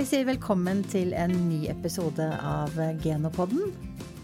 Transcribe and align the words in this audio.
vi 0.00 0.06
sier 0.08 0.24
velkommen 0.24 0.78
til 0.88 1.10
en 1.12 1.32
ny 1.50 1.66
episode 1.68 2.24
av 2.24 2.72
Genopodden. 3.02 3.66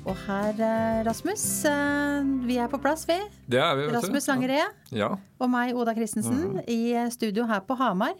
Og 0.08 0.14
her, 0.22 0.54
eh, 0.56 1.02
Rasmus, 1.04 1.66
eh, 1.68 2.22
vi 2.48 2.56
er 2.56 2.68
på 2.72 2.80
plass, 2.80 3.04
vi. 3.04 3.18
Det 3.46 3.60
er 3.60 3.76
vi, 3.76 3.82
vet. 3.84 3.92
Rasmus 3.92 4.26
Langeree 4.26 4.64
Ja. 4.90 5.18
og 5.38 5.50
meg, 5.50 5.74
Oda 5.76 5.92
Christensen, 5.92 6.62
i 6.66 6.94
studio 7.10 7.44
her 7.44 7.60
på 7.60 7.76
Hamar. 7.76 8.14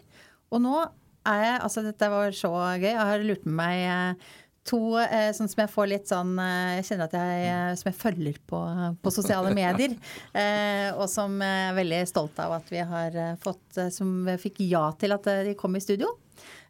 Og 0.51 0.61
nå 0.61 0.87
er 1.25 1.41
jeg 1.43 1.61
Altså, 1.61 1.81
dette 1.81 2.07
var 2.07 2.29
så 2.29 2.77
gøy. 2.77 2.93
Jeg 2.93 2.95
har 2.95 3.17
lurt 3.23 3.43
med 3.47 3.55
meg 3.55 3.73
eh, 3.89 4.23
to 4.63 4.93
sånn 5.33 5.49
som 5.49 5.65
jeg 5.65 5.69
får 5.69 5.87
litt 5.87 6.07
sånn 6.07 6.35
Jeg 6.37 6.83
kjenner 6.83 7.03
at 7.05 7.11
jeg 7.13 7.47
eh, 7.47 7.75
Som 7.75 7.91
jeg 7.91 7.95
følger 7.95 8.37
på, 8.45 8.97
på 9.01 9.11
sosiale 9.11 9.51
medier. 9.55 9.97
og 10.99 11.09
som 11.09 11.39
jeg 11.41 11.71
er 11.71 11.73
veldig 11.73 12.07
stolt 12.07 12.37
av 12.37 12.51
at 12.51 12.69
vi 12.69 12.77
har 12.77 13.37
fått 13.37 13.91
Som 13.91 14.25
vi 14.25 14.37
fikk 14.37 14.59
ja 14.69 14.91
til 14.91 15.11
at 15.13 15.23
de 15.23 15.55
kom 15.55 15.75
i 15.75 15.79
studio. 15.79 16.17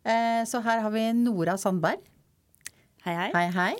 Eh, 0.08 0.42
så 0.48 0.62
her 0.64 0.80
har 0.86 0.94
vi 0.94 1.06
Nora 1.18 1.58
Sandberg. 1.60 2.00
Hei, 3.04 3.14
hei. 3.16 3.30
Hei, 3.36 3.48
hei. 3.56 3.76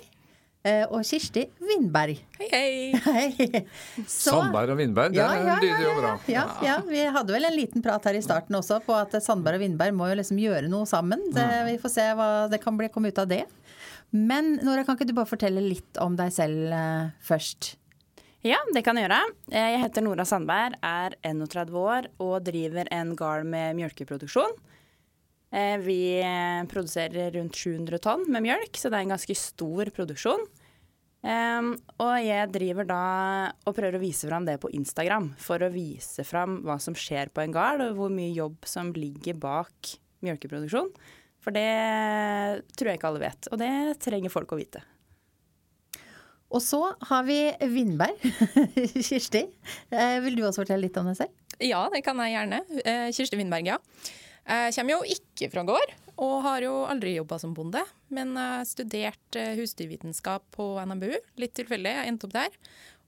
Eh, 0.68 0.82
og 0.90 1.04
Kirsti 1.06 1.44
Vindberg. 1.62 2.18
Hei, 2.36 2.48
hei. 2.52 2.90
Hei. 3.06 3.62
Så- 4.04 4.34
Sandberg 4.34 4.74
og 4.74 4.80
Vindberg, 4.80 5.14
det 5.14 5.20
Ja, 5.22 5.28
ja, 5.38 5.44
ja, 5.46 5.56
lyder 5.62 5.84
jo 5.86 5.94
bra. 6.00 6.12
Ja, 6.28 6.44
ja, 6.66 6.76
vi 6.84 7.04
hadde 7.14 7.32
vel 7.32 7.46
en 7.48 7.56
liten 7.56 7.84
prat 7.84 8.04
her 8.10 8.18
i 8.18 8.22
starten 8.24 8.58
også 8.58 8.80
på 8.84 8.96
at 8.98 9.14
Sandberg 9.24 9.60
og 9.60 9.64
Vindberg 9.64 9.94
må 9.96 10.08
jo 10.10 10.18
liksom 10.20 10.40
gjøre 10.42 10.68
noe 10.68 10.84
sammen. 10.90 11.22
Det, 11.32 11.46
vi 11.70 11.78
får 11.80 11.94
se 11.94 12.06
hva 12.18 12.28
det 12.50 12.60
kan 12.64 12.76
bli, 12.76 12.90
komme 12.92 13.08
ut 13.14 13.18
av 13.22 13.28
det. 13.30 13.44
Men 14.12 14.56
Nora, 14.64 14.84
kan 14.84 14.96
ikke 14.98 15.06
du 15.08 15.14
bare 15.16 15.28
fortelle 15.30 15.62
litt 15.64 15.98
om 16.00 16.16
deg 16.18 16.32
selv 16.34 16.72
eh, 16.72 17.10
først? 17.24 17.74
Ja, 18.46 18.58
det 18.74 18.84
kan 18.86 18.96
jeg 18.96 19.08
gjøre. 19.08 19.22
Jeg 19.52 19.80
heter 19.82 20.04
Nora 20.04 20.24
Sandberg, 20.28 20.76
er 20.84 21.16
31 21.26 21.74
år 21.76 22.06
og 22.22 22.42
driver 22.46 22.88
en 22.94 23.14
gard 23.18 23.46
med 23.46 23.76
mjølkeproduksjon. 23.78 24.52
Eh, 25.52 25.76
Vi 25.80 25.98
eh, 26.20 26.62
produserer 26.68 27.32
rundt 27.38 27.56
700 27.56 27.98
tonn 28.04 28.24
med 28.28 28.44
mjølk, 28.44 28.76
så 28.76 28.90
det 28.90 28.98
er 28.98 29.06
en 29.06 29.14
ganske 29.16 29.36
stor 29.38 29.92
produksjon. 29.96 30.48
Og 31.28 32.12
jeg 32.22 32.50
driver 32.54 32.86
da 32.86 32.98
og 33.66 33.74
prøver 33.74 33.96
å 33.98 34.00
vise 34.00 34.28
fram 34.30 34.44
det 34.46 34.54
på 34.62 34.70
Instagram, 34.78 35.32
for 35.42 35.58
å 35.66 35.68
vise 35.74 36.22
fram 36.24 36.60
hva 36.64 36.76
som 36.80 36.94
skjer 36.96 37.32
på 37.34 37.42
en 37.42 37.52
gard, 37.52 37.82
og 37.82 37.96
hvor 37.98 38.12
mye 38.14 38.30
jobb 38.30 38.62
som 38.70 38.92
ligger 38.94 39.34
bak 39.42 39.96
mjølkeproduksjon. 40.24 40.92
For 41.42 41.54
det 41.54 41.66
tror 42.78 42.92
jeg 42.92 43.00
ikke 43.00 43.10
alle 43.10 43.24
vet, 43.24 43.50
og 43.50 43.58
det 43.60 43.72
trenger 44.04 44.32
folk 44.32 44.54
å 44.54 44.60
vite. 44.60 44.84
Og 46.54 46.62
så 46.64 46.80
har 47.10 47.26
vi 47.28 47.40
Vindberg. 47.74 48.22
Kirsti, 49.10 49.42
eh, 49.90 50.16
vil 50.24 50.38
du 50.38 50.46
også 50.46 50.62
fortelle 50.62 50.86
litt 50.86 50.96
om 51.02 51.10
deg 51.10 51.18
selv? 51.18 51.34
Ja, 51.58 51.82
det 51.92 52.04
kan 52.06 52.22
jeg 52.22 52.36
gjerne. 52.38 52.62
Kirsti 53.10 53.42
Vindberg, 53.42 53.74
ja. 53.74 53.80
Jeg 54.48 54.74
kommer 54.78 54.94
jo 54.96 55.14
ikke 55.16 55.50
fra 55.52 55.62
gård, 55.68 55.90
og 56.24 56.34
har 56.46 56.64
jo 56.64 56.74
aldri 56.88 57.16
jobba 57.18 57.36
som 57.38 57.52
bonde. 57.56 57.82
Men 58.14 58.32
studerte 58.64 59.42
husdyrvitenskap 59.58 60.46
på 60.56 60.70
NMBU, 60.88 61.12
litt 61.36 61.52
tilfeldig. 61.58 61.92
Jeg 61.98 62.12
endte 62.14 62.28
opp 62.30 62.32
der. 62.38 62.56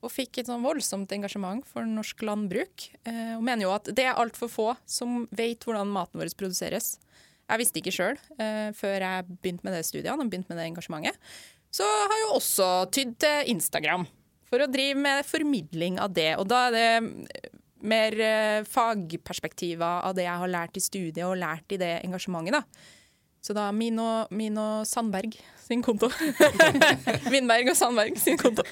Og 0.05 0.13
fikk 0.13 0.41
et 0.41 0.49
sånn 0.49 0.63
voldsomt 0.65 1.11
engasjement 1.13 1.65
for 1.69 1.85
norsk 1.89 2.23
landbruk. 2.25 2.87
eh, 3.05 3.35
Og 3.37 3.43
mener 3.45 3.67
jo 3.67 3.73
at 3.75 3.89
det 3.93 4.05
er 4.05 4.21
altfor 4.21 4.49
få 4.53 4.69
som 4.89 5.27
vet 5.33 5.65
hvordan 5.65 5.89
maten 5.93 6.21
vår 6.21 6.33
produseres. 6.37 6.99
Jeg 7.51 7.59
visste 7.59 7.81
ikke 7.81 7.93
sjøl 7.93 8.19
før 8.79 9.01
jeg 9.03 9.25
begynte 9.43 9.65
med 9.67 9.75
det 9.75 9.83
studiene 9.85 10.23
og 10.23 10.31
begynte 10.31 10.53
med 10.53 10.61
det 10.61 10.69
engasjementet. 10.71 11.17
Så 11.75 11.83
har 11.83 12.15
jeg 12.15 12.23
jo 12.23 12.35
også 12.37 12.69
tydd 12.95 13.17
til 13.19 13.51
Instagram 13.57 14.07
for 14.51 14.63
å 14.63 14.71
drive 14.71 14.99
med 14.99 15.27
formidling 15.27 15.99
av 16.03 16.15
det. 16.15 16.37
Og 16.39 16.47
da 16.51 16.69
er 16.69 16.77
det 16.77 17.50
mer 17.83 18.17
eh, 18.21 18.63
fagperspektiver 18.69 20.07
av 20.07 20.17
det 20.17 20.27
jeg 20.27 20.43
har 20.43 20.53
lært 20.53 20.77
i 20.77 20.83
studiet 20.85 21.27
og 21.27 21.39
lært 21.41 21.73
i 21.75 21.81
det 21.81 21.93
engasjementet. 22.05 22.61
da. 22.61 22.99
Så 23.41 23.57
da 23.57 23.71
min 23.73 23.97
og, 24.03 24.33
min 24.37 24.59
og 24.61 24.85
Sandberg 24.89 25.39
sin 25.65 25.81
konto 25.85 26.11
Vindberg 27.33 27.71
og 27.73 27.77
Sandberg 27.79 28.19
sin 28.21 28.37
konto 28.41 28.67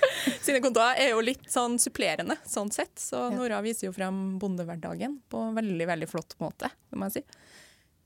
sine 0.44 0.60
kontoer 0.60 0.98
er 1.00 1.12
jo 1.14 1.22
litt 1.24 1.46
sånn 1.48 1.78
supplerende 1.80 2.36
sånn 2.44 2.72
sett. 2.74 2.92
Så 3.00 3.28
Nora 3.32 3.62
viser 3.64 3.88
jo 3.88 3.94
frem 3.96 4.36
bondehverdagen 4.42 5.20
på 5.30 5.46
en 5.46 5.56
veldig 5.56 5.88
veldig 5.88 6.10
flott 6.10 6.36
måte, 6.42 6.70
må 6.92 7.08
jeg 7.08 7.20
si. 7.20 7.40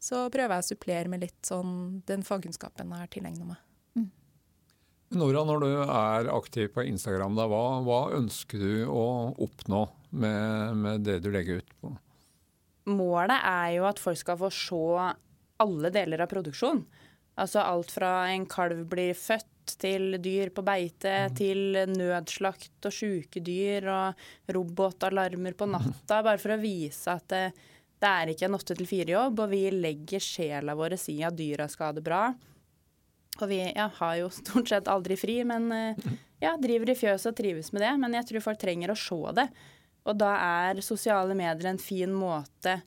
Så 0.03 0.25
prøver 0.34 0.59
jeg 0.59 0.65
å 0.65 0.71
supplere 0.72 1.10
med 1.10 1.22
litt 1.22 1.41
sånn 1.47 2.03
den 2.06 2.25
fagkunnskapen 2.26 2.91
jeg 2.91 3.05
har 3.05 3.10
tilegna 3.10 3.53
meg. 3.53 3.60
Nora, 5.19 5.43
når 5.45 5.62
du 5.62 5.69
er 5.83 6.31
aktiv 6.33 6.71
på 6.75 6.84
Instagram, 6.89 7.37
da, 7.37 7.47
hva, 7.50 7.62
hva 7.84 8.00
ønsker 8.17 8.62
du 8.62 8.87
å 8.89 9.05
oppnå 9.45 9.84
med, 10.11 10.81
med 10.81 11.06
det 11.06 11.19
du 11.25 11.31
legger 11.34 11.61
ut 11.61 11.73
på? 11.81 11.93
Målet 12.91 13.45
er 13.47 13.77
jo 13.77 13.87
at 13.87 14.00
folk 14.03 14.19
skal 14.19 14.41
få 14.41 14.50
se 14.55 14.83
alle 15.62 15.93
deler 15.95 16.25
av 16.25 16.31
produksjon. 16.33 16.83
Altså 17.41 17.62
alt 17.62 17.93
fra 17.95 18.12
en 18.33 18.45
kalv 18.50 18.84
blir 18.91 19.15
født, 19.17 19.49
til 19.78 20.17
dyr 20.19 20.50
på 20.50 20.65
beite, 20.67 21.29
til 21.39 21.77
nødslakt 21.87 22.89
og 22.89 22.94
sjuke 22.97 23.39
dyr 23.47 23.84
og 23.93 24.25
robotalarmer 24.50 25.55
på 25.55 25.69
natta. 25.71 26.19
Bare 26.19 26.41
for 26.43 26.56
å 26.56 26.59
vise 26.59 27.15
at 27.15 27.29
det, 27.31 27.44
det 28.03 28.11
er 28.11 28.33
ikke 28.33 28.49
en 28.49 28.56
åtte 28.59 28.75
til 28.75 28.89
fire-jobb, 28.91 29.44
og 29.44 29.53
vi 29.53 29.61
legger 29.71 30.25
sjela 30.25 30.75
vår 30.75 30.97
i 31.15 31.21
at 31.23 31.39
dyra 31.39 31.69
skal 31.71 31.93
ha 31.93 31.94
det 31.94 32.03
bra. 32.03 32.25
Og 33.41 33.48
vi 33.48 33.62
ja, 33.65 33.88
har 33.97 34.16
jo 34.20 34.31
stort 34.34 34.69
sett 34.69 34.91
aldri 34.93 35.16
fri, 35.16 35.38
men 35.48 35.70
eh, 35.72 36.09
ja, 36.43 36.56
driver 36.60 36.93
i 36.93 36.98
fjøset 36.98 37.32
og 37.32 37.38
trives 37.38 37.72
med 37.72 37.84
det. 37.84 37.93
Men 38.03 38.19
jeg 38.19 38.28
tror 38.28 38.47
folk 38.50 38.60
trenger 38.60 38.93
å 38.93 38.98
se 38.98 39.20
det. 39.38 39.48
Og 40.09 40.19
da 40.19 40.32
er 40.37 40.82
sosiale 40.84 41.37
medier 41.38 41.70
en 41.70 41.81
fin 41.81 42.12
måte 42.12 42.81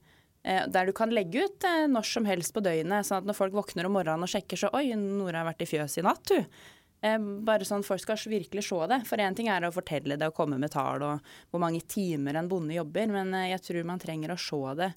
eh, 0.44 0.66
der 0.68 0.90
du 0.90 0.94
kan 0.96 1.14
legge 1.14 1.48
ut 1.48 1.68
eh, 1.68 1.86
når 1.90 2.10
som 2.12 2.28
helst 2.30 2.54
på 2.56 2.64
døgnet. 2.66 3.08
Sånn 3.08 3.24
at 3.24 3.30
når 3.30 3.40
folk 3.40 3.56
våkner 3.56 3.88
om 3.88 3.96
morgenen 3.98 4.28
og 4.28 4.32
sjekker, 4.32 4.60
så 4.60 4.72
Oi, 4.78 4.90
Nora 5.00 5.42
har 5.42 5.50
vært 5.50 5.66
i 5.66 5.70
fjøset 5.72 6.04
i 6.04 6.06
natt, 6.06 6.34
du. 6.34 6.66
Eh, 7.06 7.18
bare 7.48 7.68
sånn 7.68 7.86
folk 7.86 8.04
skal 8.04 8.20
virkelig 8.32 8.68
se 8.68 8.82
det. 8.92 9.02
For 9.10 9.22
én 9.22 9.38
ting 9.38 9.50
er 9.52 9.68
å 9.68 9.74
fortelle 9.76 10.20
det 10.20 10.30
og 10.30 10.38
komme 10.38 10.60
med 10.62 10.74
tall 10.76 11.04
og 11.06 11.34
hvor 11.52 11.64
mange 11.64 11.84
timer 11.90 12.40
en 12.40 12.52
bonde 12.52 12.76
jobber, 12.78 13.12
men 13.14 13.34
eh, 13.34 13.52
jeg 13.54 13.66
tror 13.70 13.90
man 13.92 14.02
trenger 14.02 14.36
å 14.36 14.40
se 14.42 14.62
det 14.82 14.92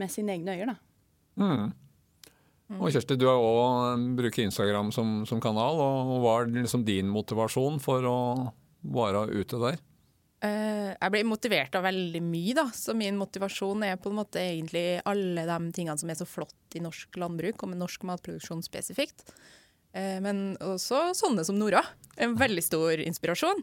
med 0.00 0.12
sine 0.12 0.36
egne 0.36 0.56
øyne, 0.56 0.72
da. 0.72 0.78
Mm. 1.42 1.72
Og 2.78 2.90
Kjersti, 2.92 3.18
du 3.20 3.26
har 3.28 3.40
òg 3.40 4.02
bruker 4.18 4.46
Instagram 4.46 4.92
som, 4.94 5.22
som 5.28 5.40
kanal. 5.42 5.80
og 5.80 6.18
Hva 6.22 6.36
er 6.40 6.52
liksom 6.62 6.84
din 6.86 7.10
motivasjon 7.12 7.80
for 7.82 8.06
å 8.08 8.18
være 8.82 9.26
ute 9.34 9.60
der? 9.62 9.80
Eh, 10.42 10.90
jeg 10.90 11.12
blir 11.14 11.26
motivert 11.28 11.76
av 11.78 11.84
veldig 11.86 12.22
mye, 12.26 12.54
da. 12.58 12.66
Så 12.74 12.96
min 12.98 13.18
motivasjon 13.20 13.84
er 13.86 14.00
på 14.02 14.10
en 14.10 14.18
måte 14.18 14.42
egentlig 14.42 14.98
alle 15.06 15.44
de 15.46 15.58
tingene 15.76 15.98
som 16.00 16.10
er 16.10 16.18
så 16.18 16.26
flott 16.26 16.78
i 16.78 16.82
norsk 16.82 17.18
landbruk, 17.20 17.62
og 17.62 17.70
med 17.70 17.82
norsk 17.82 18.06
matproduksjon 18.08 18.64
spesifikt. 18.66 19.22
Eh, 19.94 20.18
men 20.24 20.56
også 20.64 21.12
sånne 21.18 21.44
som 21.46 21.60
Nora. 21.60 21.84
En 22.18 22.34
veldig 22.40 22.64
stor 22.64 23.04
inspirasjon. 23.04 23.62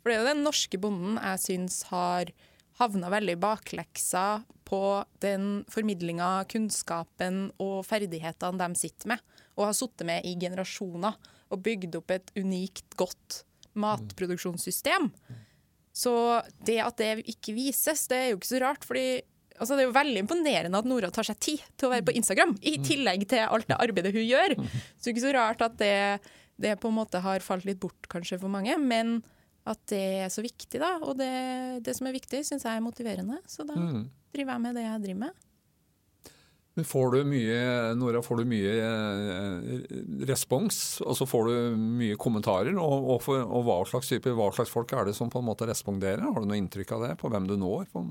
For 0.00 0.08
det 0.10 0.16
er 0.16 0.22
jo 0.22 0.30
den 0.30 0.46
norske 0.46 0.80
bonden 0.80 1.18
jeg 1.18 1.42
syns 1.48 1.82
har 1.90 2.30
havna 2.80 3.10
veldig 3.12 3.36
i 3.36 3.40
bakleksa 3.40 4.24
på 4.68 4.80
den 5.22 5.62
formidlinga, 5.70 6.46
kunnskapen 6.50 7.48
og 7.60 7.82
ferdighetene 7.88 8.60
de 8.60 8.80
sitter 8.80 9.14
med, 9.14 9.22
og 9.58 9.68
har 9.68 9.76
sittet 9.76 10.06
med 10.08 10.26
i 10.26 10.36
generasjoner, 10.40 11.16
og 11.50 11.62
bygd 11.66 11.98
opp 11.98 12.12
et 12.14 12.30
unikt, 12.38 12.86
godt 12.98 13.42
matproduksjonssystem. 13.78 15.10
Så 15.92 16.12
det 16.66 16.78
at 16.84 17.00
det 17.00 17.26
ikke 17.32 17.54
vises, 17.56 18.06
det 18.10 18.18
er 18.18 18.28
jo 18.30 18.38
ikke 18.38 18.52
så 18.52 18.62
rart. 18.62 18.86
fordi 18.86 19.20
altså 19.58 19.74
Det 19.74 19.82
er 19.82 19.88
jo 19.88 19.96
veldig 19.98 20.22
imponerende 20.24 20.78
at 20.78 20.88
Nora 20.88 21.10
tar 21.10 21.26
seg 21.26 21.40
tid 21.42 21.64
til 21.76 21.88
å 21.88 21.92
være 21.92 22.06
på 22.06 22.14
Instagram, 22.16 22.54
i 22.62 22.78
tillegg 22.78 23.26
til 23.28 23.44
alt 23.44 23.68
det 23.68 23.80
arbeidet 23.82 24.14
hun 24.14 24.24
gjør. 24.24 24.56
Så 24.96 25.02
det 25.02 25.10
er 25.10 25.16
ikke 25.16 25.26
så 25.26 25.34
rart 25.36 25.66
at 25.66 25.76
det, 25.82 25.98
det 26.62 26.78
på 26.80 26.88
en 26.88 26.98
måte 27.00 27.20
har 27.24 27.44
falt 27.44 27.66
litt 27.68 27.82
bort 27.82 28.08
kanskje 28.12 28.40
for 28.40 28.52
mange. 28.52 28.78
Men 28.78 29.18
at 29.66 29.78
det 29.92 30.00
er 30.24 30.28
så 30.32 30.42
viktig, 30.42 30.80
da. 30.80 30.94
Og 31.04 31.16
det, 31.18 31.82
det 31.84 31.94
som 31.96 32.06
er 32.08 32.16
viktig, 32.16 32.40
syns 32.46 32.64
jeg 32.64 32.76
er 32.76 32.80
motiverende. 32.84 33.38
Så 33.46 33.66
da 33.68 33.74
Mm. 33.76 34.08
driver 34.32 34.52
jeg 34.56 34.60
med 34.64 34.74
det 34.74 34.82
jeg 34.86 35.02
driver 35.04 35.20
med. 35.26 35.46
Men 36.78 36.84
får 36.86 37.10
du 37.12 37.24
mye, 37.26 37.94
Nora, 37.98 38.22
får 38.22 38.36
du 38.38 38.44
mye 38.48 38.72
eh, 38.78 40.24
respons? 40.30 41.00
Og 41.04 41.16
så 41.18 41.26
får 41.28 41.48
du 41.50 41.76
mye 41.76 42.16
kommentarer? 42.16 42.72
Og, 42.78 43.08
og, 43.16 43.22
for, 43.24 43.42
og 43.42 43.64
hva, 43.66 43.78
slags 43.90 44.08
type, 44.08 44.30
hva 44.38 44.50
slags 44.54 44.70
folk 44.72 44.92
er 44.96 45.10
det 45.10 45.16
som 45.18 45.28
på 45.32 45.42
en 45.42 45.48
måte 45.50 45.66
responderer? 45.68 46.22
Har 46.22 46.40
du 46.40 46.46
noe 46.48 46.60
inntrykk 46.60 46.94
av 46.96 47.06
det, 47.08 47.14
på 47.20 47.30
hvem 47.32 47.48
du 47.50 47.56
når? 47.60 47.88
På 47.92 48.06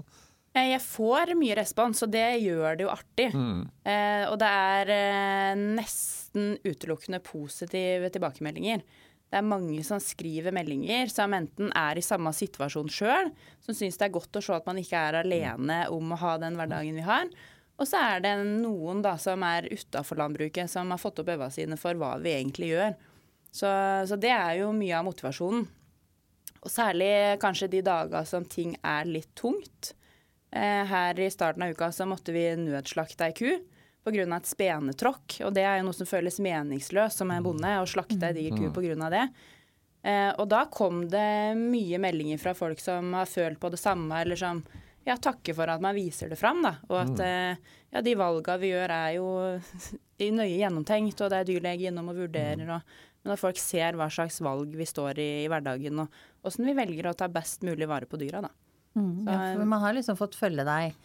Eh, 0.57 0.71
Jeg 0.71 0.81
får 0.81 1.35
mye 1.37 1.55
respons, 1.59 1.99
og 2.01 2.09
det 2.09 2.41
gjør 2.41 2.77
det 2.79 2.81
jo 2.87 2.89
artig. 2.89 3.27
Mm. 3.37 3.59
Eh, 3.85 4.23
og 4.31 4.39
det 4.41 4.47
er 4.49 4.89
eh, 4.95 5.59
nesten 5.77 6.55
utelukkende 6.65 7.19
positive 7.21 8.09
tilbakemeldinger. 8.09 8.81
Det 9.29 9.37
er 9.37 9.45
mange 9.45 9.83
som 9.85 10.01
skriver 10.01 10.53
meldinger 10.55 11.11
som 11.13 11.33
enten 11.37 11.69
er 11.77 11.99
i 11.99 12.05
samme 12.05 12.31
situasjon 12.33 12.89
sjøl, 12.89 13.29
som 13.61 13.77
syns 13.77 13.99
det 13.99 14.07
er 14.07 14.15
godt 14.15 14.39
å 14.39 14.41
se 14.41 14.55
at 14.55 14.65
man 14.65 14.79
ikke 14.81 14.97
er 14.97 15.19
alene 15.21 15.83
om 15.93 16.15
å 16.15 16.17
ha 16.23 16.33
den 16.41 16.57
hverdagen 16.57 16.97
vi 16.97 17.05
har. 17.05 17.29
Og 17.79 17.87
så 17.87 18.01
er 18.01 18.23
det 18.25 18.33
noen 18.43 19.03
da 19.05 19.13
som 19.21 19.43
er 19.45 19.69
utafor 19.71 20.19
landbruket, 20.19 20.67
som 20.71 20.89
har 20.91 20.99
fått 20.99 21.21
opp 21.21 21.29
øynene 21.31 21.53
sine 21.53 21.77
for 21.79 21.95
hva 21.99 22.15
vi 22.19 22.33
egentlig 22.39 22.73
gjør. 22.73 22.97
Så, 23.49 23.69
så 24.09 24.17
det 24.19 24.33
er 24.33 24.59
jo 24.59 24.73
mye 24.75 24.97
av 24.97 25.05
motivasjonen. 25.07 25.67
Og 26.59 26.73
særlig 26.73 27.39
kanskje 27.39 27.69
de 27.71 27.83
dager 27.85 28.25
som 28.27 28.43
ting 28.43 28.73
er 28.83 29.07
litt 29.07 29.31
tungt. 29.39 29.93
Eh, 30.51 30.83
her 30.89 31.19
i 31.21 31.29
starten 31.31 31.63
av 31.63 31.71
uka 31.71 31.91
så 31.95 32.07
måtte 32.09 32.33
vi 32.35 32.49
nødslakte 32.59 33.29
ei 33.29 33.35
ku. 33.37 33.51
Pga. 34.03 34.25
et 34.35 34.49
spenetråkk. 34.49 35.39
Og 35.45 35.53
det 35.53 35.63
er 35.63 35.79
jo 35.79 35.87
noe 35.89 35.97
som 35.97 36.09
føles 36.09 36.39
meningsløst 36.43 37.21
som 37.21 37.31
en 37.31 37.45
bonde, 37.45 37.71
å 37.79 37.87
slakte 37.89 38.29
ei 38.29 38.35
diger 38.37 38.57
ku 38.57 38.69
pga. 38.73 39.09
det. 39.09 39.25
Eh, 40.01 40.31
og 40.39 40.47
da 40.47 40.65
kom 40.71 41.03
det 41.11 41.55
mye 41.59 41.99
meldinger 41.99 42.39
fra 42.39 42.53
folk 42.55 42.79
som 42.79 43.13
har 43.17 43.27
følt 43.27 43.59
på 43.59 43.71
det 43.73 43.81
samme, 43.81 44.21
eller 44.21 44.39
som 44.39 44.63
ja, 45.07 45.17
takker 45.17 45.55
for 45.57 45.71
at 45.71 45.83
man 45.83 45.95
viser 45.97 46.31
det 46.31 46.39
fram. 46.39 46.63
Da. 46.63 46.75
Og 46.87 46.97
at 47.01 47.23
eh, 47.25 47.75
ja, 47.91 48.03
de 48.05 48.15
valga 48.19 48.57
vi 48.61 48.71
gjør 48.71 48.95
er 48.95 49.11
jo 49.17 49.27
nøye 50.39 50.55
gjennomtenkt, 50.55 51.21
og 51.21 51.31
det 51.31 51.41
er 51.41 51.51
dyrlege 51.51 51.91
innom 51.91 52.11
og 52.13 52.23
vurderer. 52.23 52.65
Og, 52.77 52.97
men 53.23 53.35
at 53.35 53.41
folk 53.41 53.59
ser 53.59 53.99
hva 53.99 54.07
slags 54.13 54.39
valg 54.45 54.73
vi 54.79 54.87
står 54.87 55.19
i 55.19 55.29
i 55.43 55.47
hverdagen, 55.51 56.05
og 56.05 56.47
åssen 56.47 56.67
vi 56.69 56.77
velger 56.77 57.11
å 57.11 57.17
ta 57.17 57.27
best 57.31 57.65
mulig 57.67 57.89
vare 57.89 58.07
på 58.09 58.19
dyra. 58.21 58.45
da. 58.47 58.53
Mm, 58.97 59.27
ja, 59.27 59.39
for 59.53 59.69
man 59.69 59.83
har 59.83 59.93
liksom 59.93 60.17
fått 60.17 60.37
følge 60.39 60.65
deg 60.65 60.95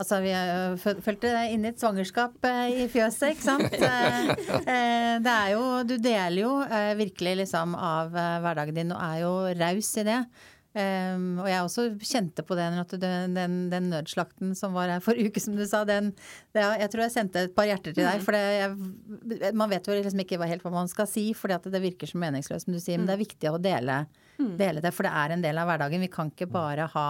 Altså, 0.00 0.20
vi 0.24 0.30
har 0.32 0.78
fulgt 0.80 1.26
deg 1.26 1.52
inn 1.52 1.66
i 1.66 1.70
et 1.74 1.80
svangerskap 1.80 2.46
eh, 2.48 2.84
i 2.84 2.86
fjøset, 2.88 3.34
ikke 3.34 3.48
sant. 3.48 3.74
Eh, 3.90 4.30
eh, 4.70 5.16
det 5.22 5.32
er 5.32 5.50
jo 5.52 5.62
Du 5.88 5.96
deler 6.00 6.38
jo 6.40 6.50
virkelig 6.98 7.34
liksom 7.42 7.74
av 7.74 8.12
hverdagen 8.12 8.76
din 8.76 8.94
og 8.94 9.02
er 9.02 9.20
jo 9.22 9.32
raus 9.58 9.90
i 10.00 10.04
det. 10.06 10.22
Um, 10.70 11.40
og 11.42 11.48
jeg 11.50 11.64
også 11.66 11.84
kjente 11.98 12.44
på 12.46 12.54
den, 12.54 12.76
den, 12.92 13.32
den, 13.34 13.54
den, 13.72 13.88
nødslakten 13.90 14.52
som 14.54 14.76
var 14.76 14.92
her 14.92 15.02
forrige 15.02 15.32
uke, 15.32 15.42
som 15.42 15.56
du 15.58 15.64
sa. 15.66 15.82
Den, 15.88 16.12
det, 16.54 16.62
jeg 16.62 16.92
tror 16.92 17.02
jeg 17.02 17.14
sendte 17.16 17.42
et 17.48 17.56
par 17.56 17.66
hjerter 17.66 17.96
til 17.96 18.06
deg. 18.06 18.20
Mm. 18.20 18.26
For 18.26 18.36
det, 18.36 18.44
jeg, 18.54 19.56
man 19.58 19.72
vet 19.72 19.90
jo 19.90 19.96
liksom 19.98 20.22
ikke 20.22 20.38
helt 20.44 20.62
hva 20.62 20.74
man 20.76 20.90
skal 20.90 21.10
si, 21.10 21.26
for 21.34 21.50
det 21.50 21.82
virker 21.82 22.10
så 22.10 22.20
meningsløst, 22.22 22.68
som 22.68 22.76
du 22.76 22.78
sier. 22.78 23.00
Men 23.00 23.10
det 23.10 23.16
er 23.16 23.24
viktig 23.24 23.50
å 23.50 23.58
dele, 23.58 24.04
mm. 24.38 24.52
dele 24.60 24.84
det, 24.84 24.94
for 24.94 25.08
det 25.08 25.14
er 25.24 25.34
en 25.34 25.42
del 25.42 25.58
av 25.58 25.72
hverdagen. 25.72 26.06
Vi 26.06 26.12
kan 26.12 26.30
ikke 26.30 26.52
bare 26.54 26.86
ha 26.94 27.08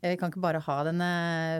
vi 0.00 0.16
kan 0.16 0.30
ikke 0.30 0.42
bare 0.42 0.60
ha 0.62 0.76
denne 0.86 1.08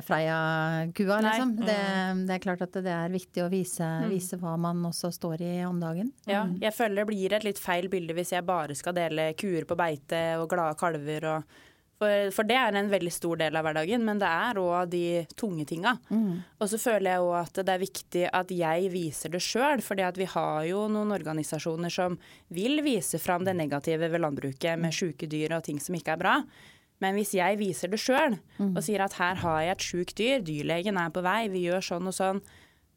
Freia-kua, 0.06 1.20
liksom. 1.24 1.56
Det, 1.58 1.74
mm. 1.74 2.20
det, 2.28 2.36
er 2.36 2.42
klart 2.44 2.62
at 2.68 2.76
det 2.84 2.92
er 2.94 3.10
viktig 3.10 3.42
å 3.42 3.48
vise, 3.50 3.86
mm. 4.04 4.10
vise, 4.12 4.38
hva 4.38 4.54
man 4.60 4.84
også 4.86 5.10
står 5.14 5.42
i 5.42 5.54
om 5.66 5.80
dagen. 5.82 6.12
Ja, 6.28 6.44
mm. 6.46 6.60
jeg 6.62 6.76
føler 6.76 7.02
det 7.02 7.08
blir 7.10 7.34
et 7.34 7.48
litt 7.48 7.62
feil 7.62 7.90
bilde 7.90 8.14
hvis 8.14 8.36
jeg 8.36 8.46
bare 8.46 8.78
skal 8.78 8.94
dele 8.94 9.32
kuer 9.38 9.66
på 9.66 9.78
beite 9.78 10.22
og 10.38 10.46
glade 10.52 10.78
kalver 10.78 11.32
og 11.32 11.58
for, 11.98 12.30
for, 12.30 12.46
det 12.46 12.54
er 12.54 12.76
en 12.78 12.90
veldig 12.92 13.10
stor 13.10 13.40
del 13.40 13.56
av 13.58 13.64
hverdagen, 13.66 14.04
men 14.06 14.20
det 14.22 14.28
er 14.30 14.60
òg 14.62 14.90
de 14.92 15.02
tunge 15.34 15.64
tinga. 15.66 15.96
Mm. 16.14 16.36
Og 16.62 16.70
så 16.70 16.78
føler 16.78 17.10
jeg 17.10 17.24
òg 17.24 17.34
at 17.40 17.58
det 17.58 17.74
er 17.74 17.82
viktig 17.82 18.24
at 18.38 18.52
jeg 18.54 18.92
viser 18.92 19.34
det 19.34 19.42
sjøl, 19.42 19.82
for 19.82 19.98
vi 19.98 20.28
har 20.30 20.60
jo 20.68 20.84
noen 20.94 21.10
organisasjoner 21.16 21.90
som 21.90 22.14
vil 22.54 22.84
vise 22.86 23.18
fram 23.18 23.42
det 23.42 23.56
negative 23.58 24.12
ved 24.12 24.22
landbruket 24.22 24.78
med 24.78 24.94
sjuke 24.94 25.26
dyr 25.26 25.56
og 25.58 25.66
ting 25.66 25.82
som 25.82 25.98
ikke 25.98 26.14
er 26.14 26.22
bra. 26.22 26.36
Men 27.02 27.18
hvis 27.18 27.34
jeg 27.38 27.58
viser 27.60 27.92
det 27.92 28.00
sjøl 28.02 28.38
mm. 28.58 28.72
og 28.72 28.80
sier 28.84 29.04
at 29.04 29.18
her 29.20 29.38
har 29.42 29.60
jeg 29.62 29.74
et 29.74 29.84
sjukt 29.90 30.16
dyr, 30.18 30.40
dyrlegen 30.42 30.98
er 30.98 31.12
på 31.14 31.22
vei, 31.22 31.44
vi 31.52 31.68
gjør 31.68 31.84
sånn 31.92 32.10
og 32.10 32.16
sånn, 32.16 32.42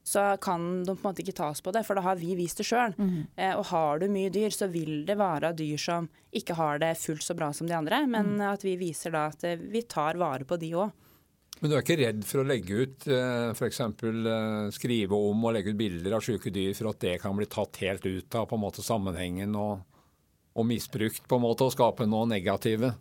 så 0.04 0.38
kan 0.42 0.82
de 0.82 0.96
på 0.96 0.98
en 0.98 1.12
måte 1.12 1.22
ikke 1.22 1.36
ta 1.38 1.52
oss 1.54 1.62
på 1.62 1.74
det, 1.76 1.84
for 1.86 1.98
da 1.98 2.04
har 2.06 2.18
vi 2.18 2.34
vist 2.38 2.58
det 2.58 2.66
sjøl. 2.66 2.96
Mm. 2.98 3.20
Eh, 3.36 3.54
og 3.54 3.68
har 3.70 4.02
du 4.02 4.08
mye 4.10 4.32
dyr, 4.34 4.50
så 4.54 4.66
vil 4.72 5.04
det 5.06 5.18
være 5.20 5.54
dyr 5.58 5.82
som 5.82 6.10
ikke 6.34 6.58
har 6.58 6.82
det 6.82 6.96
fullt 6.98 7.26
så 7.26 7.36
bra 7.38 7.52
som 7.54 7.70
de 7.70 7.78
andre, 7.78 8.02
men 8.10 8.36
mm. 8.40 8.48
at 8.50 8.66
vi 8.66 8.76
viser 8.82 9.14
da 9.14 9.28
at 9.30 9.46
eh, 9.46 9.62
vi 9.62 9.84
tar 9.86 10.18
vare 10.22 10.48
på 10.48 10.58
de 10.62 10.74
òg. 10.74 10.98
Men 11.62 11.70
du 11.70 11.76
er 11.76 11.84
ikke 11.84 12.00
redd 12.00 12.24
for 12.26 12.42
å 12.42 12.48
legge 12.48 12.78
ut 12.82 13.06
eh, 13.06 13.52
f.eks. 13.54 13.82
skrive 14.74 15.18
om 15.30 15.46
og 15.46 15.54
legge 15.54 15.76
ut 15.76 15.78
bilder 15.78 16.18
av 16.18 16.26
syke 16.26 16.50
dyr 16.54 16.74
for 16.74 16.90
at 16.90 17.04
det 17.04 17.20
kan 17.22 17.38
bli 17.38 17.46
tatt 17.46 17.78
helt 17.84 18.08
ut 18.08 18.38
av 18.40 18.48
på 18.50 18.58
en 18.58 18.64
måte 18.64 18.86
sammenhengen 18.86 19.54
og, 19.60 19.84
og 20.58 20.66
misbrukt 20.66 21.28
på 21.30 21.38
en 21.38 21.46
måte 21.46 21.68
og 21.68 21.76
skape 21.76 22.10
noe 22.10 22.26
negative? 22.32 22.96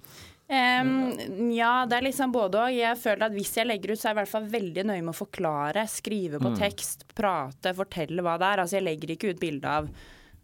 Um, 0.51 1.53
ja, 1.55 1.87
det 1.87 2.01
er 2.01 2.07
liksom 2.09 2.33
både 2.35 2.59
og. 2.59 2.75
Jeg 2.75 2.99
føler 2.99 3.29
at 3.29 3.35
hvis 3.37 3.53
jeg 3.55 3.69
legger 3.71 3.93
ut, 3.93 4.01
så 4.01 4.09
er 4.09 4.11
jeg 4.11 4.17
i 4.17 4.21
hvert 4.21 4.33
fall 4.33 4.49
veldig 4.51 4.85
nøye 4.89 5.05
med 5.05 5.13
å 5.13 5.21
forklare. 5.21 5.85
Skrive 5.91 6.41
på 6.43 6.51
mm. 6.51 6.57
tekst, 6.59 7.05
prate, 7.15 7.75
fortelle 7.79 8.25
hva 8.27 8.35
det 8.41 8.49
er. 8.49 8.63
Altså 8.65 8.81
jeg 8.81 8.89
legger 8.89 9.15
ikke 9.15 9.31
ut 9.31 9.43
bilde 9.43 9.77
av 9.81 9.91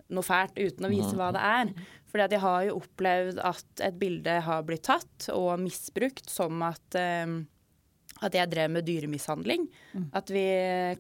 noe 0.07 0.23
fælt 0.23 0.55
uten 0.61 0.87
å 0.87 0.93
vise 0.93 1.17
hva 1.19 1.33
det 1.35 1.43
er. 1.43 1.73
Fordi 2.07 2.27
at 2.29 2.37
jeg 2.37 2.45
har 2.45 2.61
jo 2.69 2.79
opplevd 2.79 3.43
at 3.51 3.83
et 3.89 3.99
bilde 3.99 4.39
har 4.47 4.63
blitt 4.69 4.87
tatt 4.87 5.27
og 5.35 5.51
misbrukt 5.65 6.31
som 6.31 6.63
at 6.63 6.99
um, 7.27 7.41
at 8.25 8.37
jeg 8.37 8.49
drev 8.49 8.71
med 8.73 8.87
dyremishandling. 8.87 9.67
Mm. 9.93 10.07
At 10.17 10.31
vi 10.33 10.45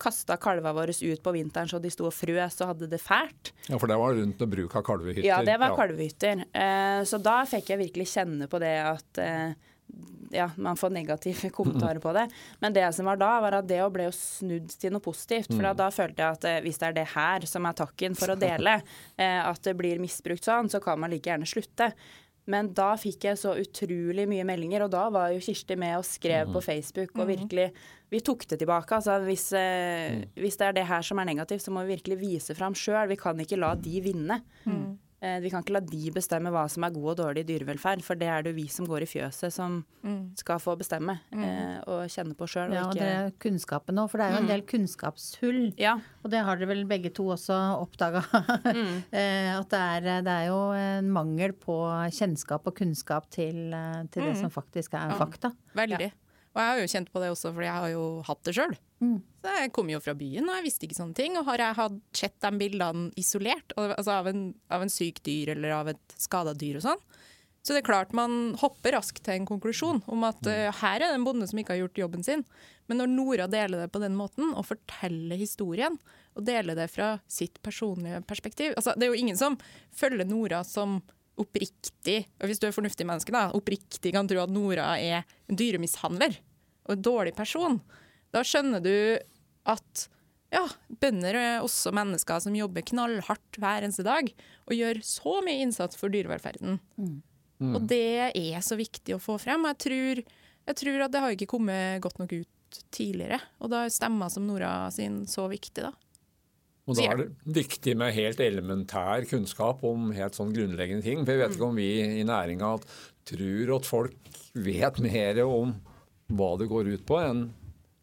kasta 0.00 0.36
kalva 0.40 0.74
våre 0.76 0.92
ut 0.92 1.22
på 1.22 1.34
vinteren 1.36 1.70
så 1.70 1.80
de 1.80 1.92
sto 1.92 2.08
og 2.08 2.14
frøs 2.14 2.60
og 2.60 2.74
hadde 2.74 2.90
det 2.92 3.00
fælt. 3.00 3.54
Ja, 3.70 3.78
For 3.78 3.88
det 3.88 3.96
var 4.00 4.18
rundt 4.18 4.42
med 4.42 4.52
bruk 4.52 4.76
av 4.76 4.84
kalvehytter? 4.86 5.24
Ja, 5.24 5.40
det 5.46 5.56
var 5.62 5.72
ja. 5.72 5.78
kalvehytter. 5.80 6.44
Eh, 6.52 7.00
så 7.08 7.20
da 7.22 7.38
fikk 7.48 7.72
jeg 7.72 7.82
virkelig 7.86 8.10
kjenne 8.12 8.50
på 8.52 8.60
det 8.62 8.74
at 8.84 9.22
eh, 9.22 9.56
ja, 10.30 10.50
man 10.56 10.76
får 10.76 10.90
negative 10.90 11.50
kommentarer 11.56 11.98
på 11.98 12.12
det. 12.12 12.28
Men 12.58 12.72
det 12.72 12.92
som 12.92 13.06
var 13.06 13.16
da, 13.20 13.32
var 13.40 13.60
at 13.60 13.68
det 13.68 13.80
ble 13.92 14.08
jo 14.08 14.14
snudd 14.14 14.72
til 14.80 14.94
noe 14.94 15.04
positivt. 15.04 15.50
For 15.52 15.62
da, 15.62 15.72
mm. 15.72 15.80
da 15.80 15.88
følte 15.94 16.22
jeg 16.22 16.38
at 16.38 16.46
eh, 16.50 16.60
hvis 16.66 16.80
det 16.82 16.90
er 16.90 16.98
det 17.00 17.08
her 17.14 17.48
som 17.48 17.68
er 17.68 17.80
takken 17.80 18.18
for 18.18 18.34
å 18.34 18.38
dele, 18.40 18.78
eh, 19.22 19.40
at 19.40 19.62
det 19.64 19.76
blir 19.78 20.02
misbrukt 20.02 20.46
sånn, 20.46 20.70
så 20.72 20.82
kan 20.84 21.00
man 21.00 21.14
like 21.14 21.30
gjerne 21.30 21.48
slutte. 21.48 21.92
Men 22.52 22.70
da 22.78 22.92
fikk 23.00 23.26
jeg 23.26 23.38
så 23.40 23.56
utrolig 23.58 24.26
mye 24.30 24.44
meldinger, 24.46 24.84
og 24.86 24.92
da 24.94 25.06
var 25.14 25.32
jo 25.34 25.42
Kirsti 25.42 25.76
med 25.78 25.96
og 25.98 26.06
skrev 26.06 26.46
mm. 26.46 26.52
på 26.54 26.62
Facebook 26.62 27.14
og 27.16 27.24
mm. 27.24 27.30
virkelig 27.32 27.70
Vi 28.12 28.20
tok 28.22 28.44
det 28.46 28.60
tilbake. 28.60 28.94
Altså 28.94 29.16
hvis, 29.26 29.48
eh, 29.58 30.12
mm. 30.14 30.20
hvis, 30.38 30.56
det 30.60 30.66
er 30.68 30.76
det 30.76 30.86
her 30.86 31.02
som 31.02 31.18
er 31.18 31.26
negativt, 31.26 31.64
så 31.64 31.74
må 31.74 31.82
vi 31.82 31.96
virkelig 31.96 32.20
vise 32.20 32.54
fram 32.54 32.74
sjøl. 32.78 33.08
Vi 33.10 33.18
kan 33.18 33.40
ikke 33.42 33.58
la 33.58 33.72
de 33.74 34.02
vinne. 34.04 34.38
Mm. 34.62 34.94
Eh, 35.24 35.38
vi 35.40 35.48
kan 35.48 35.62
ikke 35.64 35.72
la 35.78 35.80
de 35.80 36.10
bestemme 36.12 36.50
hva 36.52 36.66
som 36.68 36.84
er 36.84 36.92
god 36.92 37.06
og 37.14 37.18
dårlig 37.22 37.46
dyrevelferd, 37.48 38.02
for 38.04 38.18
det 38.20 38.28
er 38.28 38.44
det 38.44 38.52
jo 38.52 38.58
vi 38.58 38.66
som 38.72 38.88
går 38.88 39.06
i 39.06 39.08
fjøset 39.08 39.54
som 39.54 39.78
mm. 40.04 40.36
skal 40.36 40.60
få 40.60 40.74
bestemme 40.76 41.14
mm. 41.32 41.44
eh, 41.46 41.78
og 41.88 42.02
kjenne 42.12 42.36
på 42.36 42.48
sjøl. 42.52 42.74
Ja, 42.76 42.84
og 42.90 42.98
det 42.98 43.08
er 43.08 43.32
kunnskapen 43.40 44.02
òg, 44.02 44.10
for 44.12 44.20
det 44.20 44.26
er 44.26 44.34
jo 44.34 44.42
en 44.42 44.48
mm. 44.48 44.52
del 44.52 44.66
kunnskapshull. 44.68 45.62
Ja. 45.80 45.96
Og 46.20 46.32
det 46.34 46.44
har 46.44 46.60
dere 46.60 46.70
vel 46.74 46.84
begge 46.90 47.14
to 47.16 47.30
også 47.32 47.56
oppdaga. 47.80 48.26
mm. 48.66 48.92
eh, 49.22 49.50
at 49.56 49.72
det 49.72 49.80
er, 49.80 50.10
det 50.26 50.36
er, 50.36 50.50
jo 50.50 50.60
en 50.76 51.10
mangel 51.16 51.56
på 51.56 51.80
kjennskap 52.12 52.68
og 52.68 52.76
kunnskap 52.76 53.30
til, 53.32 53.72
eh, 53.72 54.04
til 54.12 54.28
det 54.28 54.36
mm. 54.36 54.40
som 54.44 54.52
faktisk 54.52 55.00
er 55.00 55.16
fakta. 55.16 55.54
Veldig. 55.80 56.10
Ja. 56.10 56.25
Og 56.56 56.62
jeg 56.62 56.72
har 56.72 56.78
jo 56.80 56.88
kjent 56.88 57.10
på 57.12 57.20
det 57.20 57.30
også, 57.34 57.50
fordi 57.52 57.68
jeg 57.68 57.84
har 57.84 57.90
jo 57.92 58.04
hatt 58.24 58.42
det 58.48 58.54
sjøl. 58.56 58.74
Mm. 59.04 59.16
Så 59.44 59.56
jeg 59.60 59.72
kom 59.76 59.90
jo 59.92 60.00
fra 60.00 60.14
byen 60.16 60.48
og 60.48 60.56
jeg 60.56 60.64
visste 60.64 60.86
ikke 60.88 60.96
sånne 60.96 61.18
ting. 61.18 61.36
Og 61.36 61.44
har 61.50 61.60
jeg 61.60 61.78
hatt 61.82 61.98
sett 62.16 62.36
de 62.40 62.50
bildene 62.62 63.10
isolert, 63.20 63.76
altså 63.76 64.16
av 64.16 64.30
en, 64.32 64.46
av 64.72 64.86
en 64.86 64.92
syk 64.92 65.20
dyr 65.26 65.52
eller 65.52 65.76
av 65.76 65.92
et 65.92 66.16
skada 66.16 66.56
dyr 66.56 66.80
og 66.80 66.86
sånn, 66.88 67.04
så 67.66 67.74
det 67.74 67.80
er 67.80 67.88
klart 67.88 68.12
man 68.14 68.54
hopper 68.60 68.94
raskt 68.94 69.24
til 69.26 69.40
en 69.40 69.46
konklusjon 69.48 69.98
om 70.14 70.24
at 70.28 70.38
uh, 70.46 70.68
her 70.84 71.00
er 71.00 71.08
det 71.08 71.16
en 71.16 71.24
bonde 71.26 71.48
som 71.50 71.58
ikke 71.58 71.74
har 71.74 71.80
gjort 71.80 71.98
jobben 71.98 72.22
sin. 72.22 72.44
Men 72.86 73.00
når 73.02 73.10
Nora 73.10 73.48
deler 73.50 73.82
det 73.82 73.88
på 73.90 73.98
den 73.98 74.14
måten, 74.14 74.52
og 74.54 74.68
forteller 74.68 75.34
historien, 75.40 75.96
og 76.38 76.46
deler 76.46 76.78
det 76.78 76.86
fra 76.92 77.16
sitt 77.26 77.58
personlige 77.64 78.20
perspektiv 78.28 78.74
altså 78.76 78.92
Det 78.94 79.06
er 79.06 79.14
jo 79.14 79.18
ingen 79.18 79.38
som 79.40 79.56
følger 79.96 80.28
Nora 80.28 80.60
som 80.68 81.00
oppriktig, 81.40 82.18
og 82.40 82.48
hvis 82.48 82.60
du 82.62 82.66
er 82.68 82.74
fornuftig 82.74 83.06
menneske, 83.08 83.34
da, 83.34 83.48
oppriktig 83.56 84.12
kan 84.14 84.28
tro 84.28 84.42
at 84.42 84.52
Nora 84.52 84.94
er 84.96 85.24
en 85.50 85.58
dyremishandler 85.58 86.38
og 86.86 86.96
en 86.96 87.04
dårlig 87.04 87.34
person. 87.36 87.80
Da 88.34 88.42
skjønner 88.46 88.82
du 88.84 88.94
at 89.68 90.06
ja, 90.54 90.62
bønder 91.02 91.36
er 91.36 91.64
også 91.64 91.92
mennesker 91.96 92.40
som 92.42 92.56
jobber 92.56 92.84
knallhardt 92.86 93.58
hver 93.60 93.84
eneste 93.84 94.06
dag 94.06 94.30
og 94.66 94.76
gjør 94.76 95.00
så 95.04 95.38
mye 95.44 95.64
innsats 95.64 95.98
for 95.98 96.12
dyrevelferden. 96.12 96.78
Mm. 96.96 97.16
Mm. 97.58 97.72
Og 97.76 97.86
det 97.90 98.30
er 98.30 98.64
så 98.64 98.78
viktig 98.78 99.16
å 99.16 99.22
få 99.22 99.38
frem. 99.42 99.64
Jeg 99.72 99.80
tror, 99.86 100.22
jeg 100.70 100.78
tror, 100.82 101.04
at 101.04 101.12
det 101.12 101.22
har 101.24 101.36
ikke 101.36 101.50
kommet 101.50 102.02
godt 102.04 102.20
nok 102.20 102.34
ut 102.36 102.80
tidligere. 102.94 103.40
Og 103.60 103.72
da 103.72 103.84
er 103.84 103.94
stemma 103.94 104.28
som 104.32 104.46
Nora 104.48 104.90
sin 104.94 105.24
så 105.30 105.46
viktig, 105.50 105.86
da. 105.88 105.92
Og 106.86 106.94
da 106.94 107.08
er 107.10 107.18
det 107.18 107.28
viktig 107.56 107.96
med 107.98 108.14
helt 108.14 108.40
elementær 108.42 109.26
kunnskap 109.26 109.82
om 109.86 110.12
helt 110.14 110.38
sånn 110.38 110.54
grunnleggende 110.54 111.02
ting. 111.02 111.24
For 111.24 111.34
jeg 111.34 111.42
vet 111.42 111.56
ikke 111.56 111.68
om 111.70 111.80
vi 111.80 111.90
i 112.20 112.26
næringa 112.26 112.76
tror 113.26 113.72
at 113.80 113.88
folk 113.88 114.40
vet 114.54 115.00
mer 115.02 115.42
om 115.44 115.74
hva 116.30 116.52
det 116.60 116.70
går 116.70 116.92
ut 116.94 117.06
på, 117.06 117.18
enn, 117.22 117.48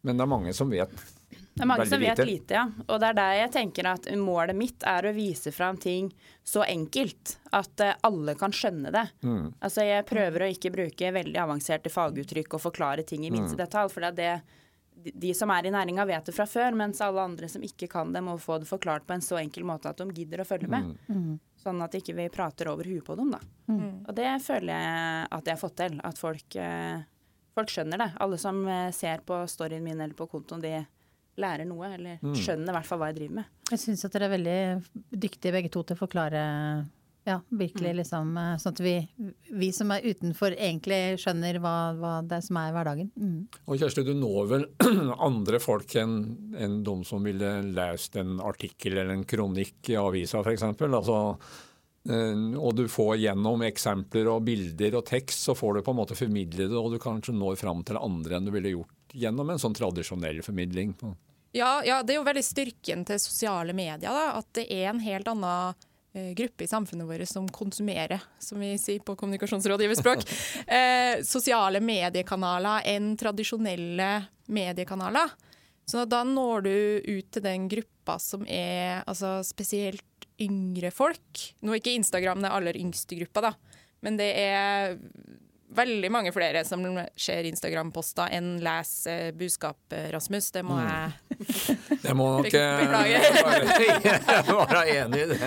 men 0.04 0.20
det 0.20 0.24
er 0.24 0.30
mange 0.30 0.52
som 0.56 0.72
vet 0.72 0.92
det 1.54 1.62
er 1.62 1.68
mange 1.70 1.86
som 1.86 2.00
vet 2.02 2.18
lite. 2.18 2.24
lite, 2.26 2.54
ja. 2.54 2.64
Og 2.88 2.98
det 2.98 3.08
er 3.12 3.16
der 3.18 3.34
jeg 3.38 3.50
tenker 3.54 3.86
at 3.86 4.08
målet 4.18 4.56
mitt 4.58 4.82
er 4.90 5.06
å 5.06 5.12
vise 5.14 5.52
fram 5.54 5.76
ting 5.78 6.08
så 6.42 6.64
enkelt 6.66 7.36
at 7.54 7.82
eh, 7.84 7.94
alle 8.06 8.34
kan 8.38 8.54
skjønne 8.54 8.90
det. 8.94 9.04
Mm. 9.22 9.52
Altså 9.62 9.86
jeg 9.86 10.06
prøver 10.08 10.44
å 10.44 10.50
ikke 10.50 10.72
bruke 10.74 11.12
veldig 11.14 11.40
avanserte 11.44 11.92
faguttrykk 11.94 12.58
og 12.58 12.64
forklare 12.64 13.06
ting 13.06 13.22
i 13.22 13.30
minste 13.30 13.54
mm. 13.54 13.62
detalj. 13.62 13.92
For 13.94 14.02
det 14.02 14.10
er 14.10 14.18
det 14.18 14.63
de 15.12 15.32
som 15.36 15.50
er 15.52 15.66
i 15.66 15.72
næringa 15.74 16.04
vet 16.08 16.28
det 16.28 16.34
fra 16.36 16.46
før, 16.48 16.76
mens 16.78 17.00
alle 17.04 17.22
andre 17.22 17.48
som 17.50 17.62
ikke 17.64 17.88
kan 17.90 18.12
det, 18.14 18.22
må 18.24 18.36
få 18.40 18.58
det 18.62 18.68
forklart 18.68 19.06
på 19.06 19.16
en 19.16 19.24
så 19.24 19.38
enkel 19.40 19.66
måte 19.68 19.90
at 19.90 20.00
de 20.00 20.06
gidder 20.14 20.44
å 20.44 20.48
følge 20.48 20.70
med. 20.70 20.94
Mm. 21.06 21.18
mm. 21.18 21.34
Sånn 21.64 21.80
at 21.80 21.94
ikke 21.96 22.12
vi 22.12 22.26
prater 22.32 22.68
over 22.68 22.84
huet 22.84 23.04
på 23.06 23.16
dem, 23.16 23.30
da. 23.32 23.38
Mm. 23.72 24.02
Og 24.04 24.10
det 24.16 24.28
føler 24.44 24.74
jeg 24.74 25.28
at 25.32 25.46
jeg 25.48 25.56
har 25.56 25.60
fått 25.62 25.78
til. 25.80 25.94
At 26.04 26.20
folk, 26.20 26.56
eh, 26.60 27.04
folk, 27.56 27.72
skjønner 27.72 28.02
det. 28.02 28.08
Alle 28.20 28.36
som 28.42 28.58
eh, 28.68 28.90
ser 28.92 29.24
på 29.24 29.38
storyen 29.48 29.84
min 29.84 29.96
eller 29.96 30.12
på 30.18 30.26
kontoen, 30.28 30.60
de 30.60 30.74
lærer 31.40 31.64
noe. 31.64 31.88
Eller 31.96 32.20
mm. 32.20 32.34
skjønner 32.36 32.68
i 32.68 32.76
hvert 32.76 32.90
fall 32.90 33.00
hva 33.00 33.08
jeg 33.08 33.16
driver 33.22 33.38
med. 33.40 33.54
Jeg 33.72 33.80
syns 33.80 34.04
at 34.04 34.12
dere 34.12 34.28
er 34.28 34.34
veldig 34.34 34.58
dyktige 35.24 35.54
begge 35.56 35.72
to 35.72 35.86
til 35.88 35.96
å 35.96 36.02
forklare 36.04 36.44
Ja, 37.24 37.38
virkelig 37.48 37.94
liksom 38.02 38.36
eh, 38.36 38.54
sånn 38.60 38.74
at 38.74 38.80
vi, 38.84 38.94
vi 39.56 39.70
som 39.72 39.92
er 39.94 40.04
utenfor 40.04 40.52
egentlig 40.52 41.16
skjønner 41.22 41.56
hva, 41.64 41.76
hva 41.96 42.14
det 42.20 42.36
er 42.36 42.44
som 42.44 42.58
er 42.60 42.74
hverdagen. 42.76 43.08
Mm. 43.16 43.38
Og 43.64 43.80
Kjersti, 43.80 44.04
du 44.04 44.12
når 44.18 44.50
vel 44.50 44.66
andre 45.28 45.60
folk 45.62 45.94
enn 46.00 46.18
en 46.60 46.82
de 46.84 46.96
som 47.08 47.24
ville 47.24 47.52
lest 47.70 48.18
en 48.20 48.36
artikkel 48.44 48.98
eller 48.98 49.14
en 49.16 49.24
kronikk 49.28 49.88
i 49.94 49.96
avisa 49.96 50.42
f.eks. 50.44 50.66
Altså, 50.84 51.16
eh, 52.12 52.44
og 52.60 52.76
du 52.76 52.84
får 52.92 53.16
gjennom 53.22 53.64
eksempler 53.70 54.28
og 54.34 54.44
bilder 54.50 55.00
og 55.00 55.06
tekst, 55.08 55.46
så 55.48 55.56
får 55.56 55.78
du 55.78 55.86
på 55.86 55.96
en 55.96 56.00
måte 56.02 56.18
formidle 56.18 56.68
det, 56.68 56.76
og 56.76 56.92
du 56.92 57.00
kanskje 57.00 57.32
når 57.36 57.56
fram 57.62 57.80
til 57.88 58.02
andre 58.02 58.36
enn 58.36 58.50
du 58.50 58.52
ville 58.52 58.74
gjort 58.74 59.16
gjennom 59.16 59.48
en 59.48 59.62
sånn 59.62 59.78
tradisjonell 59.80 60.42
formidling. 60.44 60.92
Ja, 61.56 61.78
ja, 61.86 62.02
det 62.02 62.12
er 62.12 62.20
jo 62.20 62.28
veldig 62.28 62.44
styrken 62.44 63.08
til 63.08 63.20
sosiale 63.22 63.72
medier. 63.72 64.10
Da, 64.10 64.42
at 64.42 64.52
det 64.58 64.68
er 64.74 64.90
en 64.90 65.00
helt 65.00 65.28
annen 65.30 65.88
gruppe 66.14 66.64
i 66.64 66.70
samfunnet 66.70 67.08
vårt 67.08 67.28
som 67.28 67.48
konsumerer, 67.48 68.22
som 68.38 68.60
vi 68.62 68.74
sier 68.78 69.02
på 69.02 69.16
kommunikasjonsrådgiverspråk, 69.18 70.22
eh, 70.66 71.22
sosiale 71.26 71.82
mediekanaler 71.82 72.86
enn 72.94 73.14
tradisjonelle 73.18 74.10
mediekanaler. 74.46 75.34
Så 75.84 76.06
da 76.08 76.22
når 76.24 76.64
du 76.64 76.76
ut 77.04 77.30
til 77.34 77.44
den 77.44 77.68
gruppa 77.68 78.16
som 78.22 78.46
er 78.48 79.02
altså 79.04 79.40
spesielt 79.44 80.28
yngre 80.40 80.90
folk. 80.94 81.42
Nå 81.62 81.74
er 81.74 81.82
ikke 81.82 81.94
Instagram 81.94 82.40
den 82.42 82.50
aller 82.50 82.78
yngste 82.78 83.18
gruppa, 83.20 83.50
da, 83.50 83.52
men 84.04 84.18
det 84.18 84.30
er 84.40 84.96
veldig 85.76 86.10
mange 86.12 86.32
flere 86.34 86.64
som 86.66 86.84
ser 87.16 87.48
Instagram-poster 87.50 88.32
enn 88.36 88.56
leser 88.64 89.34
budskap, 89.38 89.78
Rasmus. 90.14 90.50
Det 90.54 90.64
må 90.66 90.78
mm. 90.78 90.86
jeg 90.88 91.24
Det 92.04 92.14
må 92.16 92.26
nok 92.36 92.48
Beklage. 92.52 93.20
være 94.74 94.82
enig 94.92 95.22
i 95.22 95.26
det. 95.32 95.38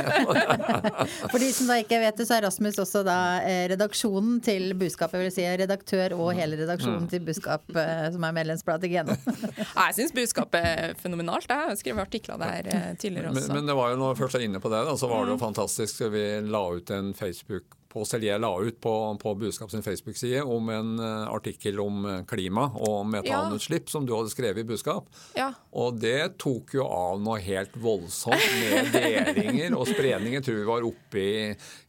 For 1.32 1.40
de 1.42 1.50
som 1.56 1.70
da 1.70 1.78
ikke 1.82 2.00
vet 2.02 2.20
det, 2.20 2.28
så 2.30 2.38
er 2.38 2.46
Rasmus 2.48 2.80
også 2.82 3.04
da 3.08 3.18
eh, 3.46 3.64
redaksjonen 3.72 4.42
til 4.46 4.74
Budskap. 4.80 5.14
Jeg 5.16 5.28
vil 5.28 5.34
si 5.34 5.48
redaktør 5.48 6.18
og 6.18 6.34
hele 6.38 6.60
redaksjonen 6.60 7.06
mm. 7.06 7.12
til 7.14 7.24
Budskap, 7.28 7.66
eh, 7.78 8.08
som 8.14 8.28
er 8.28 8.38
medlemsbladet 8.40 8.92
Geno. 8.92 9.18
Jeg 9.58 9.98
syns 9.98 10.16
budskap 10.16 10.56
er 10.58 10.94
fenomenalt. 11.00 11.50
Jeg 11.50 11.72
har 11.72 11.80
skrevet 11.80 12.06
artikler 12.08 12.42
der 12.42 12.72
eh, 12.74 12.92
tidligere 13.00 13.34
også. 13.34 13.48
Men, 13.48 13.62
men 13.62 13.72
det 13.72 13.78
var 13.80 13.94
jo 13.94 14.02
når 14.02 14.14
jeg 14.14 14.22
først 14.24 14.40
er 14.40 14.48
inne 14.48 14.64
på 14.64 14.72
det, 14.74 14.84
da, 14.90 14.96
så 15.00 15.12
var 15.12 15.26
det 15.26 15.36
jo 15.36 15.40
mm. 15.40 15.46
fantastisk. 15.46 16.08
Vi 16.14 16.26
la 16.48 16.64
ut 16.78 16.94
en 16.94 17.14
Facebook 17.18 17.77
på 17.98 18.06
Selje 18.06 18.38
la 18.38 18.52
ut 18.62 18.80
på, 18.82 18.94
på 19.22 19.34
Budskap 19.36 19.72
sin 19.72 19.84
Facebook-side 19.84 20.44
om 20.44 20.70
en 20.70 21.00
uh, 21.00 21.34
artikkel 21.34 21.80
om 21.82 22.06
eh, 22.06 22.20
klima 22.30 22.68
og 22.76 23.08
metanutslipp 23.10 23.88
ja. 23.88 23.94
som 23.96 24.06
du 24.06 24.14
hadde 24.16 24.32
skrevet 24.34 24.62
i 24.62 24.68
Budskap. 24.68 25.10
Ja. 25.38 25.50
Og 25.78 25.98
det 26.02 26.38
tok 26.42 26.76
jo 26.78 26.86
av 26.86 27.22
noe 27.24 27.40
helt 27.44 27.76
voldsomt 27.82 28.48
med 28.62 28.92
delinger 28.96 29.78
og 29.78 29.88
spredninger. 29.90 30.40
Jeg 30.40 30.48
tror 30.48 30.60
vi 30.60 30.70
var 30.70 30.88
oppe 30.92 31.24
i 31.24 31.36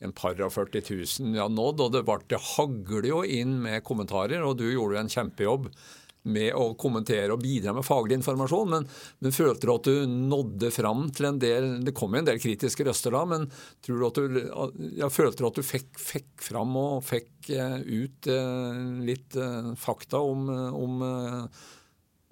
en 0.04 0.16
par 0.16 0.40
og 0.44 0.52
40 0.54 0.84
000 0.88 1.38
ja, 1.38 1.48
nådd, 1.52 1.84
og 1.84 1.94
det, 1.96 2.04
ble, 2.08 2.18
det 2.30 2.42
hagler 2.54 3.08
jo 3.12 3.22
inn 3.24 3.58
med 3.64 3.84
kommentarer, 3.86 4.44
og 4.44 4.58
du 4.60 4.68
gjorde 4.70 4.98
jo 4.98 5.02
en 5.02 5.16
kjempejobb 5.18 5.72
med 6.30 6.52
å 6.56 6.72
kommentere 6.80 7.34
og 7.34 7.42
bidra 7.42 7.74
med 7.76 7.86
faglig 7.86 8.18
informasjon, 8.18 8.70
men, 8.74 8.86
men 9.24 9.34
følte 9.34 9.66
du 9.68 9.72
at 9.74 9.88
du 9.88 10.12
nådde 10.28 10.70
fram 10.74 11.06
til 11.14 11.30
en 11.30 11.40
del 11.42 11.70
Det 11.86 11.94
kom 11.96 12.14
jo 12.14 12.22
en 12.22 12.28
del 12.28 12.40
kritiske 12.42 12.86
røster 12.86 13.14
da, 13.14 13.24
men 13.28 13.48
tror 13.84 13.98
du 13.98 14.06
at 14.08 14.20
du, 14.20 14.38
ja, 15.00 15.10
følte 15.12 15.42
du 15.42 15.48
at 15.50 15.58
du 15.58 15.66
fikk, 15.66 15.90
fikk 15.98 16.44
fram 16.50 16.76
og 16.78 17.02
fikk 17.06 17.50
uh, 17.56 17.80
ut 17.82 18.30
uh, 18.30 18.78
litt 19.04 19.38
uh, 19.38 19.72
fakta 19.78 20.20
om, 20.22 20.48
om 20.48 21.02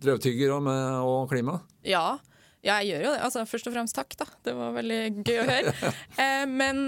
drøvtygger 0.03 0.55
og, 0.57 1.27
klima? 1.31 1.59
Ja. 1.87 2.19
ja. 2.61 2.79
jeg 2.81 2.93
gjør 2.93 3.07
jo 3.07 3.13
det. 3.15 3.21
Altså, 3.29 3.45
først 3.49 3.71
og 3.71 3.77
fremst 3.77 3.97
takk, 3.97 4.17
da. 4.21 4.29
Det 4.45 4.57
var 4.57 4.77
veldig 4.77 5.03
gøy 5.25 5.41
å 5.41 5.47
høre. 5.51 5.93
men 6.61 6.83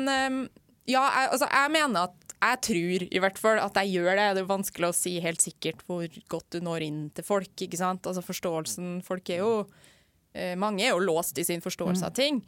ja, 0.89 1.03
jeg, 1.05 1.31
altså, 1.35 1.49
jeg 1.53 1.73
mener 1.75 2.09
at 2.09 2.18
jeg 2.39 2.61
tror 2.63 3.05
i 3.09 3.21
hvert 3.23 3.39
fall 3.41 3.61
at 3.63 3.79
jeg 3.83 3.99
gjør 3.99 4.13
det. 4.15 4.27
Det 4.37 4.43
er 4.45 4.49
vanskelig 4.53 4.89
å 4.91 4.97
si 4.97 5.17
helt 5.25 5.43
sikkert 5.43 5.83
hvor 5.89 6.07
godt 6.31 6.55
du 6.55 6.63
når 6.63 6.87
inn 6.87 7.05
til 7.15 7.27
folk. 7.27 7.51
ikke 7.55 7.81
sant? 7.81 8.07
Altså 8.07 8.23
Forståelsen 8.23 8.99
Folk 9.07 9.31
er 9.35 9.43
jo 9.43 9.53
eh, 10.35 10.55
Mange 10.59 10.87
er 10.87 10.95
jo 10.95 11.03
låst 11.03 11.39
i 11.39 11.47
sin 11.47 11.65
forståelse 11.65 12.07
av 12.07 12.15
mm. 12.15 12.19
ting. 12.19 12.43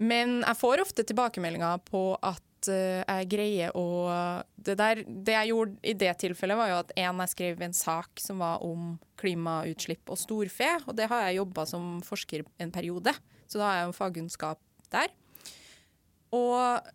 Men 0.00 0.40
jeg 0.40 0.56
får 0.56 0.82
ofte 0.82 1.04
tilbakemeldinger 1.06 1.82
på 1.84 2.02
at 2.24 2.70
uh, 2.72 3.02
jeg 3.04 3.26
greier 3.34 3.74
å 3.76 3.84
det, 4.56 4.78
der, 4.80 5.02
det, 5.04 5.34
jeg 5.34 5.50
gjorde 5.50 5.76
i 5.84 5.92
det 6.00 6.14
tilfellet, 6.22 6.56
var 6.56 6.70
jo 6.70 6.78
at 6.78 6.94
en, 6.96 7.20
jeg 7.20 7.32
skrev 7.34 7.60
en 7.66 7.76
sak 7.76 8.22
som 8.22 8.40
var 8.40 8.64
om 8.64 8.94
klimautslipp 9.20 10.08
og 10.08 10.18
storfe. 10.20 10.70
Og 10.86 10.96
det 10.96 11.10
har 11.12 11.26
jeg 11.26 11.42
jobba 11.42 11.66
som 11.68 11.98
forsker 12.04 12.46
en 12.64 12.72
periode, 12.72 13.12
så 13.44 13.60
da 13.60 13.68
har 13.68 13.78
jeg 13.78 13.90
jo 13.90 13.98
fagkunnskap 14.00 14.62
der. 14.96 15.12
Og 16.32 16.90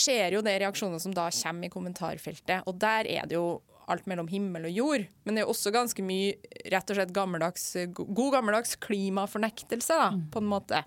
ser 0.00 0.36
jo 0.36 0.44
det 0.44 0.58
reaksjonene 0.62 1.02
som 1.02 1.14
da 1.16 1.28
kommer 1.34 1.68
i 1.68 1.72
kommentarfeltet. 1.72 2.64
Og 2.66 2.78
der 2.80 3.08
er 3.10 3.28
det 3.28 3.38
jo 3.38 3.60
alt 3.90 4.06
mellom 4.10 4.28
himmel 4.30 4.68
og 4.68 4.76
jord. 4.76 5.04
Men 5.24 5.36
det 5.36 5.44
er 5.44 5.50
også 5.50 5.72
ganske 5.74 6.04
mye 6.04 6.36
rett 6.72 6.92
og 6.92 6.98
slett 6.98 7.12
gammeldags, 7.14 7.66
god 7.96 8.32
gammeldags 8.36 8.76
klimafornektelse, 8.82 9.98
da, 9.98 10.10
mm. 10.14 10.24
på 10.34 10.42
en 10.42 10.50
måte. 10.50 10.82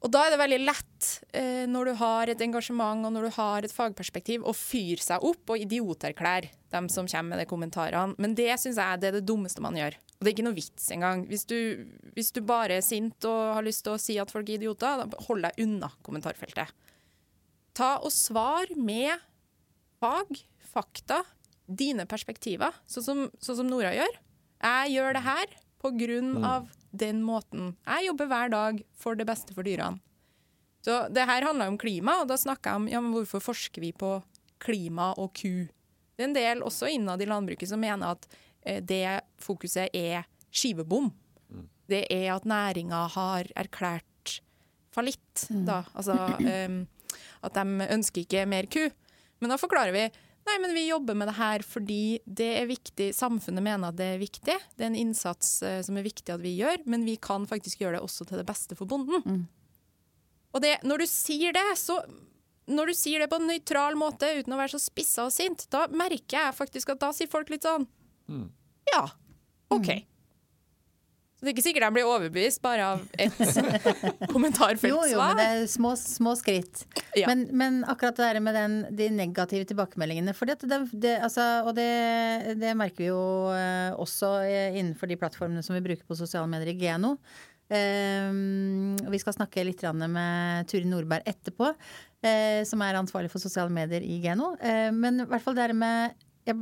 Og 0.00 0.08
da 0.08 0.22
er 0.24 0.32
det 0.32 0.40
veldig 0.40 0.58
lett, 0.62 1.08
eh, 1.36 1.66
når 1.68 1.90
du 1.90 1.98
har 2.00 2.30
et 2.32 2.42
engasjement 2.44 3.04
og 3.04 3.12
når 3.12 3.26
du 3.26 3.34
har 3.36 3.66
et 3.66 3.74
fagperspektiv, 3.74 4.46
å 4.48 4.56
fyre 4.56 5.02
seg 5.04 5.26
opp 5.28 5.52
og 5.52 5.60
idioterklære 5.60 6.54
dem 6.72 6.88
som 6.88 7.08
kommer 7.10 7.34
med 7.34 7.42
de 7.42 7.50
kommentarene. 7.50 8.16
Men 8.16 8.36
det 8.38 8.48
syns 8.62 8.80
jeg 8.80 9.02
det 9.02 9.10
er 9.10 9.18
det 9.18 9.26
dummeste 9.28 9.60
man 9.60 9.76
gjør. 9.76 9.98
Og 10.16 10.24
det 10.24 10.30
er 10.30 10.36
ikke 10.36 10.46
noe 10.48 10.56
vits 10.56 10.88
engang. 10.94 11.26
Hvis 11.28 11.44
du, 11.48 11.58
hvis 12.16 12.32
du 12.32 12.40
bare 12.44 12.78
er 12.80 12.84
sint 12.84 13.28
og 13.28 13.54
har 13.58 13.66
lyst 13.66 13.84
til 13.84 13.96
å 13.96 14.00
si 14.00 14.16
at 14.20 14.32
folk 14.32 14.48
er 14.48 14.56
idioter, 14.56 15.04
da 15.04 15.24
hold 15.28 15.44
deg 15.44 15.60
unna 15.66 15.92
kommentarfeltet. 16.06 16.72
Ta 17.76 17.96
og 18.02 18.12
svar 18.14 18.70
med 18.76 19.12
fag, 20.00 20.42
fakta, 20.72 21.22
dine 21.70 22.06
perspektiver, 22.10 22.74
sånn 22.90 23.06
som, 23.06 23.24
sånn 23.38 23.60
som 23.62 23.70
Nora 23.70 23.92
gjør. 23.94 24.20
Jeg 24.60 24.94
gjør 24.96 25.16
det 25.16 25.24
her 25.24 25.56
på 25.80 25.92
grunn 25.96 26.32
mm. 26.40 26.46
av 26.46 26.70
den 26.90 27.22
måten. 27.24 27.74
Jeg 27.86 28.10
jobber 28.10 28.30
hver 28.30 28.52
dag 28.52 28.80
for 28.98 29.18
det 29.18 29.26
beste 29.28 29.54
for 29.56 29.66
dyrene. 29.66 30.02
Så 30.84 31.04
det 31.12 31.26
her 31.28 31.44
handler 31.44 31.68
om 31.68 31.78
klima, 31.80 32.22
og 32.22 32.30
da 32.30 32.38
snakker 32.40 32.72
jeg 32.72 32.80
om 32.80 32.86
ja, 32.88 33.00
men 33.04 33.12
hvorfor 33.12 33.42
forsker 33.44 33.84
vi 33.84 33.92
på 33.92 34.14
klima 34.60 35.10
og 35.20 35.34
ku. 35.36 35.68
Det 36.16 36.24
er 36.24 36.28
en 36.28 36.36
del 36.36 36.62
også 36.64 36.88
innad 36.92 37.20
i 37.20 37.28
landbruket 37.28 37.68
som 37.68 37.80
mener 37.80 38.16
at 38.16 38.26
eh, 38.64 38.80
det 38.84 39.20
fokuset 39.40 39.92
er 39.96 40.24
skivebom. 40.52 41.10
Mm. 41.52 41.66
Det 41.88 42.04
er 42.12 42.30
at 42.34 42.48
næringa 42.48 43.04
har 43.14 43.50
erklært 43.60 44.40
fallitt, 44.92 45.46
mm. 45.52 45.64
da. 45.68 45.82
Altså 45.94 46.16
um, 46.16 46.80
at 47.46 47.56
de 47.56 47.88
ønsker 47.90 48.24
ikke 48.24 48.48
mer 48.48 48.68
ku. 48.70 48.82
Men 49.40 49.52
da 49.52 49.60
forklarer 49.60 49.94
vi 49.96 50.08
nei, 50.48 50.56
men 50.62 50.74
vi 50.74 50.86
jobber 50.88 51.16
med 51.18 51.28
det 51.30 51.36
her 51.38 51.62
fordi 51.66 52.18
det 52.26 52.48
er 52.58 52.68
viktig, 52.70 53.10
samfunnet 53.16 53.64
mener 53.64 53.92
at 53.92 53.98
det 53.98 54.08
er 54.14 54.22
viktig. 54.22 54.56
Det 54.76 54.84
er 54.84 54.90
en 54.90 54.98
innsats 54.98 55.60
uh, 55.64 55.78
som 55.86 55.98
er 56.00 56.06
viktig 56.06 56.34
at 56.34 56.42
vi 56.42 56.56
gjør, 56.58 56.82
men 56.90 57.06
vi 57.08 57.16
kan 57.20 57.46
faktisk 57.48 57.84
gjøre 57.84 57.98
det 57.98 58.04
også 58.06 58.26
til 58.28 58.40
det 58.40 58.48
beste 58.48 58.78
for 58.78 58.90
bonden. 58.90 59.22
Mm. 59.24 59.44
Og 60.50 60.64
det, 60.64 60.80
når 60.82 61.04
du 61.04 61.06
sier 61.10 61.54
det, 61.54 61.68
så 61.78 62.00
når 62.70 62.90
du 62.90 62.94
sier 62.98 63.22
det 63.22 63.30
på 63.30 63.38
en 63.40 63.48
nøytral 63.50 63.96
måte 63.98 64.28
uten 64.38 64.54
å 64.54 64.58
være 64.60 64.74
så 64.74 64.82
spissa 64.82 65.26
og 65.26 65.34
sint, 65.34 65.66
da 65.72 65.86
merker 65.90 66.38
jeg 66.38 66.56
faktisk 66.56 66.92
at 66.94 67.02
da 67.02 67.10
sier 67.14 67.30
folk 67.30 67.50
litt 67.50 67.66
sånn 67.66 67.86
mm. 68.30 68.46
Ja, 68.92 69.04
OK. 69.74 69.88
Mm. 69.90 70.06
Så 71.40 71.46
det 71.46 71.54
er 71.54 71.54
ikke 71.54 71.64
sikkert 71.64 71.86
jeg 71.86 71.96
blir 71.96 72.04
overbevist 72.04 72.60
bare 72.60 72.84
av 72.84 73.04
et 73.16 73.38
kommentarfeltsvar. 74.34 74.90
Jo, 74.92 75.06
jo, 75.08 75.20
men 75.24 75.38
det 75.38 75.46
er 75.48 75.62
små, 75.72 75.94
små 75.96 76.34
skritt. 76.36 76.82
Ja. 77.16 77.30
Men, 77.30 77.46
men, 77.56 77.78
akkurat 77.88 78.18
det 78.18 78.26
der 78.26 78.40
med 78.44 78.58
den, 78.58 78.74
de 78.92 79.06
negative 79.14 79.64
tilbakemeldingene 79.70 80.34
for 80.36 80.52
det, 80.52 80.58
det, 80.92 81.14
altså, 81.24 81.46
Og 81.64 81.72
det, 81.78 81.88
det, 82.60 82.74
merker 82.76 83.00
vi 83.00 83.08
jo 83.08 83.22
eh, 83.56 83.88
også 83.96 84.34
innenfor 84.76 85.08
de 85.08 85.16
plattformene 85.22 85.64
som 85.64 85.78
vi 85.78 85.84
bruker 85.88 86.04
på 86.04 86.18
sosiale 86.18 86.50
medier 86.52 86.74
i 86.74 86.76
Geno. 86.82 87.14
Eh, 87.72 88.28
vi 89.08 89.22
skal 89.22 89.38
snakke 89.38 89.64
litt 89.64 89.86
med 90.12 90.68
Turi 90.68 90.84
Nordberg 90.92 91.24
etterpå, 91.24 91.72
eh, 92.20 92.60
som 92.68 92.84
er 92.84 93.00
ansvarlig 93.00 93.32
for 93.32 93.40
sosiale 93.40 93.72
medier 93.72 94.04
i 94.04 94.20
Geno. 94.20 94.52
Uh, 94.60 94.92
men 94.92 95.24
i 95.24 95.28
hvert 95.30 95.48
fall 95.48 95.56
det 95.56 95.72
med 95.72 96.20
jeg, 96.44 96.60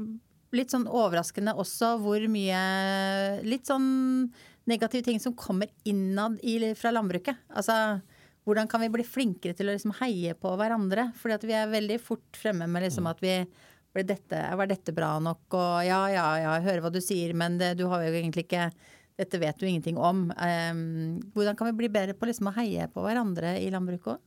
Litt 0.56 0.72
sånn 0.72 0.86
overraskende 0.88 1.52
også 1.60 1.98
hvor 2.00 2.22
mye 2.32 2.60
Litt 3.44 3.68
sånn 3.68 4.30
negative 4.68 5.04
ting 5.06 5.20
som 5.20 5.34
kommer 5.38 5.70
innad 5.88 6.38
i, 6.44 6.58
fra 6.78 6.92
landbruket. 6.94 7.46
Altså 7.48 7.98
hvordan 8.48 8.68
kan 8.68 8.80
vi 8.80 8.88
bli 8.88 9.04
flinkere 9.04 9.52
til 9.52 9.68
å 9.68 9.74
liksom 9.74 9.92
heie 9.98 10.32
på 10.38 10.54
hverandre? 10.56 11.10
Fordi 11.20 11.34
at 11.36 11.42
vi 11.44 11.56
er 11.56 11.68
veldig 11.68 11.98
fort 12.00 12.38
fremme 12.38 12.68
med 12.70 12.86
liksom 12.86 13.08
at 13.10 13.20
vi 13.20 13.34
var 13.92 14.06
dette, 14.08 14.38
var 14.56 14.70
dette 14.70 14.94
bra 14.96 15.10
nok? 15.20 15.42
Og 15.52 15.74
ja, 15.84 15.98
ja, 16.12 16.28
ja, 16.40 16.54
jeg 16.56 16.64
hører 16.68 16.84
hva 16.84 16.92
du 16.94 17.00
sier, 17.04 17.34
men 17.36 17.58
det, 17.60 17.74
du 17.80 17.84
har 17.92 18.06
jo 18.06 18.14
egentlig 18.14 18.48
ikke 18.48 18.70
Dette 19.18 19.34
vet 19.42 19.56
du 19.58 19.64
ingenting 19.66 19.96
om. 19.98 20.28
Um, 20.30 21.16
hvordan 21.34 21.56
kan 21.58 21.66
vi 21.66 21.72
bli 21.80 21.88
bedre 21.90 22.14
på 22.14 22.28
liksom 22.28 22.52
å 22.52 22.54
heie 22.54 22.84
på 22.94 23.02
hverandre 23.02 23.56
i 23.58 23.66
landbruket 23.74 24.12
òg? 24.12 24.20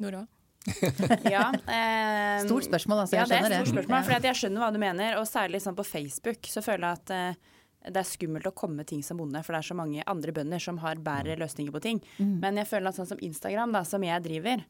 Nora? 0.00 0.22
ja, 1.34 1.50
eh, 1.76 2.38
stort 2.46 2.64
spørsmål, 2.64 3.02
altså. 3.02 3.18
Jeg 3.18 3.20
ja, 3.20 3.26
det 3.28 3.40
er 3.42 3.44
et 3.50 3.58
stort 3.58 3.74
spørsmål, 3.74 4.06
for 4.08 4.28
jeg 4.30 4.38
skjønner 4.40 4.64
hva 4.64 4.70
du 4.72 4.80
mener. 4.80 5.18
Og 5.20 5.28
særlig 5.28 5.60
sånn 5.60 5.76
på 5.76 5.84
Facebook 5.84 6.48
så 6.48 6.64
føler 6.64 6.86
jeg 6.86 7.02
at 7.02 7.12
eh, 7.18 7.52
det 7.88 7.98
er 7.98 8.06
skummelt 8.06 8.46
å 8.46 8.54
komme 8.54 8.82
med 8.82 8.90
ting 8.90 9.02
som 9.02 9.18
bonde, 9.18 9.42
for 9.42 9.54
det 9.54 9.62
er 9.62 9.68
så 9.72 9.76
mange 9.78 10.06
andre 10.06 10.34
bønder 10.34 10.62
som 10.62 10.78
har 10.82 11.02
bedre 11.02 11.36
løsninger 11.40 11.74
på 11.74 11.82
ting. 11.82 12.00
Mm. 12.18 12.38
Men 12.42 12.60
jeg 12.60 12.70
føler 12.70 12.92
at 12.92 13.00
sånn 13.00 13.10
som 13.10 13.22
Instagram, 13.24 13.74
da, 13.74 13.82
som 13.88 14.06
jeg 14.06 14.24
driver, 14.24 14.64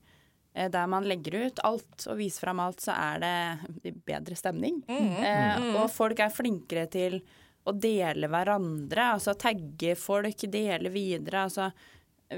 eh, 0.54 0.70
der 0.72 0.90
man 0.90 1.06
legger 1.08 1.38
ut 1.46 1.62
alt 1.68 2.06
og 2.08 2.20
viser 2.20 2.46
fram 2.46 2.62
alt, 2.64 2.80
så 2.84 2.96
er 2.96 3.22
det 3.22 3.94
bedre 4.08 4.38
stemning. 4.38 4.82
Eh, 4.88 5.72
og 5.76 5.88
folk 5.92 6.22
er 6.24 6.34
flinkere 6.34 6.88
til 6.92 7.20
å 7.68 7.74
dele 7.76 8.30
hverandre, 8.30 9.12
altså 9.16 9.36
tagge 9.38 9.94
folk, 9.98 10.48
dele 10.50 10.90
videre. 10.90 11.44
altså 11.46 11.70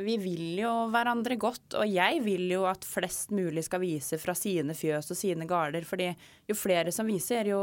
vi 0.03 0.17
vil 0.19 0.59
jo 0.59 0.73
hverandre 0.93 1.37
godt, 1.41 1.77
og 1.79 1.89
jeg 1.89 2.21
vil 2.25 2.49
jo 2.53 2.65
at 2.69 2.85
flest 2.87 3.33
mulig 3.35 3.65
skal 3.67 3.83
vise 3.83 4.19
fra 4.21 4.35
sine 4.39 4.75
fjøs 4.77 5.11
og 5.13 5.19
sine 5.19 5.47
garder. 5.47 5.85
fordi 5.85 6.11
jo 6.49 6.57
flere 6.59 6.93
som 6.93 7.07
viser, 7.07 7.47
jo 7.47 7.61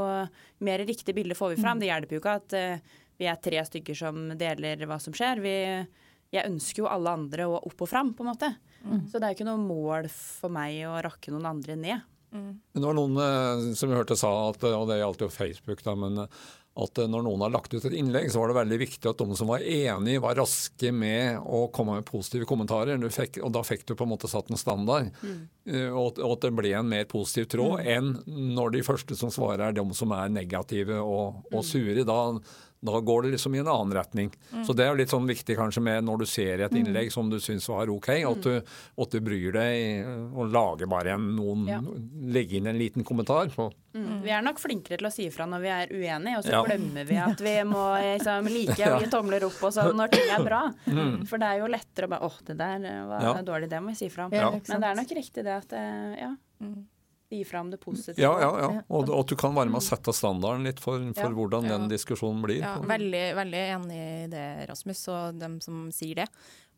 mer 0.60 0.86
riktig 0.88 1.16
bilde 1.16 1.36
får 1.36 1.56
vi 1.56 1.62
fram. 1.62 1.80
Det 1.80 1.90
hjelper 1.90 2.16
jo 2.16 2.22
ikke 2.22 2.38
at 2.40 2.58
uh, 2.58 3.00
vi 3.22 3.30
er 3.30 3.42
tre 3.42 3.62
stykker 3.68 3.98
som 3.98 4.32
deler 4.38 4.88
hva 4.90 4.98
som 5.02 5.14
skjer. 5.16 5.42
Vi, 5.44 5.56
jeg 6.34 6.48
ønsker 6.50 6.84
jo 6.84 6.92
alle 6.92 7.14
andre 7.20 7.50
å 7.50 7.60
opp 7.60 7.86
og 7.86 7.92
fram, 7.92 8.16
på 8.18 8.26
en 8.26 8.32
måte. 8.34 8.54
Mm. 8.82 9.04
Så 9.12 9.20
det 9.20 9.28
er 9.28 9.38
ikke 9.38 9.50
noe 9.50 9.62
mål 9.62 10.10
for 10.14 10.54
meg 10.54 10.82
å 10.90 10.98
rakke 11.06 11.34
noen 11.34 11.52
andre 11.52 11.78
ned. 11.78 12.08
Mm. 12.32 12.56
Det 12.74 12.86
var 12.86 12.96
noen 12.96 13.20
eh, 13.20 13.68
som 13.76 13.92
vi 13.92 14.00
hørte 14.00 14.18
sa, 14.18 14.32
at, 14.50 14.64
og 14.72 14.88
det 14.90 15.02
gjaldt 15.02 15.26
jo 15.26 15.30
Facebook, 15.34 15.84
da, 15.86 15.98
men 16.00 16.24
at 16.80 17.02
eh, 17.04 17.10
når 17.12 17.26
noen 17.26 17.44
har 17.44 17.52
lagt 17.52 17.74
ut 17.76 17.84
et 17.84 17.96
innlegg, 17.98 18.30
så 18.32 18.40
var 18.40 18.52
det 18.52 18.58
veldig 18.62 18.80
viktig 18.80 19.10
at 19.12 19.20
de 19.20 19.38
som 19.38 19.52
var 19.52 19.66
enige, 19.66 20.24
var 20.24 20.40
raske 20.40 20.94
med 20.96 21.42
å 21.44 21.66
komme 21.76 21.98
med 22.00 22.08
positive 22.08 22.48
kommentarer. 22.48 23.02
Fikk, 23.12 23.42
og 23.44 23.52
da 23.58 23.64
fikk 23.68 23.84
du 23.90 23.96
på 24.00 24.08
en 24.08 24.14
måte 24.14 24.32
satt 24.32 24.52
en 24.52 24.60
standard. 24.60 25.12
Mm. 25.20 25.38
Eh, 25.68 25.90
og, 25.90 26.22
og, 26.22 26.38
at 26.38 26.48
det 26.48 26.54
ble 26.56 26.74
en 26.80 26.92
mer 26.94 27.08
positiv 27.12 27.50
tråd 27.52 27.82
mm. 27.82 27.92
enn 27.98 28.52
når 28.56 28.78
de 28.78 28.86
første 28.88 29.20
som 29.20 29.34
svarer, 29.34 29.68
er 29.68 29.78
de 29.78 29.86
som 29.98 30.16
er 30.16 30.32
negative 30.32 31.02
og, 31.04 31.44
og 31.52 31.60
mm. 31.60 31.68
sure. 31.68 32.08
Da, 32.08 32.20
da 32.82 33.00
går 33.00 33.22
det 33.22 33.30
liksom 33.30 33.56
i 33.56 33.60
en 33.62 33.68
annen 33.68 33.94
retning. 33.94 34.32
Mm. 34.54 34.66
Så 34.66 34.74
det 34.74 34.86
er 34.86 34.90
jo 34.90 34.98
litt 34.98 35.12
sånn 35.14 35.28
viktig 35.30 35.54
kanskje 35.58 35.84
med 35.86 36.06
når 36.08 36.24
du 36.24 36.26
ser 36.30 36.64
et 36.66 36.74
mm. 36.74 36.80
innlegg 36.80 37.12
som 37.14 37.30
du 37.30 37.38
syns 37.40 37.68
var 37.70 37.92
OK, 37.94 38.10
at 38.10 38.40
mm. 38.40 38.42
du, 38.42 38.72
at 39.06 39.14
du 39.14 39.20
bryr 39.22 39.54
deg 39.54 40.08
og 40.34 40.50
lager 40.50 40.90
bare 40.90 41.14
en, 41.14 41.28
noen 41.38 41.68
ja. 41.70 41.78
Legge 42.34 42.58
inn 42.58 42.70
en 42.72 42.80
liten 42.80 43.06
kommentar. 43.06 43.52
Mm. 43.94 44.24
Vi 44.24 44.34
er 44.34 44.42
nok 44.46 44.58
flinkere 44.64 44.98
til 44.98 45.10
å 45.10 45.14
si 45.14 45.28
ifra 45.30 45.46
når 45.50 45.62
vi 45.62 45.74
er 45.76 45.94
uenige, 45.94 46.40
og 46.40 46.48
så 46.48 46.56
ja. 46.56 46.62
glemmer 46.66 47.06
vi 47.06 47.20
at 47.22 47.44
vi 47.46 47.56
må 47.70 47.84
liksom, 48.02 48.50
like 48.50 48.80
og 48.90 49.06
gi 49.06 49.12
tomler 49.14 49.46
opp 49.46 49.62
og 49.70 49.76
sånn 49.78 49.94
når 50.02 50.16
ting 50.16 50.34
er 50.34 50.48
bra. 50.48 50.64
Mm. 50.90 51.20
For 51.30 51.42
det 51.42 51.52
er 51.52 51.62
jo 51.62 51.70
lettere 51.70 52.10
å 52.10 52.16
bare 52.16 52.32
åh, 52.32 52.40
det 52.50 52.58
der 52.64 52.88
var 53.12 53.28
ja. 53.28 53.36
dårlig, 53.46 53.70
det 53.70 53.84
må 53.84 53.94
vi 53.94 54.02
si 54.02 54.10
fra 54.10 54.26
om. 54.26 54.34
Men 54.34 54.82
det 54.82 54.90
er 54.90 54.98
nok 55.04 55.16
riktig 55.22 55.46
det 55.46 55.60
at 55.60 55.78
ja. 55.78 56.34
ja 56.66 56.72
gi 57.36 57.46
fram 57.48 57.70
det 57.72 57.80
positive. 57.82 58.22
Ja, 58.22 58.32
ja, 58.42 58.50
ja. 58.62 58.70
Og, 58.92 59.10
at 59.16 59.32
du 59.32 59.36
kan 59.40 59.56
være 59.56 59.72
med 59.72 59.80
å 59.80 59.86
sette 59.86 60.14
standarden 60.16 60.66
litt 60.68 60.82
for, 60.84 61.02
for 61.16 61.30
ja. 61.30 61.36
hvordan 61.38 61.70
den 61.70 61.88
diskusjonen 61.92 62.42
blir. 62.44 62.60
Ja, 62.64 62.76
veldig, 62.86 63.24
veldig 63.38 63.62
enig 63.78 64.02
i 64.02 64.26
det, 64.32 64.48
Rasmus, 64.70 65.06
og 65.14 65.40
dem 65.42 65.60
som 65.64 65.86
sier 65.96 66.24
det. 66.24 66.28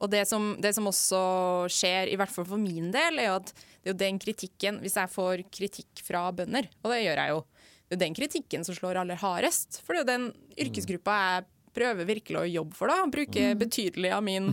Og 0.03 0.11
det 0.11 0.25
som, 0.27 0.51
det 0.61 0.73
som, 0.75 0.89
også 0.89 1.23
skjer, 1.71 2.11
i 2.11 2.19
hvert 2.19 2.33
fall 2.33 2.47
for 2.49 2.59
min 2.59 2.91
del, 2.93 3.21
er 3.23 3.37
at 3.37 3.53
det 3.53 3.91
er 3.91 3.93
jo 3.93 3.99
den 4.01 4.19
kritikken 4.19 4.79
Hvis 4.83 4.97
jeg 4.99 5.11
får 5.11 5.43
kritikk 5.53 6.03
fra 6.03 6.25
bønder, 6.35 6.67
og 6.83 6.91
det 6.91 7.03
gjør 7.05 7.21
jeg 7.23 7.33
jo, 7.35 7.41
det 7.83 7.93
er 7.93 7.97
jo 7.97 8.03
den 8.03 8.17
kritikken 8.17 8.67
som 8.67 8.77
slår 8.77 9.01
aller 9.03 9.19
hardest. 9.21 9.81
For 9.83 9.93
det 9.93 10.01
er 10.01 10.03
jo 10.03 10.11
den 10.11 10.29
yrkesgruppa 10.65 11.17
jeg 11.23 11.49
prøver 11.73 12.09
virkelig 12.09 12.39
å 12.41 12.49
jobbe 12.49 12.77
for, 12.77 12.91
da. 12.91 13.09
Bruke 13.11 13.51
mm. 13.53 13.59
betydelig 13.61 14.13
av 14.13 14.23
min 14.25 14.51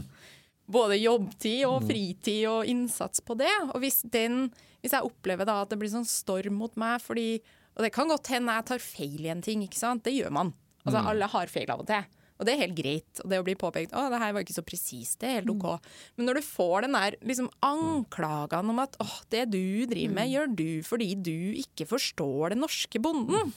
både 0.70 1.00
jobbtid 1.00 1.64
og 1.66 1.80
mm. 1.82 1.88
fritid 1.88 2.44
og 2.50 2.70
innsats 2.70 3.22
på 3.24 3.36
det. 3.40 3.52
Og 3.72 3.80
hvis, 3.82 4.00
den, 4.12 4.48
hvis 4.80 4.94
jeg 4.96 5.06
opplever 5.06 5.48
da 5.48 5.60
at 5.62 5.72
det 5.72 5.78
blir 5.80 5.92
sånn 5.92 6.08
storm 6.08 6.56
mot 6.60 6.76
meg 6.80 7.02
fordi 7.04 7.42
Og 7.76 7.84
det 7.84 7.92
kan 7.94 8.10
godt 8.10 8.28
hende 8.32 8.54
jeg 8.56 8.66
tar 8.66 8.82
feil 8.82 9.26
i 9.26 9.30
en 9.30 9.40
ting, 9.44 9.60
ikke 9.62 9.78
sant. 9.78 10.02
Det 10.04 10.12
gjør 10.12 10.32
man. 10.34 10.48
Altså 10.82 10.98
mm. 11.00 11.06
alle 11.12 11.28
har 11.32 11.52
feil 11.52 11.70
av 11.70 11.84
og 11.84 11.86
til. 11.88 12.08
Og 12.40 12.46
det 12.48 12.54
er 12.54 12.62
helt 12.62 12.76
greit. 12.76 13.20
Og 13.22 13.30
det 13.30 13.38
å 13.40 13.44
bli 13.44 13.54
påpekt 13.60 13.94
å, 13.94 14.06
det 14.10 14.20
her 14.20 14.32
var 14.34 14.44
ikke 14.44 14.56
så 14.56 14.64
presist, 14.66 15.18
det 15.20 15.28
er 15.28 15.38
helt 15.38 15.52
OK. 15.52 15.66
Mm. 15.68 15.88
Men 16.16 16.28
når 16.28 16.40
du 16.40 16.46
får 16.48 16.86
den 16.86 16.96
der 16.96 17.16
liksom 17.30 17.50
anklagene 17.64 18.74
om 18.74 18.82
at 18.82 18.96
å, 19.00 19.06
det 19.32 19.46
du 19.52 19.86
driver 19.90 20.16
med, 20.18 20.32
gjør 20.32 20.52
du 20.58 20.68
fordi 20.86 21.10
du 21.20 21.36
ikke 21.60 21.86
forstår 21.90 22.54
den 22.54 22.64
norske 22.64 23.02
bonden, 23.02 23.52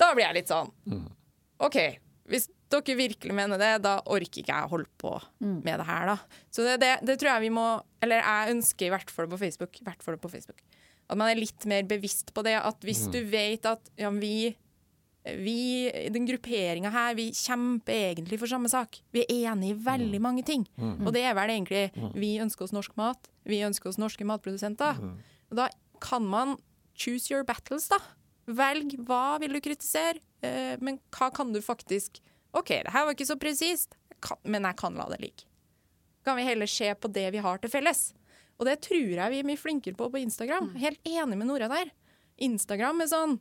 da 0.00 0.12
blir 0.12 0.26
jeg 0.28 0.38
litt 0.42 0.52
sånn 0.52 0.70
OK, 1.62 1.78
hvis 2.30 2.48
dere 2.72 2.96
virkelig 2.96 3.34
mener 3.36 3.60
det, 3.60 3.72
da 3.84 3.96
orker 4.06 4.40
ikke 4.40 4.54
jeg 4.54 4.68
å 4.68 4.70
holde 4.70 4.88
på 5.00 5.16
mm. 5.42 5.58
med 5.64 5.80
det 5.82 5.86
her, 5.88 6.12
da. 6.12 6.42
Så 6.54 6.64
det, 6.66 6.78
det, 6.80 6.92
det, 7.08 7.18
tror 7.20 7.34
jeg 7.34 7.44
vi 7.48 7.50
må 7.52 7.66
Eller 8.04 8.22
jeg 8.22 8.54
ønsker 8.54 8.86
i 8.86 8.92
hvert 8.94 9.10
fall 9.12 9.28
på 9.28 9.40
Facebook, 9.40 9.82
hvert 9.84 10.06
fall 10.06 10.16
på 10.22 10.30
Facebook 10.32 10.62
at 11.12 11.20
man 11.20 11.28
er 11.28 11.40
litt 11.40 11.66
mer 11.68 11.86
bevisst 11.88 12.32
på 12.34 12.44
det. 12.46 12.56
At 12.58 12.84
hvis 12.86 13.06
mm. 13.06 13.14
du 13.14 13.20
vet 13.32 13.68
at 13.68 13.94
ja, 14.00 14.10
vi 14.14 14.54
vi, 15.22 15.86
den 16.10 16.24
grupperinga 16.26 16.90
her, 16.90 17.12
vi 17.14 17.28
kjemper 17.30 17.94
egentlig 18.08 18.40
for 18.40 18.50
samme 18.50 18.66
sak. 18.66 18.98
Vi 19.14 19.22
er 19.22 19.52
enige 19.52 19.76
i 19.76 19.82
veldig 19.84 20.18
mm. 20.18 20.24
mange 20.24 20.42
ting. 20.42 20.64
Mm. 20.74 21.04
Og 21.06 21.12
det 21.14 21.22
er 21.28 21.36
vel 21.38 21.52
egentlig 21.54 21.84
Vi 22.18 22.32
ønsker 22.42 22.66
oss 22.66 22.74
norsk 22.74 22.96
mat. 22.98 23.30
Vi 23.46 23.60
ønsker 23.62 23.92
oss 23.92 24.00
norske 24.02 24.26
matprodusenter. 24.26 24.98
Og 25.52 25.60
da 25.60 25.68
kan 26.02 26.26
man 26.26 26.56
choose 26.98 27.30
your 27.30 27.46
battles, 27.46 27.86
da. 27.92 28.00
Velg 28.58 28.96
hva 29.06 29.38
vil 29.42 29.56
du 29.56 29.60
kritisere, 29.64 30.20
eh, 30.44 30.76
men 30.80 31.00
hva 31.14 31.30
kan 31.34 31.52
du 31.54 31.60
faktisk 31.64 32.20
OK, 32.52 32.68
det 32.68 32.92
her 32.92 33.06
var 33.06 33.14
ikke 33.14 33.28
så 33.30 33.38
presist, 33.40 33.96
men 34.44 34.66
jeg 34.68 34.76
kan 34.76 34.98
la 34.98 35.06
det 35.08 35.22
ligge. 35.22 35.46
Kan 36.22 36.36
vi 36.36 36.44
heller 36.46 36.68
se 36.68 36.90
på 36.94 37.08
det 37.10 37.30
vi 37.34 37.40
har 37.42 37.62
til 37.62 37.72
felles? 37.72 38.10
Og 38.60 38.68
det 38.68 38.82
tror 38.84 39.16
jeg 39.16 39.32
vi 39.32 39.40
er 39.40 39.48
mye 39.48 39.58
flinkere 39.58 39.96
på 39.98 40.10
på 40.12 40.20
Instagram. 40.20 40.68
Mm. 40.70 40.76
Helt 40.82 41.08
enig 41.08 41.38
med 41.38 41.48
Nora 41.48 41.70
der. 41.72 41.90
Instagram 42.36 43.02
er 43.02 43.10
sånn 43.10 43.38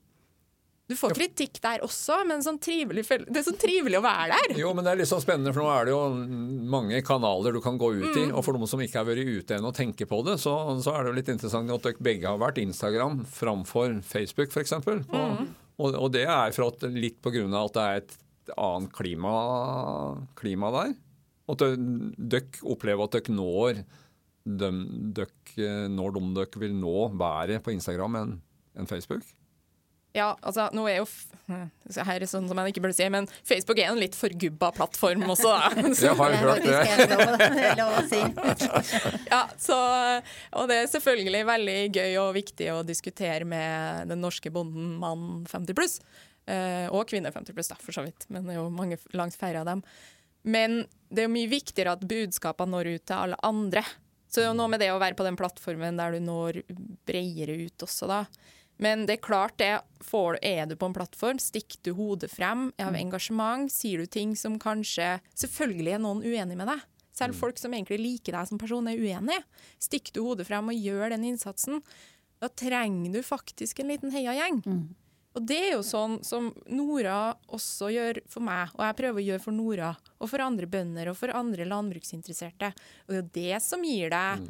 du 0.91 0.97
får 0.99 1.13
kritikk 1.15 1.59
der 1.63 1.83
også, 1.85 2.19
men 2.27 2.43
sånn 2.43 2.59
trivelig, 2.61 3.05
det 3.07 3.39
er 3.39 3.45
sånn 3.45 3.59
trivelig 3.59 3.99
å 3.99 4.03
være 4.03 4.35
der. 4.35 4.55
Jo, 4.59 4.73
men 4.75 4.85
det 4.85 4.91
er 4.91 5.01
litt 5.01 5.09
sånn 5.09 5.23
spennende, 5.23 5.53
for 5.55 5.63
nå 5.63 5.71
er 5.73 5.87
det 5.87 5.93
jo 5.93 6.01
mange 6.73 6.99
kanaler 7.07 7.55
du 7.55 7.61
kan 7.63 7.79
gå 7.79 7.93
ut 7.95 8.09
i. 8.09 8.25
Mm. 8.27 8.33
Og 8.35 8.43
for 8.45 8.57
noen 8.57 8.69
som 8.69 8.83
ikke 8.83 8.99
har 8.99 9.07
vært 9.07 9.23
ute 9.23 9.57
ennå 9.57 9.71
og 9.71 9.77
tenker 9.77 10.09
på 10.09 10.19
det, 10.27 10.37
så, 10.43 10.55
så, 10.83 10.95
er 10.95 11.05
det 11.05 11.13
jo 11.13 11.17
litt 11.21 11.31
interessant 11.33 11.71
at 11.71 11.87
dere 11.87 12.07
begge 12.09 12.27
har 12.27 12.41
vært 12.41 12.59
Instagram 12.61 13.21
framfor 13.31 13.97
Facebook, 14.07 14.51
f.eks. 14.51 14.75
Mm. 14.83 15.47
Og, 15.81 15.95
og 15.95 16.11
det 16.13 16.27
er 16.27 16.53
for 16.55 16.69
at, 16.69 16.85
litt 16.91 17.23
av 17.23 17.57
at 17.63 17.79
det 17.79 17.87
er 17.87 18.03
et 18.03 18.15
annet 18.59 18.93
klima, 18.95 19.33
klima 20.39 20.75
der. 20.75 20.95
At 21.51 21.65
dere 21.65 22.63
opplever 22.67 23.07
at 23.07 23.17
dere 23.17 23.35
når 23.35 23.83
dem, 24.43 24.81
dere, 25.15 25.87
når 25.91 26.17
de 26.17 26.23
dere 26.39 26.63
vil 26.63 26.73
nå 26.75 27.11
været 27.15 27.61
på 27.63 27.73
Instagram 27.75 28.17
enn 28.21 28.39
en 28.79 28.87
Facebook? 28.87 29.25
Ja, 30.15 30.33
altså, 30.43 30.67
nå 30.75 30.83
er 30.91 30.97
jo 30.99 31.05
her 32.07 32.23
er 32.23 32.29
sånn 32.29 32.47
som 32.49 32.59
jeg 32.59 32.73
ikke 32.73 32.83
burde 32.83 32.95
si, 32.95 33.07
men 33.11 33.27
Facebook 33.47 33.79
er 33.79 33.91
en 33.91 33.99
litt 33.99 34.15
forgubba 34.17 34.71
plattform 34.75 35.23
også, 35.33 35.51
da. 35.51 35.69
Jeg 36.05 36.17
har 36.19 36.35
hørt 36.41 36.65
det. 36.65 36.75
ja, 39.33 39.41
så, 39.59 39.77
og 40.59 40.71
det 40.71 40.81
er 40.81 40.91
selvfølgelig 40.91 41.45
veldig 41.49 41.77
gøy 41.95 42.19
og 42.23 42.33
viktig 42.37 42.71
å 42.73 42.81
diskutere 42.87 43.47
med 43.47 44.11
den 44.11 44.23
norske 44.23 44.51
bonden 44.53 44.95
mann 45.01 45.45
50 45.51 45.77
pluss. 45.77 45.99
Eh, 46.49 46.87
og 46.91 47.07
kvinne 47.11 47.31
50 47.33 47.55
pluss, 47.55 47.71
for 47.79 47.95
så 47.95 48.05
vidt. 48.05 48.27
Men 48.33 48.47
det 48.47 48.55
er 48.55 48.61
jo 48.61 48.69
mange 48.73 48.99
langt 49.17 49.37
færre 49.39 49.63
av 49.63 49.69
dem. 49.69 49.83
Men 50.41 50.81
det 51.11 51.23
er 51.23 51.29
jo 51.29 51.35
mye 51.35 51.51
viktigere 51.51 51.95
at 51.95 52.07
budskapene 52.07 52.73
når 52.73 52.95
ut 52.95 53.05
til 53.05 53.17
alle 53.17 53.43
andre. 53.45 53.83
Så 54.31 54.39
det 54.39 54.47
er 54.47 54.51
jo 54.53 54.57
noe 54.57 54.71
med 54.71 54.81
det 54.81 54.89
å 54.93 55.01
være 55.01 55.17
på 55.19 55.27
den 55.27 55.37
plattformen 55.39 55.99
der 55.99 56.15
du 56.15 56.23
når 56.23 56.61
bredere 57.07 57.57
ut 57.67 57.85
også, 57.85 58.07
da. 58.09 58.23
Men 58.81 59.05
det 59.05 59.19
er 59.19 59.25
klart 59.25 59.57
det. 59.61 59.73
Får, 60.01 60.39
er 60.41 60.65
du 60.65 60.73
på 60.75 60.87
en 60.89 60.95
plattform, 60.95 61.39
stikker 61.39 61.83
du 61.85 61.91
hodet 61.99 62.31
frem 62.31 62.71
av 62.81 62.95
mm. 62.95 63.01
engasjement, 63.03 63.69
sier 63.71 64.01
du 64.01 64.09
ting 64.09 64.33
som 64.35 64.57
kanskje 64.59 65.19
Selvfølgelig 65.37 65.93
er 65.93 66.01
noen 66.01 66.23
uenig 66.25 66.57
med 66.57 66.71
deg. 66.71 66.81
Selv 67.13 67.35
mm. 67.35 67.39
folk 67.43 67.61
som 67.61 67.75
egentlig 67.77 67.99
liker 68.01 68.33
deg 68.33 68.49
som 68.49 68.61
person, 68.61 68.89
er 68.89 68.97
uenig. 68.97 69.37
Stikker 69.81 70.17
du 70.17 70.23
hodet 70.25 70.47
frem 70.49 70.73
og 70.73 70.87
gjør 70.87 71.13
den 71.13 71.27
innsatsen, 71.29 71.83
da 72.41 72.49
trenger 72.49 73.13
du 73.13 73.21
faktisk 73.21 73.83
en 73.83 73.93
liten 73.93 74.13
heiagjeng. 74.15 74.63
Mm. 74.65 74.83
Og 75.37 75.45
det 75.47 75.59
er 75.67 75.75
jo 75.77 75.83
sånn 75.85 76.17
som 76.27 76.49
Nora 76.73 77.35
også 77.53 77.91
gjør 77.93 78.19
for 78.31 78.43
meg, 78.43 78.73
og 78.75 78.83
jeg 78.83 78.97
prøver 78.99 79.21
å 79.21 79.27
gjøre 79.29 79.43
for 79.45 79.55
Nora, 79.55 79.91
og 80.17 80.31
for 80.31 80.43
andre 80.43 80.67
bønder 80.67 81.11
og 81.11 81.19
for 81.19 81.31
andre 81.37 81.67
landbruksinteresserte. 81.69 82.73
Og 83.05 83.13
det 83.13 83.19
er 83.19 83.21
jo 83.21 83.29
det 83.37 83.61
som 83.63 83.85
gir 83.85 84.11
deg 84.11 84.41
mm. 84.41 84.49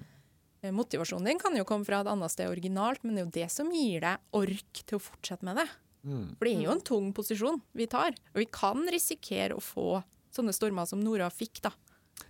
Eh, 0.62 0.72
motivasjonen 0.72 1.26
din 1.26 1.40
kan 1.42 1.56
jo 1.58 1.66
komme 1.66 1.88
fra 1.88 2.04
et 2.04 2.10
annet 2.12 2.34
sted 2.34 2.50
originalt, 2.50 3.04
men 3.04 3.16
det 3.16 3.22
er 3.22 3.26
jo 3.26 3.38
det 3.40 3.52
som 3.54 3.72
gir 3.74 4.04
deg 4.04 4.38
ork 4.38 4.82
til 4.86 5.00
å 5.00 5.04
fortsette 5.04 5.48
med 5.48 5.58
det. 5.58 5.68
Mm. 6.02 6.26
For 6.38 6.48
det 6.48 6.54
er 6.54 6.66
jo 6.66 6.74
en 6.74 6.84
tung 6.86 7.14
posisjon 7.18 7.62
vi 7.78 7.88
tar, 7.90 8.14
og 8.34 8.42
vi 8.42 8.50
kan 8.50 8.84
risikere 8.90 9.58
å 9.58 9.64
få 9.64 10.02
sånne 10.34 10.54
stormer 10.56 10.88
som 10.90 11.02
Nora 11.04 11.30
fikk, 11.34 11.64
da. 11.66 11.74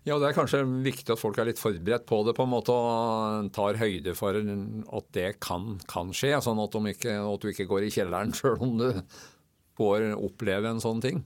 Ja, 0.07 0.15
det 0.17 0.31
er 0.31 0.37
kanskje 0.37 0.63
viktig 0.81 1.13
at 1.13 1.21
folk 1.21 1.37
er 1.37 1.49
litt 1.49 1.59
forberedt 1.61 2.07
på 2.09 2.21
det 2.25 2.33
på 2.37 2.45
en 2.47 2.53
måte 2.53 2.73
og 2.73 3.49
tar 3.53 3.77
høyde 3.77 4.15
for 4.17 4.37
at 4.39 5.09
det 5.13 5.27
kan, 5.43 5.75
kan 5.91 6.13
skje. 6.15 6.33
Sånn 6.41 6.61
at, 6.63 6.77
ikke, 6.93 7.17
at, 7.21 7.43
du 7.43 7.51
ikke 7.51 7.67
går 7.69 7.85
i 7.85 7.91
kjelleren 7.93 8.33
sjøl 8.37 8.57
om 8.63 8.79
du 8.79 8.87
får 9.77 10.07
oppleve 10.15 10.71
en 10.71 10.81
sånn 10.81 11.03
ting. 11.03 11.21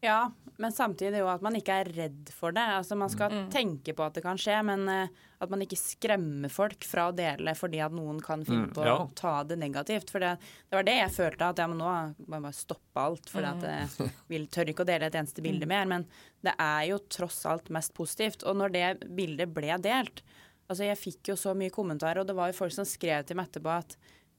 Ja, 0.00 0.30
men 0.62 0.72
samtidig 0.72 1.20
jo 1.20 1.28
at 1.28 1.42
man 1.44 1.58
ikke 1.58 1.82
er 1.82 1.90
redd 1.92 2.30
for 2.32 2.56
det. 2.56 2.64
Altså 2.78 2.96
Man 2.96 3.12
skal 3.12 3.34
mm. 3.34 3.50
tenke 3.52 3.92
på 3.96 4.06
at 4.06 4.16
det 4.16 4.24
kan 4.24 4.40
skje, 4.40 4.56
men 4.64 4.86
uh, 4.88 5.26
at 5.40 5.52
man 5.52 5.62
ikke 5.64 5.78
skremmer 5.80 6.52
folk 6.52 6.84
fra 6.84 7.06
å 7.08 7.14
dele 7.16 7.54
fordi 7.56 7.80
at 7.80 7.94
noen 7.96 8.18
kan 8.20 8.42
finne 8.44 8.68
mm, 8.68 8.74
på 8.76 8.84
ja. 8.84 8.98
å 9.00 9.06
ta 9.16 9.38
det 9.48 9.56
negativt. 9.60 10.12
For 10.12 10.20
det, 10.20 10.34
det, 10.68 10.74
var 10.76 10.84
det 10.84 10.98
jeg 10.98 11.14
følte, 11.14 11.48
at 11.48 11.62
ja, 11.62 11.68
men 11.70 11.80
nå 11.80 11.88
må 12.26 12.36
jeg 12.36 12.44
bare 12.44 12.58
stoppe 12.58 13.06
alt. 13.06 13.32
For 13.32 13.46
mm. 13.46 13.64
jeg 13.64 14.10
vil, 14.32 14.44
tør 14.52 14.72
ikke 14.72 14.84
å 14.84 14.90
dele 14.90 15.08
et 15.08 15.16
eneste 15.16 15.44
bilde 15.44 15.64
mm. 15.64 15.72
mer. 15.72 15.88
Men 15.94 16.06
det 16.44 16.52
er 16.60 16.84
jo 16.90 17.00
tross 17.08 17.40
alt 17.48 17.72
mest 17.72 17.96
positivt. 17.96 18.44
Og 18.44 18.60
når 18.60 18.76
det 18.76 18.86
bildet 19.16 19.56
ble 19.56 19.80
delt, 19.80 20.24
Altså, 20.70 20.84
jeg 20.86 21.00
fikk 21.00 21.32
jo 21.32 21.34
så 21.34 21.50
mye 21.58 21.72
kommentarer, 21.74 22.22
og 22.22 22.28
det 22.28 22.36
var 22.38 22.50
jo 22.50 22.54
folk 22.60 22.70
som 22.70 22.86
skrev 22.86 23.24
til 23.26 23.34
meg 23.34 23.48
etterpå 23.48 23.72
at 23.74 23.96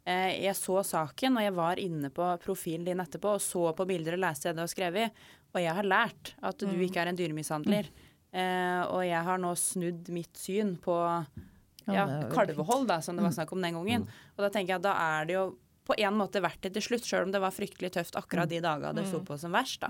eh, 0.08 0.38
jeg 0.46 0.56
så 0.56 0.78
saken, 0.88 1.36
og 1.36 1.44
jeg 1.44 1.56
var 1.58 1.82
inne 1.84 2.12
på 2.14 2.28
profilen 2.46 2.86
din 2.88 3.04
etterpå 3.04 3.34
og 3.36 3.44
så 3.44 3.66
på 3.76 3.88
bilder 3.90 4.16
og 4.16 4.24
leste 4.24 4.48
det 4.48 4.56
du 4.56 4.64
har 4.64 4.72
skrevet, 4.72 5.20
og 5.52 5.60
jeg 5.60 5.76
har 5.76 5.90
lært 5.92 6.32
at 6.40 6.64
du 6.64 6.72
ikke 6.72 7.04
er 7.04 7.12
en 7.12 7.20
dyremishandler. 7.20 7.92
Eh, 8.32 8.82
og 8.88 9.02
jeg 9.04 9.24
har 9.28 9.42
nå 9.44 9.52
snudd 9.60 10.10
mitt 10.14 10.38
syn 10.40 10.78
på 10.80 10.96
Ja, 11.92 12.06
kalvehold, 12.32 12.86
da, 12.88 13.02
som 13.02 13.18
det 13.18 13.26
var 13.26 13.34
snakk 13.36 13.52
om 13.52 13.62
den 13.62 13.74
gangen. 13.76 14.08
Og 14.38 14.44
da 14.46 14.50
tenker 14.54 14.76
jeg 14.76 14.80
at 14.80 14.86
da 14.86 14.94
er 15.20 15.26
det 15.28 15.34
jo 15.36 15.46
på 15.90 15.96
en 15.98 16.16
måte 16.16 16.40
verdt 16.44 16.62
det 16.62 16.76
til 16.78 16.86
slutt, 16.86 17.08
sjøl 17.08 17.26
om 17.26 17.32
det 17.34 17.42
var 17.42 17.52
fryktelig 17.52 17.90
tøft 17.98 18.16
akkurat 18.16 18.48
de 18.48 18.62
dagene 18.64 18.94
det 19.02 19.08
sto 19.10 19.20
på 19.26 19.36
som 19.42 19.52
verst. 19.52 19.82
da. 19.82 19.90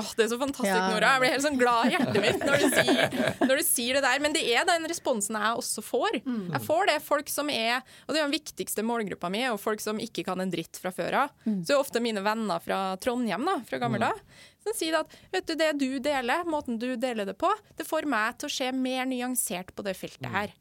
Åh, 0.00 0.10
det 0.16 0.24
er 0.24 0.28
så 0.32 0.38
fantastisk, 0.40 0.70
Ja. 0.72 0.88
Nora. 0.88 1.08
Jeg 1.12 1.20
blir 1.20 1.32
helt 1.34 1.44
sånn 1.44 1.58
glad 1.60 1.86
i 1.86 1.90
hjertet 1.92 2.22
mitt 2.24 2.44
når 2.48 2.62
du, 2.62 2.68
sier, 2.72 3.16
når 3.44 3.58
du 3.60 3.64
sier 3.66 3.98
det 3.98 4.02
der. 4.06 4.22
Men 4.24 4.32
det 4.32 4.42
er 4.56 4.64
den 4.64 4.86
responsen 4.88 5.36
jeg 5.36 5.58
også 5.60 5.84
får. 5.84 6.16
Jeg 6.24 6.62
får 6.64 6.86
det 6.88 6.94
folk 7.04 7.28
som 7.28 7.50
er 7.52 7.82
Og 8.06 8.14
det 8.14 8.22
er 8.22 8.24
den 8.24 8.32
viktigste 8.32 8.84
målgruppa 8.88 9.28
mi, 9.32 9.42
og 9.52 9.60
folk 9.60 9.80
som 9.84 10.00
ikke 10.00 10.24
kan 10.24 10.40
en 10.40 10.50
dritt 10.52 10.80
fra 10.80 10.94
før 10.96 11.18
av. 11.26 11.34
Så 11.44 11.58
det 11.68 11.76
er 11.76 11.82
ofte 11.82 12.00
mine 12.00 12.22
venner 12.24 12.62
fra 12.64 12.80
Trondheim, 12.96 13.44
da, 13.44 13.58
fra 13.68 13.78
gammel 13.82 14.00
dager, 14.00 14.24
som 14.64 14.72
sier 14.78 14.96
at 15.02 15.12
vet 15.32 15.46
du, 15.46 15.54
det 15.58 15.72
du 15.80 15.98
deler, 16.00 16.44
måten 16.48 16.78
du 16.80 16.94
deler 16.96 17.26
det 17.28 17.36
på, 17.36 17.50
det 17.76 17.84
får 17.84 18.06
meg 18.08 18.38
til 18.38 18.48
å 18.48 18.52
se 18.56 18.72
mer 18.72 19.04
nyansert 19.10 19.74
på 19.76 19.82
det 19.84 19.96
feltet 19.98 20.30
her. 20.32 20.52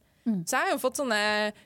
Så 0.46 0.54
jeg 0.54 0.68
har 0.68 0.76
jo 0.76 0.82
fått 0.84 1.00
sånne 1.02 1.22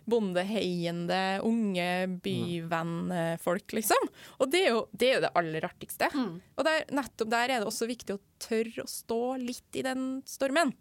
bondeheiende, 0.08 1.22
unge 1.44 1.89
byvennfolk, 2.24 3.76
liksom. 3.76 4.10
Og 4.39 4.52
det 4.54 4.62
er 4.63 4.72
jo 4.72 4.86
det, 4.94 5.10
er 5.10 5.18
jo 5.18 5.26
det 5.26 5.34
aller 5.41 5.68
artigste. 5.68 6.08
Og 6.56 6.63
der, 6.68 6.88
nettopp 6.96 7.34
der 7.34 7.52
er 7.52 7.60
det 7.60 7.68
også 7.68 7.89
viktig 7.89 8.15
å 8.15 8.24
tørre 8.39 8.86
å 8.86 8.91
stå 8.91 9.22
litt 9.44 9.82
i 9.82 9.84
den 9.86 10.08
stormen. 10.30 10.72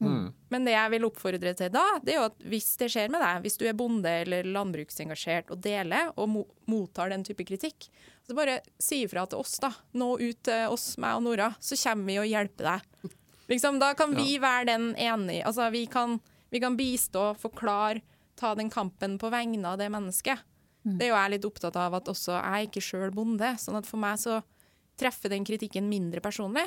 Mm. 0.00 0.32
Men 0.48 0.64
det 0.64 0.72
jeg 0.72 0.90
vil 0.94 1.04
oppfordre 1.10 1.52
til 1.56 1.72
da, 1.74 1.82
det 2.00 2.14
er 2.14 2.22
jo 2.22 2.28
at 2.30 2.44
hvis 2.48 2.70
det 2.80 2.88
skjer 2.92 3.10
med 3.12 3.20
deg, 3.20 3.42
hvis 3.44 3.58
du 3.60 3.66
er 3.68 3.76
bonde 3.76 4.12
eller 4.22 4.48
landbruksengasjert 4.48 5.52
og 5.52 5.60
deler 5.60 6.08
og 6.16 6.30
mo 6.32 6.44
mottar 6.70 7.10
den 7.12 7.24
type 7.26 7.44
kritikk, 7.44 7.88
så 8.24 8.36
bare 8.38 8.60
si 8.80 9.02
ifra 9.04 9.26
til 9.28 9.42
oss, 9.42 9.56
da. 9.60 9.72
Nå 9.98 10.14
ut 10.20 10.40
til 10.46 10.72
oss, 10.72 10.94
meg 11.02 11.18
og 11.18 11.24
Nora, 11.26 11.50
så 11.60 11.76
kommer 11.82 12.12
vi 12.12 12.20
og 12.22 12.28
hjelper 12.30 12.68
deg. 12.70 13.16
Liksom, 13.50 13.80
da 13.82 13.90
kan 13.98 14.14
vi 14.14 14.36
være 14.38 14.68
den 14.68 14.92
enige 14.94 15.42
Altså, 15.48 15.66
vi 15.74 15.82
kan, 15.90 16.20
vi 16.50 16.60
kan 16.60 16.76
bistå, 16.78 17.30
forklare, 17.38 18.02
ta 18.40 18.54
den 18.56 18.70
kampen 18.72 19.18
på 19.20 19.28
vegne 19.30 19.68
av 19.68 19.78
det 19.78 19.90
mennesket. 19.92 20.38
Det 20.96 21.04
er 21.06 21.10
jo 21.12 21.16
jeg 21.18 21.30
litt 21.34 21.44
opptatt 21.44 21.76
av 21.76 21.94
at 21.98 22.08
også 22.08 22.32
jeg 22.38 22.42
er 22.56 22.66
ikke 22.66 22.80
sjøl 22.80 23.10
bonde, 23.12 23.50
sånn 23.60 23.76
at 23.76 23.86
for 23.86 24.00
meg 24.00 24.16
så 24.18 24.38
treffer 24.96 25.28
den 25.32 25.44
kritikken 25.44 25.88
mindre 25.88 26.20
personlig. 26.24 26.64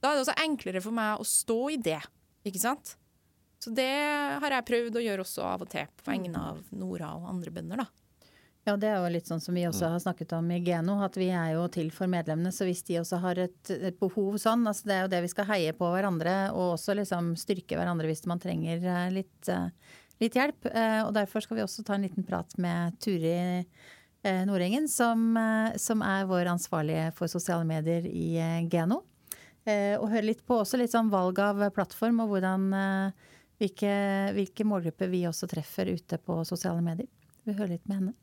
Da 0.00 0.10
er 0.10 0.16
det 0.18 0.24
også 0.24 0.36
enklere 0.44 0.80
for 0.84 0.92
meg 0.96 1.20
å 1.20 1.24
stå 1.28 1.58
i 1.72 1.76
det, 1.76 2.00
ikke 2.44 2.60
sant? 2.60 2.96
Så 3.60 3.70
det 3.72 3.88
har 4.40 4.50
jeg 4.52 4.66
prøvd 4.68 4.96
å 4.96 5.04
gjøre 5.04 5.24
også 5.24 5.44
av 5.48 5.62
og 5.64 5.70
til, 5.72 5.86
på 5.96 6.10
vegne 6.10 6.40
av 6.40 6.58
Nora 6.76 7.14
og 7.16 7.28
andre 7.30 7.50
bønder, 7.54 7.80
da. 7.84 7.86
Ja, 8.64 8.78
det 8.80 8.88
er 8.88 9.02
jo 9.02 9.10
litt 9.12 9.28
sånn 9.28 9.42
som 9.44 9.52
vi 9.56 9.66
også 9.68 9.90
har 9.92 10.00
snakket 10.00 10.30
om 10.38 10.46
i 10.54 10.56
Geno, 10.64 10.94
at 11.04 11.18
vi 11.20 11.26
er 11.28 11.50
jo 11.52 11.66
til 11.68 11.90
for 11.92 12.08
medlemmene. 12.08 12.48
Så 12.48 12.64
hvis 12.64 12.80
de 12.88 12.96
også 13.02 13.18
har 13.20 13.40
et, 13.42 13.58
et 13.74 13.98
behov 14.00 14.38
sånn, 14.40 14.62
altså 14.70 14.88
det 14.88 14.94
er 14.94 15.02
jo 15.04 15.10
det 15.12 15.20
vi 15.26 15.32
skal 15.34 15.48
heie 15.50 15.74
på 15.76 15.90
hverandre, 15.92 16.36
og 16.56 16.78
også 16.78 16.96
liksom 16.96 17.34
styrke 17.36 17.76
hverandre 17.76 18.08
hvis 18.08 18.24
man 18.30 18.40
trenger 18.40 18.80
eh, 18.88 19.10
litt, 19.12 19.50
eh, 19.52 19.68
litt 20.24 20.38
hjelp. 20.40 20.70
Eh, 20.72 21.02
Og 21.04 21.12
derfor 21.12 21.44
skal 21.44 21.60
vi 21.60 21.66
også 21.66 21.84
ta 21.84 21.98
en 21.98 22.08
liten 22.08 22.24
prat 22.24 22.56
med 22.56 22.96
Turi 23.04 23.36
Nordengen, 24.24 24.86
som, 24.88 25.36
som 25.76 26.00
er 26.00 26.22
vår 26.24 26.48
ansvarlige 26.48 27.10
for 27.12 27.28
sosiale 27.28 27.66
medier 27.68 28.06
i 28.08 28.30
Geno. 28.72 29.02
Og 29.68 30.06
høre 30.08 30.24
litt 30.24 30.40
på 30.48 30.62
også 30.62 30.80
litt 30.80 30.94
sånn 30.94 31.10
valg 31.12 31.36
av 31.44 31.60
plattform, 31.76 32.22
og 32.24 32.32
hvordan 32.32 32.64
hvilke, 33.60 33.92
hvilke 34.32 34.64
målgrupper 34.64 35.12
vi 35.12 35.26
også 35.28 35.50
treffer 35.52 35.92
ute 35.92 36.16
på 36.24 36.38
sosiale 36.48 36.80
medier. 36.80 37.10
Vi 37.44 37.52
hører 37.52 37.74
litt 37.76 37.84
med 37.84 38.00
henne. 38.00 38.14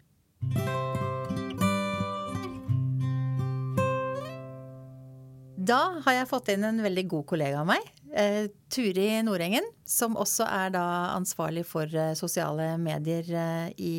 Da 5.62 5.82
har 6.04 6.16
jeg 6.16 6.30
fått 6.30 6.50
inn 6.54 6.64
en 6.66 6.82
veldig 6.82 7.04
god 7.12 7.26
kollega 7.30 7.60
av 7.62 7.68
meg, 7.70 7.86
eh, 8.18 8.48
Turi 8.74 9.22
Nordengen, 9.24 9.68
som 9.86 10.18
også 10.20 10.48
er 10.50 10.74
da 10.74 10.84
ansvarlig 11.14 11.64
for 11.70 11.86
eh, 11.86 12.16
sosiale 12.18 12.74
medier 12.82 13.28
eh, 13.30 13.68
i 13.78 13.96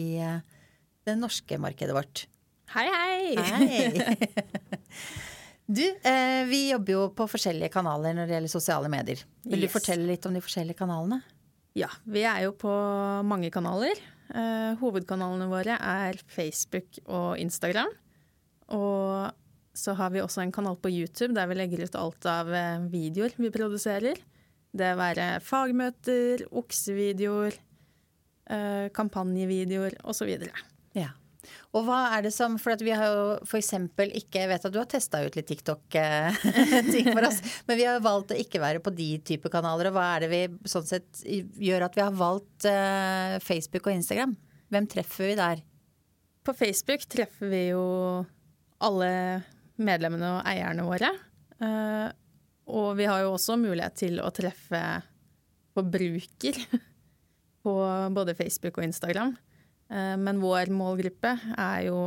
det 1.07 1.15
norske 1.19 1.59
markedet 1.63 1.95
vårt. 1.95 2.25
Hei, 2.75 2.89
hei! 2.91 3.37
Hei! 3.39 4.17
Du, 5.73 5.81
vi 6.51 6.59
jobber 6.69 6.93
jo 6.93 7.03
på 7.17 7.25
forskjellige 7.31 7.71
kanaler 7.73 8.13
når 8.13 8.27
det 8.27 8.35
gjelder 8.35 8.51
sosiale 8.51 8.89
medier. 8.93 9.23
Vil 9.47 9.63
du 9.63 9.69
fortelle 9.73 10.05
litt 10.05 10.27
om 10.29 10.35
de 10.35 10.43
forskjellige 10.45 10.77
kanalene? 10.77 11.23
Ja, 11.79 11.89
vi 12.05 12.27
er 12.29 12.43
jo 12.45 12.53
på 12.59 12.73
mange 13.25 13.49
kanaler. 13.55 13.97
Eh, 14.31 14.73
hovedkanalene 14.81 15.49
våre 15.51 15.77
er 15.77 16.19
Facebook 16.31 17.01
og 17.05 17.41
Instagram. 17.43 17.91
Og 18.73 19.33
så 19.77 19.95
har 19.97 20.13
vi 20.13 20.23
også 20.23 20.45
en 20.45 20.53
kanal 20.53 20.77
på 20.81 20.93
YouTube 20.93 21.35
der 21.37 21.49
vi 21.49 21.57
legger 21.59 21.85
ut 21.85 21.99
alt 21.99 22.29
av 22.29 22.53
eh, 22.53 22.87
videoer 22.93 23.37
vi 23.41 23.53
produserer. 23.53 24.21
Det 24.73 24.93
være 24.97 25.37
fagmøter, 25.45 26.47
oksevideoer, 26.49 27.59
eh, 28.49 28.87
kampanjevideoer 28.97 29.99
osv. 30.09 30.33
Og 31.75 31.87
hva 31.87 31.99
er 32.15 32.27
det 32.27 32.31
som 32.35 32.55
For 32.61 32.79
vi 32.79 32.93
har 32.95 33.09
jo 33.11 33.57
eksempel 33.59 34.13
ikke 34.19 34.45
Jeg 34.45 34.51
vet 34.53 34.67
at 34.69 34.75
du 34.75 34.79
har 34.79 34.89
testa 34.91 35.23
ut 35.25 35.35
litt 35.39 35.49
TikTok-ting 35.51 37.11
for 37.17 37.27
oss, 37.27 37.41
men 37.67 37.81
vi 37.81 37.87
har 37.89 38.03
valgt 38.05 38.35
å 38.35 38.39
ikke 38.39 38.63
være 38.63 38.83
på 38.85 38.93
de 38.95 39.09
type 39.27 39.51
kanaler. 39.53 39.91
Og 39.91 39.97
hva 39.97 40.07
er 40.15 40.25
det 40.25 40.31
vi 40.33 40.71
sånn 40.71 40.87
sett 40.87 41.25
gjør 41.27 41.89
at 41.89 41.99
vi 41.99 42.05
har 42.05 42.15
valgt 42.17 42.69
uh, 42.69 43.39
Facebook 43.43 43.89
og 43.89 43.97
Instagram? 43.97 44.37
Hvem 44.73 44.89
treffer 44.95 45.33
vi 45.33 45.39
der? 45.41 45.65
På 46.43 46.55
Facebook 46.57 47.05
treffer 47.11 47.51
vi 47.51 47.67
jo 47.73 47.85
alle 48.83 49.13
medlemmene 49.83 50.37
og 50.39 50.43
eierne 50.49 50.87
våre. 50.87 51.13
Uh, 51.63 52.09
og 52.73 52.95
vi 52.99 53.07
har 53.11 53.23
jo 53.25 53.35
også 53.35 53.59
mulighet 53.61 53.99
til 54.05 54.23
å 54.23 54.31
treffe 54.35 54.83
forbruker 55.75 56.59
på 57.65 57.75
både 58.15 58.37
Facebook 58.39 58.79
og 58.79 58.87
Instagram. 58.87 59.35
Eh, 59.93 60.17
men 60.17 60.41
vår 60.41 60.73
målgruppe 60.73 61.35
er 61.59 61.89
jo 61.89 61.99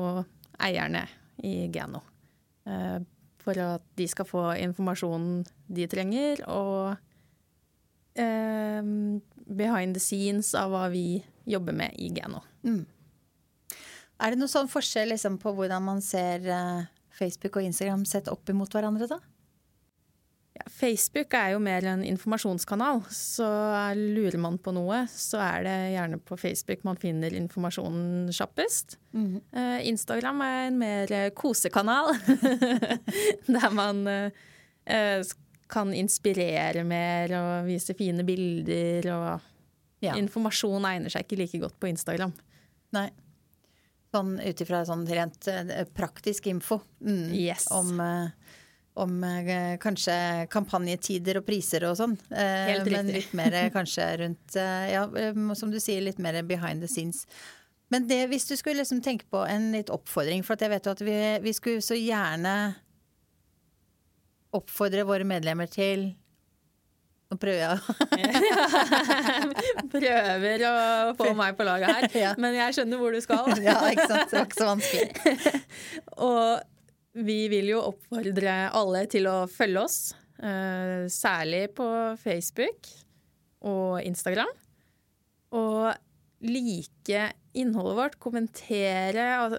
eierne 0.62 1.06
i 1.46 1.68
Geno. 1.74 2.02
Eh, 2.66 2.98
for 3.46 3.62
at 3.62 3.86
de 4.00 4.08
skal 4.10 4.26
få 4.26 4.48
informasjonen 4.58 5.44
de 5.70 5.86
trenger, 5.90 6.42
og 6.50 6.96
eh, 8.18 8.82
behind 9.46 9.98
the 9.98 10.02
scenes 10.02 10.56
av 10.58 10.74
hva 10.74 10.88
vi 10.94 11.22
jobber 11.46 11.78
med 11.78 11.94
i 12.02 12.10
Geno. 12.16 12.42
Er 14.16 14.34
det 14.34 14.40
noen 14.40 14.50
sånn 14.50 14.72
forskjell 14.72 15.12
liksom, 15.14 15.38
på 15.38 15.54
hvordan 15.54 15.86
man 15.86 16.02
ser 16.02 16.48
Facebook 17.14 17.60
og 17.60 17.68
Instagram 17.68 18.08
sett 18.10 18.32
opp 18.32 18.50
imot 18.50 18.74
hverandre, 18.74 19.12
da? 19.12 19.20
Facebook 20.72 21.34
er 21.38 21.52
jo 21.54 21.60
mer 21.62 21.86
en 21.92 22.02
informasjonskanal, 22.04 23.04
så 23.14 23.46
lurer 23.96 24.38
man 24.42 24.58
på 24.58 24.72
noe, 24.74 25.04
så 25.12 25.38
er 25.44 25.66
det 25.68 25.76
gjerne 25.94 26.18
på 26.26 26.38
Facebook 26.42 26.82
man 26.88 26.98
finner 27.02 27.36
informasjonen 27.38 28.32
kjappest. 28.34 28.98
Eh, 29.16 29.80
Instagram 29.92 30.42
er 30.42 30.62
en 30.72 30.80
mer 30.82 31.14
eh, 31.14 31.28
kosekanal, 31.38 32.16
der 33.56 33.70
man 33.78 34.02
eh, 34.10 35.22
kan 35.72 35.94
inspirere 35.98 36.84
mer 36.86 37.36
og 37.38 37.70
vise 37.70 37.94
fine 37.98 38.26
bilder, 38.28 39.12
og 39.16 39.52
Ja. 40.04 40.14
informasjon 40.20 40.84
egner 40.86 41.10
seg 41.10 41.24
ikke 41.26 41.38
like 41.40 41.60
godt 41.62 41.78
på 41.82 41.88
Instagram. 41.90 42.34
Nei. 42.94 43.08
Sånn 44.14 44.36
ut 44.40 44.62
ifra 44.62 44.84
sånn 44.88 45.06
rent 45.10 45.48
praktisk 45.98 46.46
info 46.52 46.78
mm, 47.02 47.32
Yes. 47.34 47.66
om, 47.74 48.00
eh, 48.00 48.30
om 48.96 49.24
eh, 49.24 49.76
kanskje 49.84 50.48
kampanjetider 50.54 51.38
og 51.42 51.46
priser 51.48 51.84
og 51.90 51.98
sånn. 52.00 52.16
Eh, 52.32 52.84
men 52.88 53.08
litt 53.12 53.34
mer 53.36 53.54
eh, 53.56 53.70
kanskje 53.74 54.06
rundt 54.24 54.56
eh, 54.60 54.86
Ja, 54.94 55.04
eh, 55.20 55.34
som 55.60 55.70
du 55.74 55.80
sier, 55.84 56.02
litt 56.06 56.20
mer 56.24 56.36
behind 56.48 56.80
the 56.84 56.90
scenes. 56.92 57.20
Men 57.94 58.02
det, 58.10 58.22
hvis 58.32 58.48
du 58.50 58.56
skulle 58.58 58.80
liksom 58.82 59.02
tenke 59.06 59.26
på 59.30 59.40
en 59.46 59.64
litt 59.76 59.90
oppfordring, 59.94 60.42
for 60.48 60.54
jeg 60.60 60.72
vet 60.72 60.86
jo 60.88 60.92
at 60.96 61.04
vi, 61.06 61.18
vi 61.44 61.54
skulle 61.54 61.82
så 61.86 61.96
gjerne 62.00 62.56
oppfordre 64.56 65.04
våre 65.08 65.26
medlemmer 65.28 65.68
til 65.72 66.14
Nå 67.26 67.40
prøver 67.42 67.58
jeg 67.58 67.80
Prøver 69.96 70.62
å 70.70 70.74
få 71.18 71.32
meg 71.38 71.56
på 71.58 71.66
laget 71.66 72.14
her, 72.14 72.36
men 72.42 72.54
jeg 72.54 72.74
skjønner 72.78 72.98
hvor 73.02 73.12
du 73.16 73.22
skal. 73.24 73.50
Ja, 73.66 73.80
ikke 73.90 74.06
sant. 74.12 74.30
Det 74.30 74.38
var 74.38 74.46
ikke 74.46 74.62
så 74.62 74.70
vanskelig. 74.70 75.10
Og 76.30 76.46
vi 77.16 77.46
vil 77.52 77.72
jo 77.72 77.82
oppfordre 77.92 78.56
alle 78.76 79.06
til 79.12 79.28
å 79.32 79.46
følge 79.52 79.84
oss, 79.86 80.00
eh, 80.44 81.08
særlig 81.12 81.70
på 81.78 81.88
Facebook 82.20 82.90
og 83.66 84.02
Instagram. 84.04 84.52
Og 85.56 85.94
like 86.46 87.30
innholdet 87.56 87.96
vårt, 88.02 88.20
kommentere 88.20 89.30
og 89.46 89.56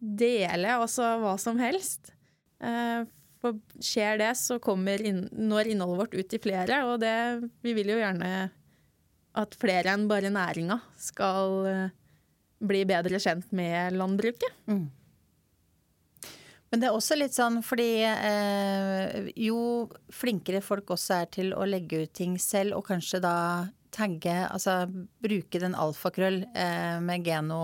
dele 0.00 0.78
altså 0.78 1.14
hva 1.20 1.36
som 1.40 1.60
helst. 1.60 2.12
Eh, 2.60 3.04
For 3.44 3.58
skjer 3.76 4.16
det, 4.22 4.30
så 4.40 4.56
kommer 4.56 5.02
inn, 5.04 5.26
når 5.36 5.68
innholdet 5.74 5.98
vårt 6.00 6.14
ut 6.16 6.28
til 6.32 6.40
flere, 6.40 6.78
og 6.88 7.02
det, 7.02 7.44
vi 7.60 7.74
vil 7.76 7.90
jo 7.92 7.98
gjerne 8.00 8.30
at 9.36 9.56
flere 9.60 9.92
enn 9.92 10.06
bare 10.08 10.30
næringa 10.32 10.78
skal 10.96 11.66
eh, 11.68 11.90
bli 12.64 12.84
bedre 12.88 13.20
kjent 13.20 13.50
med 13.52 13.98
landbruket. 13.98 14.54
Mm. 14.70 14.86
Men 16.74 16.82
det 16.82 16.88
er 16.88 16.96
også 16.96 17.14
litt 17.14 17.36
sånn 17.36 17.60
fordi 17.62 18.02
eh, 18.02 19.28
jo 19.38 19.86
flinkere 20.10 20.58
folk 20.58 20.88
også 20.90 21.20
er 21.20 21.28
til 21.30 21.52
å 21.54 21.62
legge 21.70 22.00
ut 22.02 22.10
ting 22.18 22.34
selv, 22.42 22.80
og 22.80 22.88
kanskje 22.88 23.20
da 23.22 23.36
tagge, 23.94 24.34
altså 24.50 24.80
bruke 25.22 25.60
den 25.62 25.76
alfakrøll 25.78 26.40
eh, 26.50 26.96
med 26.98 27.22
Geno 27.22 27.60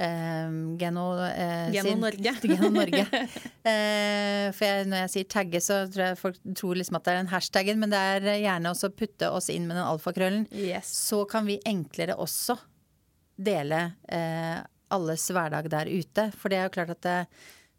eh, 0.00 0.54
Geno, 0.80 1.04
eh, 1.26 1.68
Geno 1.74 1.98
Norge. 2.00 2.32
Geno 2.48 2.70
Norge. 2.72 3.04
Eh, 3.64 4.50
for 4.52 4.68
jeg, 4.68 4.84
når 4.90 4.98
jeg 5.06 5.10
sier 5.14 5.28
tagge, 5.32 5.60
så 5.64 5.78
tror 5.88 6.02
jeg 6.02 6.16
folk 6.20 6.40
tror 6.60 6.76
liksom 6.76 6.98
at 6.98 7.06
det 7.06 7.12
er 7.12 7.20
den 7.22 7.30
hashtaggen, 7.30 7.78
men 7.80 7.92
det 7.92 8.00
er 8.00 8.26
gjerne 8.42 8.72
også 8.74 8.90
putte 8.92 9.30
oss 9.32 9.48
inn 9.52 9.64
med 9.64 9.78
den 9.78 9.86
alfakrøllen. 9.86 10.44
Yes. 10.52 10.90
Så 11.08 11.22
kan 11.28 11.48
vi 11.48 11.56
enklere 11.64 12.16
også 12.20 12.58
dele 13.40 13.86
eh, 14.12 14.58
alles 14.92 15.24
hverdag 15.32 15.70
der 15.72 15.88
ute. 15.88 16.28
For 16.36 16.52
det 16.52 16.60
er 16.60 16.68
jo 16.68 16.74
klart 16.76 16.92
at 16.92 17.02
det, 17.06 17.16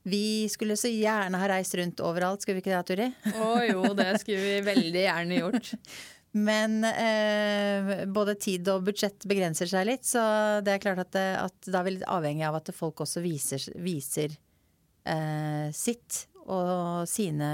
vi 0.06 0.46
skulle 0.50 0.78
så 0.78 0.90
gjerne 0.92 1.40
ha 1.42 1.48
reist 1.50 1.74
rundt 1.76 2.02
overalt, 2.06 2.44
skulle 2.44 2.60
vi 2.60 2.62
ikke 2.62 2.76
det, 2.76 2.84
Turi? 2.86 3.08
Å 3.42 3.48
jo, 3.66 3.86
det 3.98 4.12
skulle 4.22 4.44
vi 4.44 4.60
veldig 4.68 5.02
gjerne 5.02 5.40
gjort. 5.40 5.72
Men 6.48 6.84
eh, 6.84 8.04
både 8.12 8.36
tid 8.38 8.68
og 8.70 8.84
budsjett 8.90 9.24
begrenser 9.26 9.70
seg 9.72 9.88
litt, 9.88 10.04
så 10.06 10.22
det 10.66 10.76
er 10.76 10.84
klart 10.84 11.02
at, 11.06 11.14
det, 11.16 11.24
at 11.40 11.70
da 11.72 11.80
er 11.80 11.88
vi 11.88 11.94
litt 11.96 12.10
avhengig 12.12 12.44
av 12.46 12.60
at 12.60 12.70
folk 12.76 13.02
også 13.06 13.24
viser, 13.24 13.64
viser 13.82 14.36
eh, 15.08 15.72
sitt 15.74 16.26
og 16.44 17.08
sine, 17.10 17.50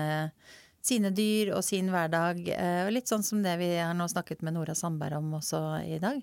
sine 0.83 1.13
dyr 1.15 1.53
og 1.55 1.63
sin 1.63 1.93
hverdag. 1.93 2.41
Eh, 2.51 2.81
og 2.87 2.91
litt 2.97 3.11
sånn 3.11 3.23
som 3.23 3.45
det 3.45 3.53
vi 3.61 3.69
har 3.77 3.93
nå 3.95 4.09
snakket 4.11 4.41
med 4.43 4.57
Nora 4.57 4.75
Sandberg 4.75 5.21
om 5.21 5.37
også 5.39 5.61
i 5.85 6.01
dag. 6.01 6.19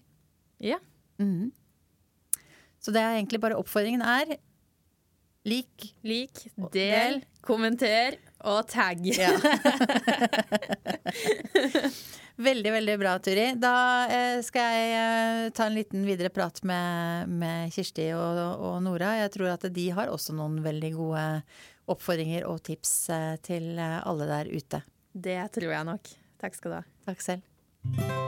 Ja. 0.60 0.82
Mhm. 1.22 1.54
Så 2.78 2.92
det 2.94 3.00
er 3.02 3.16
egentlig 3.16 3.40
bare 3.42 3.56
oppfordringen 3.58 4.04
er 4.06 4.36
lik. 5.44 5.90
Lik, 6.06 6.46
del, 6.72 7.20
kommenter 7.44 8.16
og 8.46 8.68
tagg. 8.70 9.02
Ja. 9.06 9.32
veldig, 12.48 12.72
veldig 12.74 12.98
bra, 13.00 13.16
Turi. 13.22 13.48
Da 13.60 13.72
eh, 14.12 14.38
skal 14.46 14.76
jeg 14.76 14.92
eh, 14.98 15.48
ta 15.56 15.68
en 15.68 15.78
liten 15.78 16.06
videre 16.06 16.30
prat 16.34 16.60
med, 16.68 17.34
med 17.40 17.74
Kirsti 17.74 18.10
og, 18.18 18.42
og 18.58 18.78
Nora. 18.86 19.16
Jeg 19.22 19.34
tror 19.36 19.56
at 19.56 19.68
de 19.74 19.88
har 19.96 20.12
også 20.12 20.36
noen 20.38 20.60
veldig 20.64 20.92
gode 20.98 21.26
oppfordringer 21.88 22.46
og 22.48 22.62
tips 22.68 22.94
eh, 23.14 23.34
til 23.42 23.78
alle 23.80 24.30
der 24.30 24.54
ute. 24.54 24.82
Det 25.12 25.40
tror 25.54 25.74
jeg 25.74 25.92
nok. 25.92 26.16
Takk 26.38 26.58
skal 26.58 26.74
du 26.74 26.80
ha. 26.80 26.86
Takk 27.08 27.24
selv. 27.24 28.26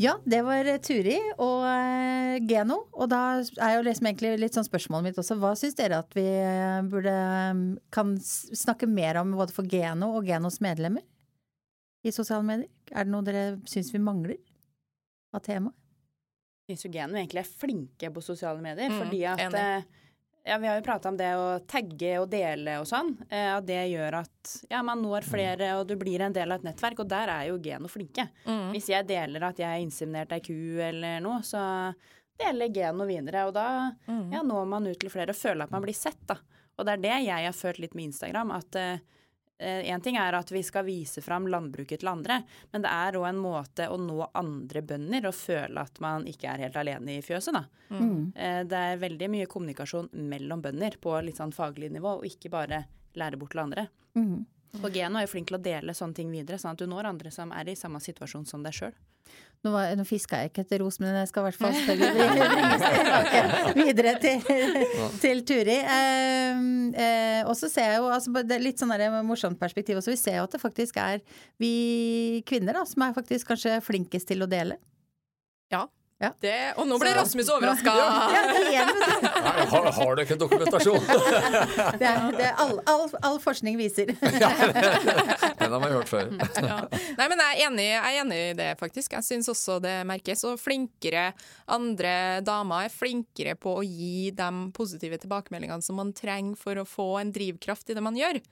Ja, 0.00 0.14
det 0.24 0.40
var 0.46 0.64
Turi 0.80 1.18
og 1.36 1.64
eh, 1.68 2.38
Geno. 2.48 2.78
Og 2.96 3.10
da 3.12 3.40
er 3.60 3.74
jo 3.76 3.82
liksom 3.84 4.08
egentlig 4.08 4.32
litt 4.40 4.56
sånn 4.56 4.64
spørsmålet 4.64 5.10
mitt 5.10 5.20
også. 5.20 5.36
Hva 5.40 5.52
syns 5.58 5.76
dere 5.76 5.98
at 6.00 6.16
vi 6.16 6.24
eh, 6.24 6.80
burde 6.88 7.16
kan 7.92 8.14
snakke 8.20 8.88
mer 8.88 9.20
om 9.20 9.34
både 9.36 9.52
for 9.52 9.68
Geno 9.68 10.14
og 10.16 10.30
Genos 10.30 10.60
medlemmer 10.64 11.04
i 12.00 12.14
sosiale 12.16 12.46
medier? 12.48 12.72
Er 12.94 13.04
det 13.04 13.12
noe 13.12 13.26
dere 13.26 13.44
syns 13.68 13.92
vi 13.92 14.00
mangler 14.00 14.40
av 15.36 15.44
tema? 15.44 15.74
syns 16.70 16.86
jo 16.86 16.92
Geno 16.94 17.18
egentlig 17.18 17.42
er 17.42 17.50
flinke 17.60 18.10
på 18.14 18.22
sosiale 18.24 18.62
medier. 18.62 18.92
Mm, 18.92 19.00
fordi 19.04 19.24
at 19.26 19.44
enig. 19.48 19.99
Ja, 20.44 20.58
Vi 20.58 20.66
har 20.66 20.76
jo 20.78 20.82
prata 20.86 21.08
om 21.08 21.16
det 21.16 21.28
å 21.36 21.60
tagge 21.66 22.12
og 22.20 22.28
dele 22.32 22.78
og 22.80 22.86
sånn. 22.88 23.12
Eh, 23.30 23.50
at 23.56 23.66
det 23.66 23.80
gjør 23.92 24.20
at 24.22 24.54
ja, 24.70 24.82
man 24.82 25.02
når 25.02 25.26
flere, 25.28 25.72
og 25.78 25.86
du 25.88 25.96
blir 26.00 26.20
en 26.24 26.32
del 26.32 26.50
av 26.52 26.60
et 26.60 26.68
nettverk. 26.70 27.00
Og 27.04 27.08
der 27.10 27.28
er 27.28 27.48
jo 27.50 27.58
Geno 27.62 27.88
flinke. 27.88 28.28
Mm. 28.46 28.70
Hvis 28.74 28.88
jeg 28.92 29.06
deler 29.10 29.48
at 29.50 29.58
jeg 29.60 29.68
har 29.68 29.82
inseminert 29.84 30.32
ei 30.32 30.40
ku 30.40 30.54
eller 30.80 31.20
noe, 31.20 31.40
så 31.46 31.60
deler 32.40 32.72
Geno 32.72 33.04
videre. 33.08 33.46
Og 33.48 33.54
da 33.54 33.66
Mm. 34.08 34.32
ja, 34.32 34.42
når 34.42 34.66
man 34.66 34.86
ut 34.86 34.98
til 34.98 35.10
flere 35.10 35.30
og 35.30 35.36
føler 35.36 35.64
at 35.64 35.70
man 35.70 35.82
blir 35.82 35.94
sett, 35.94 36.20
da. 36.26 36.36
Og 36.78 36.86
det 36.86 36.92
er 36.94 37.02
det 37.04 37.16
jeg 37.26 37.44
har 37.44 37.52
følt 37.52 37.78
litt 37.78 37.94
med 37.94 38.04
Instagram. 38.10 38.50
At 38.56 38.76
én 39.60 40.00
ting 40.02 40.16
er 40.16 40.36
at 40.38 40.50
vi 40.52 40.62
skal 40.62 40.84
vise 40.86 41.22
fram 41.22 41.46
landbruket 41.50 42.00
til 42.00 42.08
andre, 42.08 42.40
men 42.72 42.82
det 42.84 42.90
er 42.90 43.18
òg 43.20 43.26
en 43.28 43.40
måte 43.42 43.88
å 43.90 43.98
nå 44.00 44.30
andre 44.34 44.82
bønder 44.82 45.26
og 45.28 45.34
føle 45.36 45.80
at 45.80 46.00
man 46.00 46.24
ikke 46.30 46.48
er 46.52 46.64
helt 46.66 46.78
alene 46.80 47.18
i 47.18 47.22
fjøset, 47.24 47.52
da. 47.56 47.64
Mm. 47.90 48.32
Eh, 48.36 48.62
Det 48.70 48.78
er 48.78 49.02
veldig 49.02 49.28
mye 49.30 49.46
kommunikasjon 49.50 50.08
mellom 50.14 50.62
bønder 50.62 50.96
på 51.00 51.16
litt 51.24 51.36
sånn 51.40 51.52
faglig 51.52 51.90
nivå, 51.92 52.18
og 52.20 52.24
ikke 52.28 52.50
bare 52.50 52.84
lære 53.18 53.36
bort 53.38 53.50
til 53.52 53.64
andre. 53.64 53.88
Mm. 54.14 54.46
Og 54.78 54.90
Geno 54.94 55.18
er 55.18 55.26
jo 55.26 55.32
flink 55.32 55.48
til 55.50 55.58
å 55.58 55.62
dele 55.62 55.94
sånne 55.96 56.14
ting 56.14 56.30
videre, 56.30 56.58
sånn 56.62 56.76
at 56.76 56.78
du 56.78 56.86
når 56.86 57.08
andre 57.10 57.30
som 57.34 57.50
er 57.52 57.68
i 57.72 57.74
samme 57.78 57.98
situasjon 58.02 58.46
som 58.46 58.62
deg 58.62 58.72
sjøl. 58.76 58.92
Nå, 59.60 59.72
var- 59.74 59.90
nå 59.98 60.04
fiska 60.08 60.38
jeg 60.40 60.50
ikke 60.50 60.62
etter 60.64 60.78
ros, 60.80 60.96
men 61.02 61.12
jeg 61.18 61.28
skal 61.28 61.42
i 61.42 61.50
hvert 61.50 61.58
fall 61.60 61.74
spørre 61.82 62.06
videre 63.76 64.14
til, 64.22 64.38
til 65.20 65.42
Turi. 65.44 65.76
Eh, 65.82 66.62
eh, 67.04 67.42
og 67.44 67.52
så 67.58 67.68
ser 67.68 67.90
jeg 67.90 67.98
jo 68.00 68.08
altså, 68.14 68.32
det 68.40 68.56
er 68.56 68.64
litt 68.64 68.80
sånn 68.80 68.94
morsomt 69.28 69.58
perspektiv 69.60 70.00
også. 70.00 70.14
Vi 70.14 70.20
ser 70.22 70.38
jo 70.40 70.46
at 70.48 70.54
det 70.56 70.62
faktisk 70.62 70.96
er 71.02 71.20
vi 71.60 72.42
kvinner 72.48 72.78
da, 72.80 72.86
som 72.88 73.04
er 73.04 73.16
faktisk 73.16 73.50
kanskje 73.52 73.76
flinkest 73.84 74.30
til 74.32 74.46
å 74.46 74.48
dele. 74.50 74.78
Ja. 75.70 75.84
Ja. 76.20 76.28
Det, 76.36 76.52
og 76.76 76.84
nå 76.84 76.98
ble 77.00 77.14
Rasmus 77.16 77.48
overraska. 77.48 77.92
Ja, 77.96 78.82
har, 79.72 79.86
har 79.96 80.18
du 80.18 80.20
ikke 80.20 80.36
dokumentasjon? 80.36 80.98
det 82.00 82.04
er, 82.10 82.26
det 82.36 82.44
er 82.44 82.60
all, 82.60 82.74
all, 82.92 83.06
all 83.24 83.38
forskning 83.40 83.78
viser. 83.80 84.12
Den 85.60 85.72
har 85.72 85.80
vi 85.80 85.90
hørt 85.94 86.12
før. 86.12 86.28
ja. 86.60 86.76
Nei, 87.16 87.24
men 87.24 87.40
jeg 87.40 87.48
er, 87.54 87.62
enig, 87.70 87.86
jeg 87.88 88.02
er 88.02 88.20
enig 88.20 88.42
i 88.50 88.52
det, 88.60 88.68
faktisk. 88.82 89.16
Jeg 89.16 89.28
syns 89.30 89.48
også 89.48 89.78
det 89.80 89.96
merkes. 90.12 90.44
Og 90.44 90.60
flinkere 90.60 91.30
andre 91.72 92.14
damer 92.44 92.90
er 92.90 92.92
flinkere 92.92 93.56
på 93.56 93.78
å 93.80 93.88
gi 93.88 94.28
de 94.36 94.52
positive 94.76 95.16
tilbakemeldingene 95.24 95.88
som 95.88 95.96
man 96.02 96.12
trenger 96.12 96.60
for 96.60 96.84
å 96.84 96.88
få 96.88 97.14
en 97.22 97.32
drivkraft 97.32 97.88
i 97.88 97.96
det 97.96 98.04
man 98.04 98.20
gjør. 98.20 98.42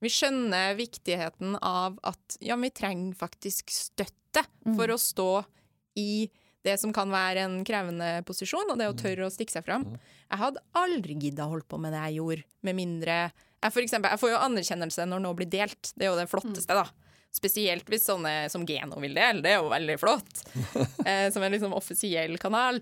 Vi 0.00 0.08
skjønner 0.08 0.72
viktigheten 0.80 1.60
av 1.60 2.00
at 2.08 2.40
ja, 2.40 2.56
vi 2.56 2.72
trenger 2.72 3.12
faktisk 3.20 3.68
støtte 3.68 4.46
for 4.72 4.88
å 4.88 4.96
stå 4.96 5.32
i 6.00 6.30
det 6.66 6.76
som 6.80 6.92
kan 6.92 7.12
være 7.12 7.46
en 7.46 7.60
krevende 7.64 8.08
posisjon, 8.28 8.68
og 8.72 8.80
det 8.80 8.90
å 8.90 8.96
tørre 8.98 9.28
å 9.28 9.32
stikke 9.32 9.54
seg 9.54 9.64
fram. 9.64 9.86
Jeg 10.28 10.42
hadde 10.42 10.64
aldri 10.76 11.16
gidda 11.22 11.48
holdt 11.48 11.68
på 11.70 11.80
med 11.80 11.94
det 11.96 12.02
jeg 12.08 12.20
gjorde, 12.20 12.44
med 12.68 12.78
mindre 12.78 13.20
jeg, 13.60 13.74
for 13.74 13.84
eksempel, 13.84 14.14
jeg 14.14 14.20
får 14.22 14.32
jo 14.32 14.40
anerkjennelse 14.40 15.06
når 15.08 15.22
noe 15.24 15.36
blir 15.36 15.48
delt. 15.52 15.92
Det 15.92 16.06
er 16.06 16.12
jo 16.14 16.18
det 16.18 16.28
flotteste, 16.30 16.76
da. 16.76 16.86
Spesielt 17.30 17.88
hvis 17.92 18.06
sånne 18.08 18.48
som 18.50 18.64
Geno 18.66 18.98
vil 19.02 19.14
dele. 19.14 19.42
Det 19.44 19.52
er 19.52 19.60
jo 19.60 19.72
veldig 19.72 19.96
flott. 20.00 20.44
Eh, 21.10 21.28
som 21.32 21.42
en 21.42 21.52
liksom 21.52 21.74
offisiell 21.76 22.36
kanal. 22.40 22.80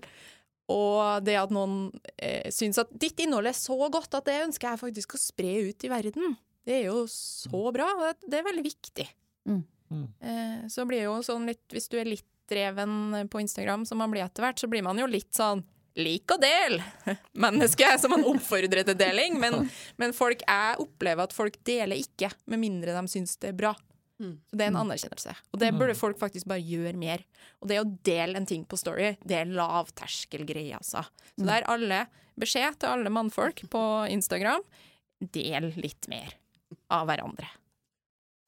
Og 0.69 1.23
det 1.25 1.35
at 1.39 1.51
noen 1.53 1.89
eh, 2.15 2.47
syns 2.53 2.79
at 2.81 2.91
ditt 3.01 3.19
innhold 3.23 3.49
er 3.49 3.57
så 3.57 3.77
godt 3.91 4.19
at 4.19 4.27
det 4.27 4.41
ønsker 4.45 4.69
jeg 4.69 4.81
faktisk 4.83 5.15
å 5.15 5.21
spre 5.21 5.53
ut 5.69 5.85
i 5.85 5.91
verden. 5.91 6.35
Det 6.67 6.75
er 6.77 6.89
jo 6.89 7.05
så 7.11 7.71
bra, 7.73 7.87
og 7.95 8.25
det, 8.27 8.39
er 8.39 8.45
veldig 8.45 8.65
viktig. 8.65 9.07
Mm. 9.49 9.63
Mm. 9.89 10.07
Eh, 10.21 10.59
så 10.71 10.85
blir 10.87 11.01
det 11.01 11.07
jo 11.07 11.15
sånn 11.25 11.47
litt 11.49 11.73
Hvis 11.73 11.87
du 11.89 11.95
er 11.97 12.05
litt 12.05 12.27
dreven 12.49 13.27
på 13.31 13.41
Instagram, 13.43 13.85
som 13.85 14.01
man 14.01 14.11
blir 14.13 14.25
etter 14.25 14.45
hvert, 14.45 14.59
så 14.61 14.69
blir 14.71 14.85
man 14.85 14.99
jo 14.99 15.09
litt 15.09 15.33
sånn 15.35 15.65
Lik 15.99 16.31
og 16.31 16.39
del! 16.39 16.77
Menneske 17.43 17.87
som 17.99 18.13
man 18.13 18.23
oppfordrer 18.29 18.85
til 18.87 18.95
deling. 18.95 19.35
Men, 19.41 19.65
men 19.99 20.13
folk, 20.15 20.43
jeg 20.45 20.79
opplever 20.79 21.25
at 21.25 21.35
folk 21.35 21.57
deler 21.67 21.99
ikke, 21.99 22.29
med 22.47 22.61
mindre 22.61 22.95
de 22.95 23.11
syns 23.11 23.35
det 23.41 23.51
er 23.51 23.57
bra. 23.57 23.73
Mm. 24.19 24.35
Så 24.49 24.59
det 24.59 24.65
er 24.65 24.71
en 24.71 24.79
anerkjennelse. 24.81 25.35
Og 25.51 25.61
det 25.61 25.71
burde 25.75 25.97
folk 25.97 26.19
faktisk 26.19 26.47
bare 26.51 26.63
gjøre 26.63 26.95
mer. 26.99 27.23
Og 27.59 27.71
det 27.71 27.79
å 27.81 27.87
dele 28.07 28.39
en 28.39 28.47
ting 28.47 28.65
på 28.67 28.79
Story, 28.79 29.13
det 29.23 29.41
er 29.41 29.51
lavterskelgreie, 29.51 30.79
altså. 30.79 31.05
Så 31.35 31.47
det 31.47 31.57
er 31.57 31.69
alle 31.71 32.03
beskjed 32.39 32.79
til 32.79 32.93
alle 32.93 33.11
mannfolk 33.13 33.65
på 33.71 33.83
Instagram. 34.11 34.63
Del 35.19 35.71
litt 35.79 36.07
mer 36.11 36.35
av 36.93 37.07
hverandre. 37.09 37.47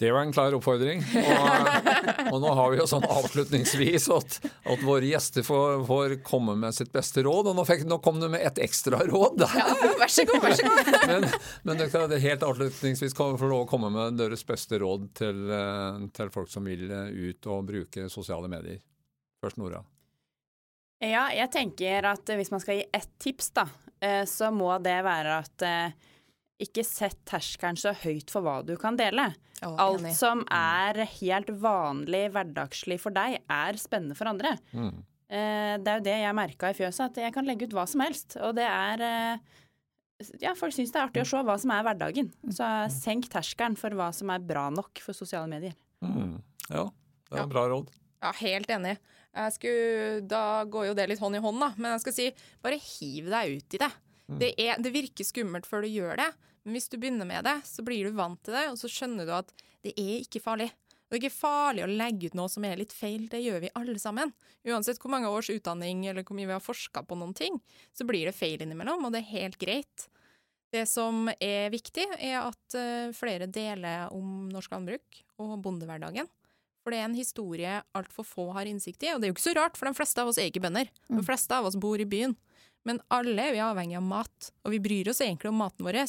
Det 0.02 0.12
var 0.12 0.22
en 0.22 0.32
klar 0.34 0.56
oppfordring. 0.58 1.04
Og, 1.16 2.32
og 2.34 2.38
nå 2.42 2.52
har 2.58 2.72
vi 2.74 2.80
jo 2.80 2.88
sånn 2.90 3.04
avslutningsvis 3.06 4.08
at, 4.16 4.38
at 4.74 4.82
våre 4.82 5.06
gjester 5.06 5.46
får, 5.46 5.84
får 5.86 6.16
komme 6.26 6.56
med 6.58 6.74
sitt 6.74 6.90
beste 6.90 7.22
råd. 7.28 7.52
Og 7.52 7.60
nå, 7.60 7.66
fikk, 7.70 7.84
nå 7.86 8.00
kom 8.02 8.18
du 8.18 8.26
med 8.34 8.42
et 8.42 8.58
ekstra 8.66 9.04
råd. 9.06 9.46
Ja, 9.46 9.68
vær 10.02 10.10
så 10.10 10.26
god, 10.26 10.42
vær 10.42 10.58
så 10.58 10.66
god. 10.66 10.90
Men, 11.06 11.28
men 11.70 11.84
dere 11.84 12.08
det 12.10 12.22
helt 12.24 12.48
avslutningsvis 12.48 13.14
kan 13.14 13.38
få 13.38 13.52
lov 13.52 13.68
å 13.68 13.70
komme 13.70 13.92
med 13.94 14.18
deres 14.18 14.42
beste 14.48 14.82
råd 14.82 15.06
til, 15.22 15.44
eh, 15.54 16.02
til 16.18 16.34
folk 16.34 16.50
som 16.50 16.66
vil 16.66 16.90
eh, 16.90 17.14
ut 17.30 17.52
og 17.54 17.70
bruke 17.70 18.10
sosiale 18.10 18.50
medier. 18.50 18.82
Først 19.46 19.62
Nora. 19.62 19.84
Ja, 21.06 21.28
jeg 21.30 21.54
tenker 21.54 22.10
at 22.10 22.34
hvis 22.42 22.50
man 22.50 22.66
skal 22.66 22.82
gi 22.82 22.90
ett 22.90 23.14
tips, 23.22 23.54
da, 23.54 23.70
eh, 24.02 24.24
så 24.26 24.50
må 24.50 24.74
det 24.82 24.98
være 25.06 25.44
at 25.46 25.70
ikke 26.64 26.84
sett 26.88 27.20
terskelen 27.30 27.78
så 27.80 27.94
høyt 28.04 28.30
for 28.34 28.46
hva 28.46 28.60
du 28.66 28.76
kan 28.80 28.98
dele. 29.00 29.30
Oh, 29.66 29.76
Alt 29.78 30.02
enig. 30.02 30.14
som 30.18 30.44
er 30.54 31.02
helt 31.20 31.50
vanlig, 31.62 32.24
hverdagslig 32.34 33.00
for 33.02 33.14
deg, 33.14 33.40
er 33.50 33.78
spennende 33.82 34.16
for 34.18 34.30
andre. 34.32 34.56
Mm. 34.74 35.04
Eh, 35.32 35.78
Det 35.80 35.88
er 35.88 36.00
jo 36.00 36.06
det 36.08 36.16
jeg 36.22 36.36
merka 36.36 36.70
i 36.72 36.78
fjøset, 36.78 37.06
at 37.12 37.16
jeg 37.24 37.34
kan 37.34 37.46
legge 37.48 37.68
ut 37.70 37.76
hva 37.78 37.86
som 37.88 38.02
helst. 38.06 38.38
Og 38.42 38.56
det 38.58 38.66
er 38.68 39.02
eh, 39.06 39.38
Ja, 40.42 40.54
folk 40.54 40.74
syns 40.76 40.92
det 40.94 41.00
er 41.02 41.08
artig 41.08 41.24
å 41.24 41.30
se 41.32 41.40
hva 41.48 41.56
som 41.62 41.72
er 41.74 41.84
hverdagen. 41.88 42.28
Så 42.54 42.68
senk 42.94 43.26
terskelen 43.34 43.78
for 43.80 43.90
hva 43.98 44.12
som 44.14 44.30
er 44.30 44.40
bra 44.40 44.68
nok 44.70 45.00
for 45.02 45.14
sosiale 45.18 45.48
medier. 45.50 45.74
Mm. 46.06 46.36
Ja, 46.70 46.86
det 47.32 47.38
er 47.40 47.42
Ja. 47.42 47.48
bra 47.48 47.68
råd. 47.72 47.90
Ja, 48.22 48.32
helt 48.38 48.68
enig. 48.70 48.98
Jeg 49.34 49.54
skulle, 49.56 50.28
da 50.28 50.64
går 50.66 50.88
jo 50.90 50.94
det 50.94 51.08
litt 51.10 51.20
hånd 51.24 51.36
i 51.36 51.40
hånd, 51.42 51.60
da. 51.60 51.72
Men 51.78 51.94
jeg 51.96 52.02
skal 52.04 52.14
si, 52.14 52.32
bare 52.62 52.78
hiv 52.78 53.30
deg 53.32 53.58
ut 53.58 53.74
i 53.74 53.78
det. 53.82 53.92
Det, 54.32 54.50
er, 54.60 54.78
det 54.80 54.92
virker 54.94 55.26
skummelt 55.28 55.66
før 55.66 55.82
du 55.84 55.88
gjør 55.90 56.16
det, 56.22 56.30
men 56.66 56.78
hvis 56.78 56.90
du 56.92 56.98
begynner 57.02 57.28
med 57.28 57.46
det, 57.48 57.58
så 57.66 57.84
blir 57.86 58.06
du 58.06 58.18
vant 58.18 58.40
til 58.46 58.56
det, 58.56 58.68
og 58.72 58.78
så 58.80 58.90
skjønner 58.92 59.28
du 59.28 59.34
at 59.36 59.52
det 59.86 59.96
er 59.98 60.22
ikke 60.22 60.44
farlig. 60.44 60.70
Det 61.12 61.18
er 61.18 61.24
ikke 61.26 61.42
farlig 61.42 61.84
å 61.84 61.92
legge 61.92 62.30
ut 62.32 62.36
noe 62.40 62.52
som 62.52 62.64
er 62.64 62.78
litt 62.80 62.94
feil, 62.96 63.26
det 63.28 63.42
gjør 63.44 63.64
vi 63.66 63.74
alle 63.76 63.98
sammen. 64.00 64.32
Uansett 64.64 65.02
hvor 65.02 65.12
mange 65.12 65.28
års 65.28 65.50
utdanning 65.52 66.06
eller 66.08 66.24
hvor 66.24 66.38
mye 66.38 66.48
vi 66.48 66.56
har 66.56 66.64
forska 66.64 67.04
på 67.04 67.18
noen 67.20 67.34
ting, 67.36 67.58
så 67.92 68.08
blir 68.08 68.30
det 68.30 68.38
feil 68.38 68.62
innimellom, 68.64 69.04
og 69.04 69.12
det 69.12 69.24
er 69.24 69.34
helt 69.34 69.58
greit. 69.60 70.06
Det 70.72 70.86
som 70.88 71.28
er 71.34 71.68
viktig, 71.74 72.06
er 72.16 72.38
at 72.46 72.78
eh, 72.80 73.12
flere 73.18 73.50
deler 73.52 74.14
om 74.16 74.48
norsk 74.54 74.72
landbruk 74.72 75.20
og 75.44 75.58
bondehverdagen. 75.66 76.30
For 76.82 76.94
det 76.94 77.02
er 77.02 77.10
en 77.10 77.18
historie 77.18 77.74
altfor 77.98 78.26
få 78.26 78.46
har 78.56 78.70
innsikt 78.70 79.04
i, 79.04 79.12
og 79.12 79.20
det 79.20 79.28
er 79.28 79.34
jo 79.34 79.36
ikke 79.36 79.50
så 79.50 79.58
rart, 79.58 79.76
for 79.78 79.90
de 79.90 79.98
fleste 79.98 80.24
av 80.24 80.32
oss 80.32 80.40
er 80.42 80.48
ikke 80.48 80.64
bønder. 80.64 80.88
De 81.12 81.26
fleste 81.28 81.58
av 81.58 81.68
oss 81.68 81.76
bor 81.76 82.00
i 82.00 82.08
byen. 82.08 82.38
Men 82.88 83.00
alle 83.14 83.50
er 83.50 83.56
vi 83.56 83.62
avhengig 83.62 83.98
av 84.00 84.04
mat, 84.04 84.52
og 84.66 84.74
vi 84.74 84.80
bryr 84.82 85.12
oss 85.12 85.22
egentlig 85.22 85.52
om 85.52 85.60
maten 85.62 85.86
vår. 85.86 86.00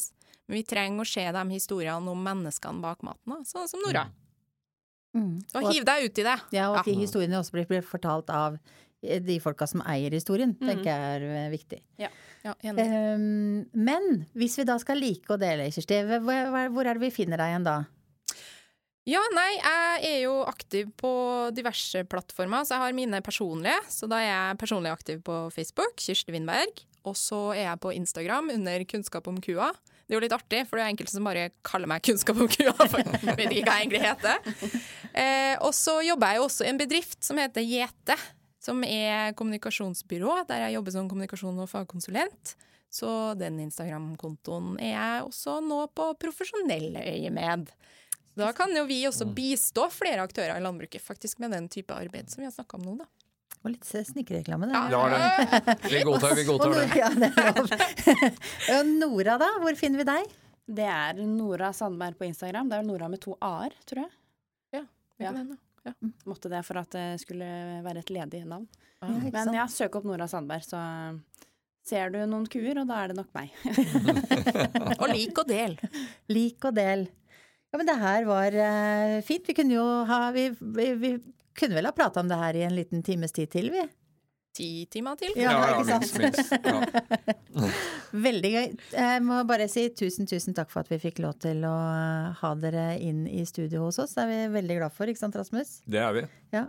Men 0.49 0.57
vi 0.59 0.63
trenger 0.67 1.05
å 1.05 1.09
se 1.09 1.25
de 1.37 1.43
historiene 1.53 2.09
om 2.13 2.23
menneskene 2.25 2.81
bak 2.83 3.03
maten, 3.07 3.45
sånn 3.49 3.69
som 3.69 3.81
Nora. 3.85 4.07
Mm. 5.15 5.43
Så 5.45 5.59
Og 5.61 5.67
at- 5.69 5.75
hiv 5.75 5.85
deg 5.85 6.05
ut 6.07 6.19
i 6.19 6.23
det. 6.23 6.39
Ja, 6.53 6.71
og 6.71 6.79
at 6.79 6.87
de 6.89 6.95
historiene 6.95 7.39
også 7.39 7.53
blir, 7.53 7.67
blir 7.69 7.83
fortalt 7.85 8.31
av 8.33 8.59
eh, 9.03 9.21
de 9.21 9.39
folka 9.41 9.67
som 9.69 9.83
eier 9.83 10.11
historien, 10.11 10.55
tenker 10.57 10.89
jeg 10.89 11.17
er 11.21 11.23
eh, 11.23 11.51
viktig. 11.53 11.81
Ja, 11.99 12.09
enig. 12.65 12.87
um, 13.15 13.67
men 13.75 14.27
hvis 14.35 14.57
vi 14.59 14.65
da 14.65 14.79
skal 14.79 14.97
like 14.99 15.29
å 15.29 15.39
dele, 15.39 15.69
Kirsti, 15.71 16.01
hvor, 16.09 16.49
hvor 16.49 16.73
hvor 16.73 16.87
er 16.89 16.95
det 16.95 17.03
vi 17.05 17.11
finner 17.23 17.37
deg 17.37 17.53
igjen 17.53 17.65
da? 17.69 17.77
Ja, 19.09 19.19
nei, 19.35 19.57
jeg 19.57 20.03
er 20.07 20.19
jo 20.29 20.35
aktiv 20.47 20.93
på 21.01 21.11
diverse 21.57 22.05
plattformer, 22.07 22.63
så 22.63 22.77
jeg 22.77 22.85
har 22.85 22.95
mine 22.95 23.19
personlige. 23.25 23.81
Så 23.91 24.07
da 24.11 24.21
er 24.23 24.29
jeg 24.29 24.59
personlig 24.61 24.93
aktiv 24.95 25.23
på 25.27 25.39
Facebook, 25.51 25.97
Kirsti 25.99 26.35
Windberg. 26.35 26.85
Og 27.03 27.17
så 27.19 27.49
er 27.57 27.65
jeg 27.65 27.81
på 27.83 27.91
Instagram 27.97 28.53
under 28.55 28.85
Kunnskap 28.87 29.27
om 29.27 29.41
kua. 29.43 29.73
Det 30.07 30.15
er 30.15 30.19
jo 30.21 30.23
litt 30.23 30.37
artig, 30.37 30.61
for 30.69 30.79
det 30.79 30.85
er 30.85 30.93
enkelte 30.93 31.15
som 31.17 31.27
bare 31.27 31.49
kaller 31.67 31.91
meg 31.91 32.05
Kunnskap 32.07 32.39
om 32.39 32.51
kua. 32.53 32.77
For 32.79 33.03
jeg 33.03 33.39
vet 33.41 33.57
ikke 33.57 33.67
hva 33.67 33.81
jeg 33.81 33.89
egentlig 33.89 34.05
heter. 34.05 34.79
Eh, 35.13 35.57
og 35.59 35.75
så 35.75 35.99
jobber 36.07 36.31
jeg 36.31 36.39
jo 36.39 36.45
også 36.47 36.65
i 36.65 36.71
en 36.71 36.79
bedrift 36.81 37.19
som 37.27 37.43
heter 37.43 37.67
Gjete. 37.67 38.17
Som 38.63 38.85
er 38.87 39.35
kommunikasjonsbyrå, 39.35 40.45
der 40.47 40.69
jeg 40.69 40.77
jobber 40.77 40.95
som 40.95 41.09
kommunikasjon- 41.11 41.59
og 41.65 41.67
fagkonsulent. 41.69 42.55
Så 42.93 43.11
den 43.41 43.59
Instagram-kontoen 43.65 44.77
er 44.79 44.93
jeg 44.93 45.27
også 45.27 45.59
nå 45.65 45.81
på 45.97 46.13
profesjonelle 46.23 47.03
øyemed. 47.17 47.73
Da 48.39 48.53
kan 48.57 48.73
jo 48.77 48.85
vi 48.89 49.01
også 49.09 49.27
bistå 49.37 49.89
flere 49.93 50.23
aktører 50.25 50.57
i 50.57 50.63
landbruket 50.65 51.03
faktisk 51.05 51.39
med 51.43 51.53
den 51.53 51.67
type 51.69 51.93
arbeid 51.95 52.31
som 52.33 52.41
vi 52.41 52.47
har 52.49 52.55
snakka 52.55 52.79
om 52.79 52.87
nå, 52.87 52.95
da. 53.03 53.09
Det 53.53 53.61
var 53.69 53.75
litt 53.77 53.85
snikreklame, 54.09 54.67
det. 54.67 54.79
Ja, 54.91 55.03
det. 55.13 55.75
Vi 55.93 56.01
godtar, 56.09 56.33
vi 56.35 56.45
godtar 56.49 56.73
det. 56.73 56.81
Nora- 56.83 56.97
Ja, 56.99 57.11
det 57.15 57.29
er 58.73 58.85
Nora, 58.89 59.37
da? 59.39 59.51
Hvor 59.63 59.77
finner 59.79 60.03
vi 60.03 60.07
deg? 60.09 60.33
Det 60.67 60.87
er 60.89 61.21
Nora 61.27 61.73
Sandberg 61.77 62.17
på 62.19 62.27
Instagram. 62.27 62.69
Det 62.73 62.79
er 62.81 62.89
Nora 62.89 63.09
med 63.13 63.21
to 63.23 63.37
a-er, 63.41 63.77
tror 63.87 64.03
jeg. 64.07 64.11
Det 64.73 64.83
Ja. 65.27 65.31
kan 65.31 65.37
hende. 65.37 65.59
Måtte 66.27 66.49
det 66.51 66.65
for 66.67 66.79
at 66.81 66.91
det 66.95 67.21
skulle 67.21 67.47
være 67.85 67.99
et 68.03 68.11
ledig 68.11 68.45
navn. 68.47 68.67
Ja, 69.03 69.09
Men 69.31 69.55
ja, 69.55 69.67
søk 69.71 69.95
opp 69.99 70.05
Nora 70.07 70.27
Sandberg, 70.31 70.63
så 70.67 70.81
ser 71.87 72.11
du 72.15 72.19
noen 72.27 72.47
kuer, 72.51 72.79
og 72.81 72.87
da 72.89 73.01
er 73.05 73.09
det 73.13 73.17
nok 73.19 73.31
meg. 73.35 73.51
Og 75.03 75.09
lik 75.11 75.39
og 75.43 75.47
del. 75.51 75.77
Lik 76.31 76.65
og 76.65 76.75
del. 76.79 77.07
Ja, 77.73 77.81
men 77.81 77.89
det 77.89 77.97
her 77.97 78.27
var 78.29 78.53
uh, 78.53 79.23
fint. 79.25 79.49
Vi 79.49 79.57
kunne 79.57 79.79
jo 79.79 79.87
ha 80.09 80.27
Vi, 80.37 80.51
vi, 80.61 80.93
vi 81.01 81.13
kunne 81.57 81.77
vel 81.79 81.89
ha 81.89 81.93
prata 81.97 82.21
om 82.21 82.29
det 82.29 82.37
her 82.37 82.57
i 82.57 82.65
en 82.67 82.77
liten 82.77 83.03
times 83.05 83.33
tid 83.33 83.51
til, 83.53 83.71
vi. 83.73 83.85
Ti 84.53 84.69
timer 84.93 85.17
til. 85.17 85.33
Ja, 85.41 85.53
Ja, 85.57 85.69
ja, 85.81 85.99
minst, 85.99 86.19
minst. 86.21 86.53
Ja. 86.53 87.69
Veldig 88.27 88.51
gøy. 88.53 88.75
Jeg 88.93 89.23
må 89.25 89.39
bare 89.49 89.65
si 89.73 89.87
tusen, 89.97 90.29
tusen 90.29 90.53
takk 90.57 90.69
for 90.73 90.85
at 90.85 90.93
vi 90.93 91.01
fikk 91.01 91.23
lov 91.25 91.39
til 91.41 91.65
å 91.65 91.73
ha 92.37 92.51
dere 92.61 92.99
inn 93.01 93.25
i 93.25 93.47
studio 93.49 93.87
hos 93.87 94.03
oss. 94.03 94.13
Det 94.19 94.27
er 94.27 94.29
vi 94.29 94.41
veldig 94.59 94.77
glad 94.83 94.93
for, 94.93 95.09
ikke 95.09 95.23
sant 95.23 95.39
Rasmus? 95.41 95.79
Det 95.89 96.03
er 96.05 96.13
vi. 96.19 96.27
Ja. 96.53 96.67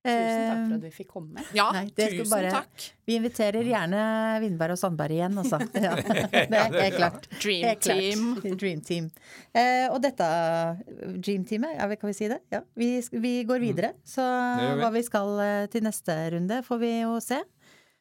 Tusen 0.00 0.46
takk 0.48 0.56
Eh, 0.56 0.68
for 0.70 0.74
at 0.78 0.84
vi 0.86 0.90
fikk 0.94 1.08
komme. 1.12 1.42
Ja, 1.52 1.66
Nei, 1.76 1.82
tusen 1.92 2.30
bare- 2.30 2.50
takk. 2.54 2.84
Vi 3.04 3.16
inviterer 3.18 3.66
gjerne 3.68 4.00
Vindberg 4.40 4.72
og 4.72 4.78
Sandberg 4.80 5.12
igjen, 5.12 5.36
altså. 5.42 5.58
Ja, 5.74 5.92
det 6.00 6.56
er 6.56 6.72
helt 6.86 6.96
klart. 6.96 7.26
Dream 7.42 7.66
Helt 7.68 7.82
klart. 7.84 8.00
Team. 8.00 8.56
Dream 8.62 8.80
Team. 8.80 9.10
Eh, 9.52 9.88
og 9.92 10.00
dette 10.00 10.24
Dream 11.20 11.44
Teamet, 11.44 11.76
ja, 11.76 11.88
kan 12.00 12.08
vi 12.08 12.16
si 12.16 12.28
det? 12.32 12.40
Ja, 12.54 12.62
vi, 12.80 12.88
vi 13.12 13.34
går 13.44 13.60
videre. 13.60 13.92
Så 14.08 14.24
vi. 14.24 14.72
hva 14.80 14.90
vi 14.94 15.02
skal 15.04 15.34
eh, 15.44 15.66
til 15.72 15.84
neste 15.84 16.16
runde, 16.32 16.62
får 16.64 16.80
vi 16.80 16.92
jo 17.02 17.18
se. 17.20 17.42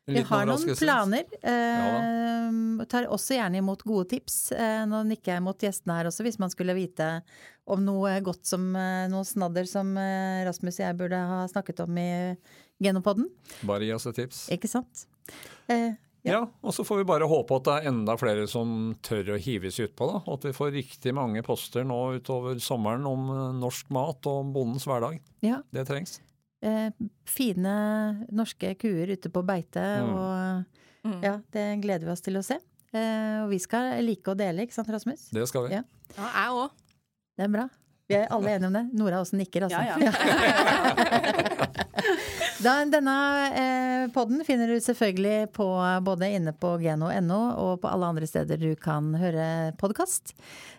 Vi 0.09 0.23
har 0.29 0.45
noen 0.49 0.75
planer. 0.79 1.25
Eh, 1.41 2.85
tar 2.89 3.07
også 3.11 3.37
gjerne 3.37 3.61
imot 3.61 3.83
gode 3.87 4.09
tips. 4.15 4.51
Eh, 4.55 4.83
nå 4.89 5.03
nikker 5.09 5.35
jeg 5.35 5.45
mot 5.45 5.65
gjestene 5.65 5.99
her 5.99 6.09
også, 6.09 6.25
hvis 6.27 6.39
man 6.41 6.51
skulle 6.53 6.75
vite 6.77 7.09
om 7.69 7.83
noe 7.85 8.15
godt 8.25 8.49
som 8.49 8.69
eh, 8.75 9.05
noe 9.11 9.27
snadder 9.27 9.67
som 9.69 9.91
eh, 9.99 10.41
Rasmus 10.47 10.79
og 10.79 10.85
jeg 10.87 10.99
burde 10.99 11.21
ha 11.31 11.43
snakket 11.51 11.83
om 11.85 11.97
i 12.01 12.09
Genopodden. 12.81 13.27
Bare 13.67 13.85
gi 13.85 13.93
oss 13.95 14.07
et 14.09 14.17
tips. 14.23 14.45
Ikke 14.55 14.69
sant? 14.71 15.05
Eh, 15.69 15.91
Ja, 16.27 16.41
og 16.61 16.73
så 16.75 16.83
får 16.83 16.97
vi 16.99 17.03
bare 17.07 17.27
håpe 17.31 17.55
at 17.55 17.63
det 17.63 17.73
er 17.77 17.85
enda 17.93 18.17
flere 18.19 18.43
som 18.51 18.95
tør 19.07 19.35
å 19.35 19.37
hives 19.39 19.77
utpå. 19.79 20.07
da, 20.09 20.17
og 20.25 20.33
At 20.39 20.49
vi 20.49 20.51
får 20.57 20.73
riktig 20.75 21.13
mange 21.15 21.39
poster 21.47 21.85
nå 21.87 21.99
utover 22.19 22.59
sommeren 22.59 23.05
om 23.07 23.29
eh, 23.31 23.45
norsk 23.61 23.87
mat 23.95 24.27
og 24.27 24.49
bondens 24.55 24.83
hverdag. 24.89 25.21
ja. 25.45 25.61
Det 25.71 25.85
trengs. 25.87 26.17
Eh, 26.61 26.89
fine 27.25 27.75
norske 28.31 28.73
kuer 28.79 29.11
ute 29.15 29.29
på 29.29 29.43
beite, 29.45 29.79
Mm. 30.03 30.13
og 30.15 30.65
Mm. 31.05 31.21
ja, 31.23 31.37
det 31.51 31.81
gleder 31.81 32.05
vi 32.05 32.11
oss 32.11 32.21
til 32.21 32.35
å 32.35 32.43
se. 32.43 32.57
Eh, 32.93 33.43
og 33.43 33.49
vi 33.49 33.59
skal 33.59 34.01
like 34.03 34.27
å 34.31 34.35
dele, 34.35 34.65
ikke 34.65 34.73
sant 34.73 34.89
Rasmus? 34.89 35.29
Det 35.31 35.47
skal 35.47 35.67
vi. 35.67 35.73
Ja. 35.75 35.83
Ja, 36.17 36.27
jeg 36.33 36.49
òg. 36.51 36.69
Det 37.37 37.43
er 37.45 37.49
bra. 37.53 37.69
Vi 38.09 38.15
er 38.15 38.27
alle 38.33 38.49
enige 38.57 38.67
om 38.67 38.73
det. 38.73 38.85
Nora 38.93 39.21
også 39.21 39.37
nikker, 39.37 39.61
altså. 39.69 39.79
Ja, 39.79 39.95
ja. 40.01 40.11
Da, 42.59 42.73
denne 42.91 43.13
eh, 43.55 44.09
podden 44.11 44.43
finner 44.43 44.67
du 44.67 44.81
selvfølgelig 44.83 45.47
på, 45.55 45.67
både 46.03 46.27
inne 46.35 46.51
på 46.51 46.73
geno.no 46.81 47.37
og 47.55 47.77
på 47.79 47.87
alle 47.87 48.09
andre 48.11 48.27
steder 48.27 48.59
du 48.59 48.73
kan 48.75 49.13
høre 49.15 49.71
podkast. 49.79 50.33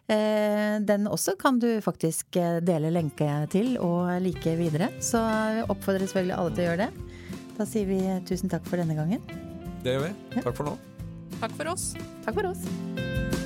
Eh, 0.04 0.76
den 0.84 1.08
også 1.08 1.38
kan 1.40 1.56
du 1.62 1.70
faktisk 1.80 2.36
eh, 2.36 2.60
dele 2.60 2.92
lenke 2.92 3.30
til 3.54 3.78
og 3.80 4.12
like 4.20 4.52
videre. 4.60 4.90
Så 5.00 5.24
oppfordrer 5.72 6.04
selvfølgelig 6.04 6.36
alle 6.36 6.52
til 6.52 6.66
å 6.66 6.68
gjøre 6.68 6.84
det. 6.84 7.40
Da 7.56 7.68
sier 7.72 7.88
vi 7.88 8.00
tusen 8.28 8.52
takk 8.52 8.68
for 8.68 8.76
denne 8.80 9.00
gangen. 9.00 9.24
Det 9.80 9.96
gjør 9.96 10.10
vi. 10.10 10.16
Takk 10.36 10.52
for 10.52 10.68
nå. 10.68 10.76
Takk 11.40 11.56
for 11.56 11.72
oss. 11.72 11.92
Takk 12.26 12.42
for 12.42 12.52
oss. 12.52 13.39